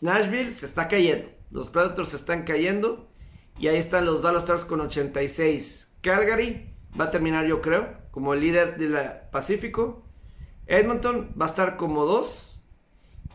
[0.01, 1.29] Nashville se está cayendo.
[1.51, 3.08] Los Predators se están cayendo.
[3.59, 5.97] Y ahí están los Dallas Stars con 86.
[6.01, 8.97] Calgary va a terminar, yo creo, como el líder del
[9.31, 10.05] Pacífico.
[10.65, 12.61] Edmonton va a estar como 2.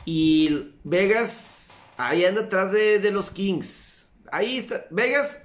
[0.06, 4.08] Y Vegas ahí anda atrás de, de los Kings.
[4.32, 4.86] Ahí está.
[4.90, 5.42] Vegas.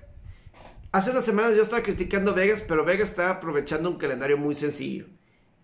[0.94, 5.08] Hace unas semanas yo estaba criticando Vegas, pero Vegas está aprovechando un calendario muy sencillo.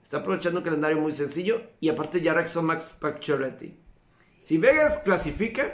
[0.04, 1.62] Está aprovechando un calendario muy sencillo.
[1.80, 3.80] Y aparte ya regresó Max Pacioretty.
[4.40, 5.74] Si Vegas clasifica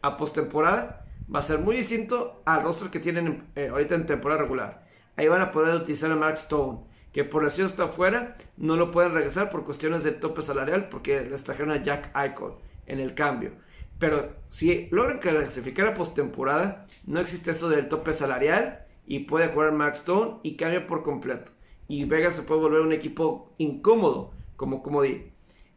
[0.00, 4.42] a postemporada, va a ser muy distinto al rostro que tienen eh, ahorita en temporada
[4.42, 4.86] regular.
[5.16, 6.80] Ahí van a poder utilizar a Mark Stone,
[7.12, 11.22] que por lesión está afuera, no lo pueden regresar por cuestiones de tope salarial, porque
[11.22, 12.52] les trajeron a Jack Eichel
[12.86, 13.52] en el cambio.
[13.98, 19.72] Pero si logran clasificar a postemporada, no existe eso del tope salarial y puede jugar
[19.72, 21.52] Mark Stone y cambia por completo.
[21.88, 25.32] Y Vegas se puede volver un equipo incómodo, como comodín.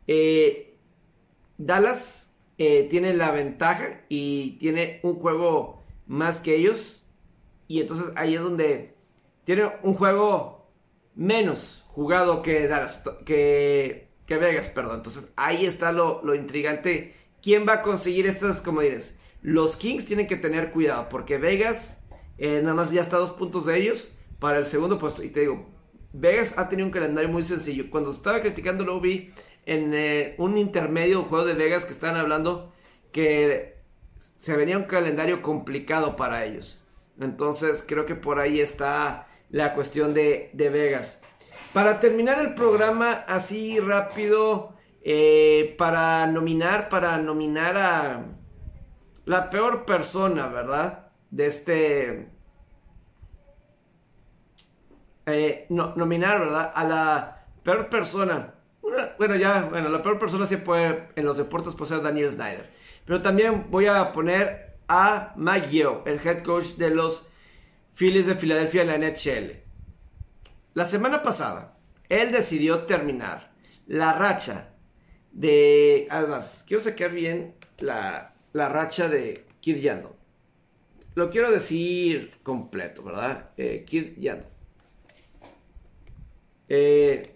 [0.08, 0.78] Eh,
[1.58, 2.31] Dallas
[2.64, 7.04] eh, tiene la ventaja y tiene un juego más que ellos.
[7.68, 8.94] Y entonces ahí es donde
[9.46, 10.70] tiene un juego
[11.16, 14.98] menos jugado que Dallas, que, que Vegas, perdón.
[14.98, 17.16] Entonces ahí está lo, lo intrigante.
[17.42, 19.18] ¿Quién va a conseguir esas comodines?
[19.42, 22.04] Los Kings tienen que tener cuidado porque Vegas
[22.38, 24.08] eh, nada más ya está a dos puntos de ellos
[24.38, 25.24] para el segundo puesto.
[25.24, 25.66] Y te digo,
[26.14, 27.90] Vegas ha tenido un calendario muy sencillo.
[27.90, 29.32] Cuando estaba criticando lo vi
[29.66, 32.74] en eh, un intermedio juego de Vegas que estaban hablando
[33.12, 33.80] que
[34.38, 36.82] se venía un calendario complicado para ellos.
[37.20, 41.24] Entonces creo que por ahí está la cuestión de, de Vegas.
[41.74, 44.74] Para terminar el programa así rápido,
[45.04, 48.26] eh, para nominar, para nominar a
[49.26, 51.12] la peor persona, ¿verdad?
[51.30, 52.30] De este...
[55.26, 56.72] eh, no, nominar, ¿verdad?
[56.76, 58.56] A la peor persona.
[59.18, 62.70] Bueno, ya, bueno, la peor persona sí puede, en los deportes puede ser Daniel Snyder.
[63.06, 67.28] Pero también voy a poner a Mike Yeo, el head coach de los
[67.94, 69.62] Phillies de Filadelfia en la NHL.
[70.74, 71.78] La semana pasada,
[72.10, 73.52] él decidió terminar
[73.88, 74.74] la racha
[75.32, 76.08] de...
[76.10, 80.12] Además, quiero sacar bien la, la racha de Kid Yandel.
[81.16, 83.50] Lo quiero decir completo, ¿verdad?
[83.58, 84.48] Eh, Kid Yandel.
[86.70, 87.36] Eh,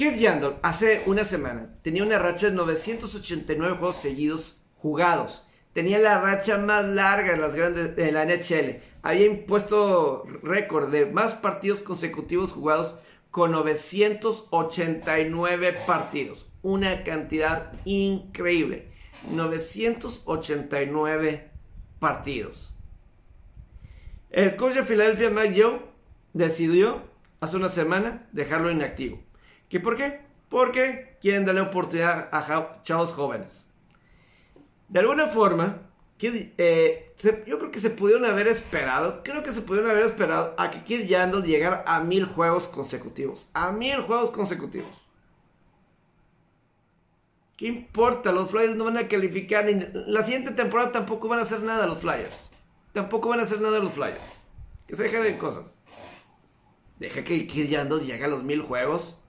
[0.00, 5.46] Kid Yandel hace una semana tenía una racha de 989 juegos seguidos jugados.
[5.74, 8.80] Tenía la racha más larga de las grandes de la NHL.
[9.02, 12.94] Había impuesto récord de más partidos consecutivos jugados
[13.30, 16.46] con 989 partidos.
[16.62, 18.90] Una cantidad increíble.
[19.30, 21.50] 989
[21.98, 22.74] partidos.
[24.30, 25.92] El coach de Filadelfia, Mike Yeo,
[26.32, 27.02] decidió
[27.40, 29.22] hace una semana dejarlo inactivo.
[29.70, 30.20] ¿Qué por qué?
[30.50, 33.66] Porque quieren darle oportunidad a chavos jóvenes.
[34.88, 35.78] De alguna forma,
[36.18, 37.14] Kid- eh,
[37.46, 40.82] yo creo que se pudieron haber esperado, creo que se pudieron haber esperado a que
[40.82, 43.48] Kid Yandel llegara a mil juegos consecutivos.
[43.54, 44.90] A mil juegos consecutivos.
[47.56, 48.32] ¿Qué importa?
[48.32, 49.66] Los Flyers no van a calificar.
[49.66, 49.86] Ni...
[50.06, 52.50] La siguiente temporada tampoco van a hacer nada los Flyers.
[52.92, 54.24] Tampoco van a hacer nada los Flyers.
[54.88, 55.78] Que se deje de cosas.
[56.98, 59.19] Deja que, que ya no llegue a los mil juegos.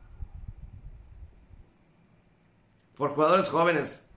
[3.01, 4.07] Por jugadores jóvenes.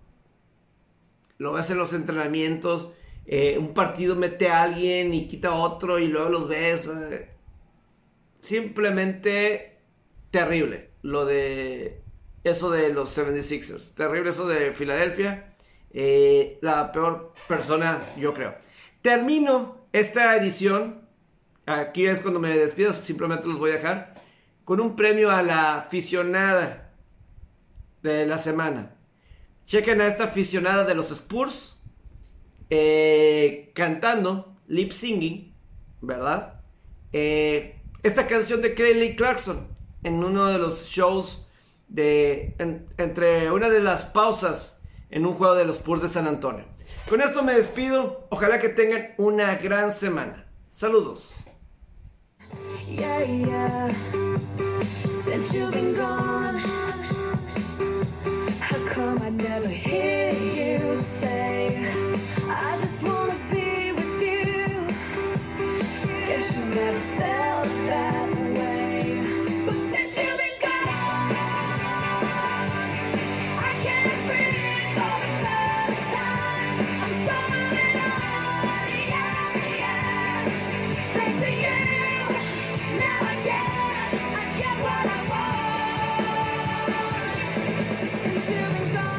[1.38, 2.90] Lo ves en los entrenamientos.
[3.24, 6.88] Eh, un partido mete a alguien y quita otro y luego los ves.
[6.88, 7.30] eh.
[8.40, 9.78] Simplemente
[10.30, 10.90] terrible.
[11.00, 12.02] Lo de
[12.44, 13.94] eso de los 76ers.
[13.94, 15.54] Terrible eso de Filadelfia.
[15.90, 18.54] Eh, la peor persona, yo creo.
[19.00, 21.08] Termino esta edición.
[21.64, 22.92] Aquí es cuando me despido.
[22.92, 24.12] Simplemente los voy a dejar.
[24.66, 26.83] Con un premio a la aficionada
[28.04, 28.94] de la semana.
[29.66, 31.80] Chequen a esta aficionada de los Spurs.
[32.70, 35.54] eh, cantando, lip singing,
[36.00, 36.62] ¿verdad?
[37.12, 39.68] Eh, esta canción de Kelly Clarkson
[40.02, 41.46] en uno de los shows
[41.88, 46.26] de en- entre una de las pausas en un juego de los Spurs de San
[46.26, 46.64] Antonio.
[47.08, 48.26] Con esto me despido.
[48.30, 50.46] Ojalá que tengan una gran semana.
[50.70, 51.44] Saludos.
[59.34, 61.23] never hear you say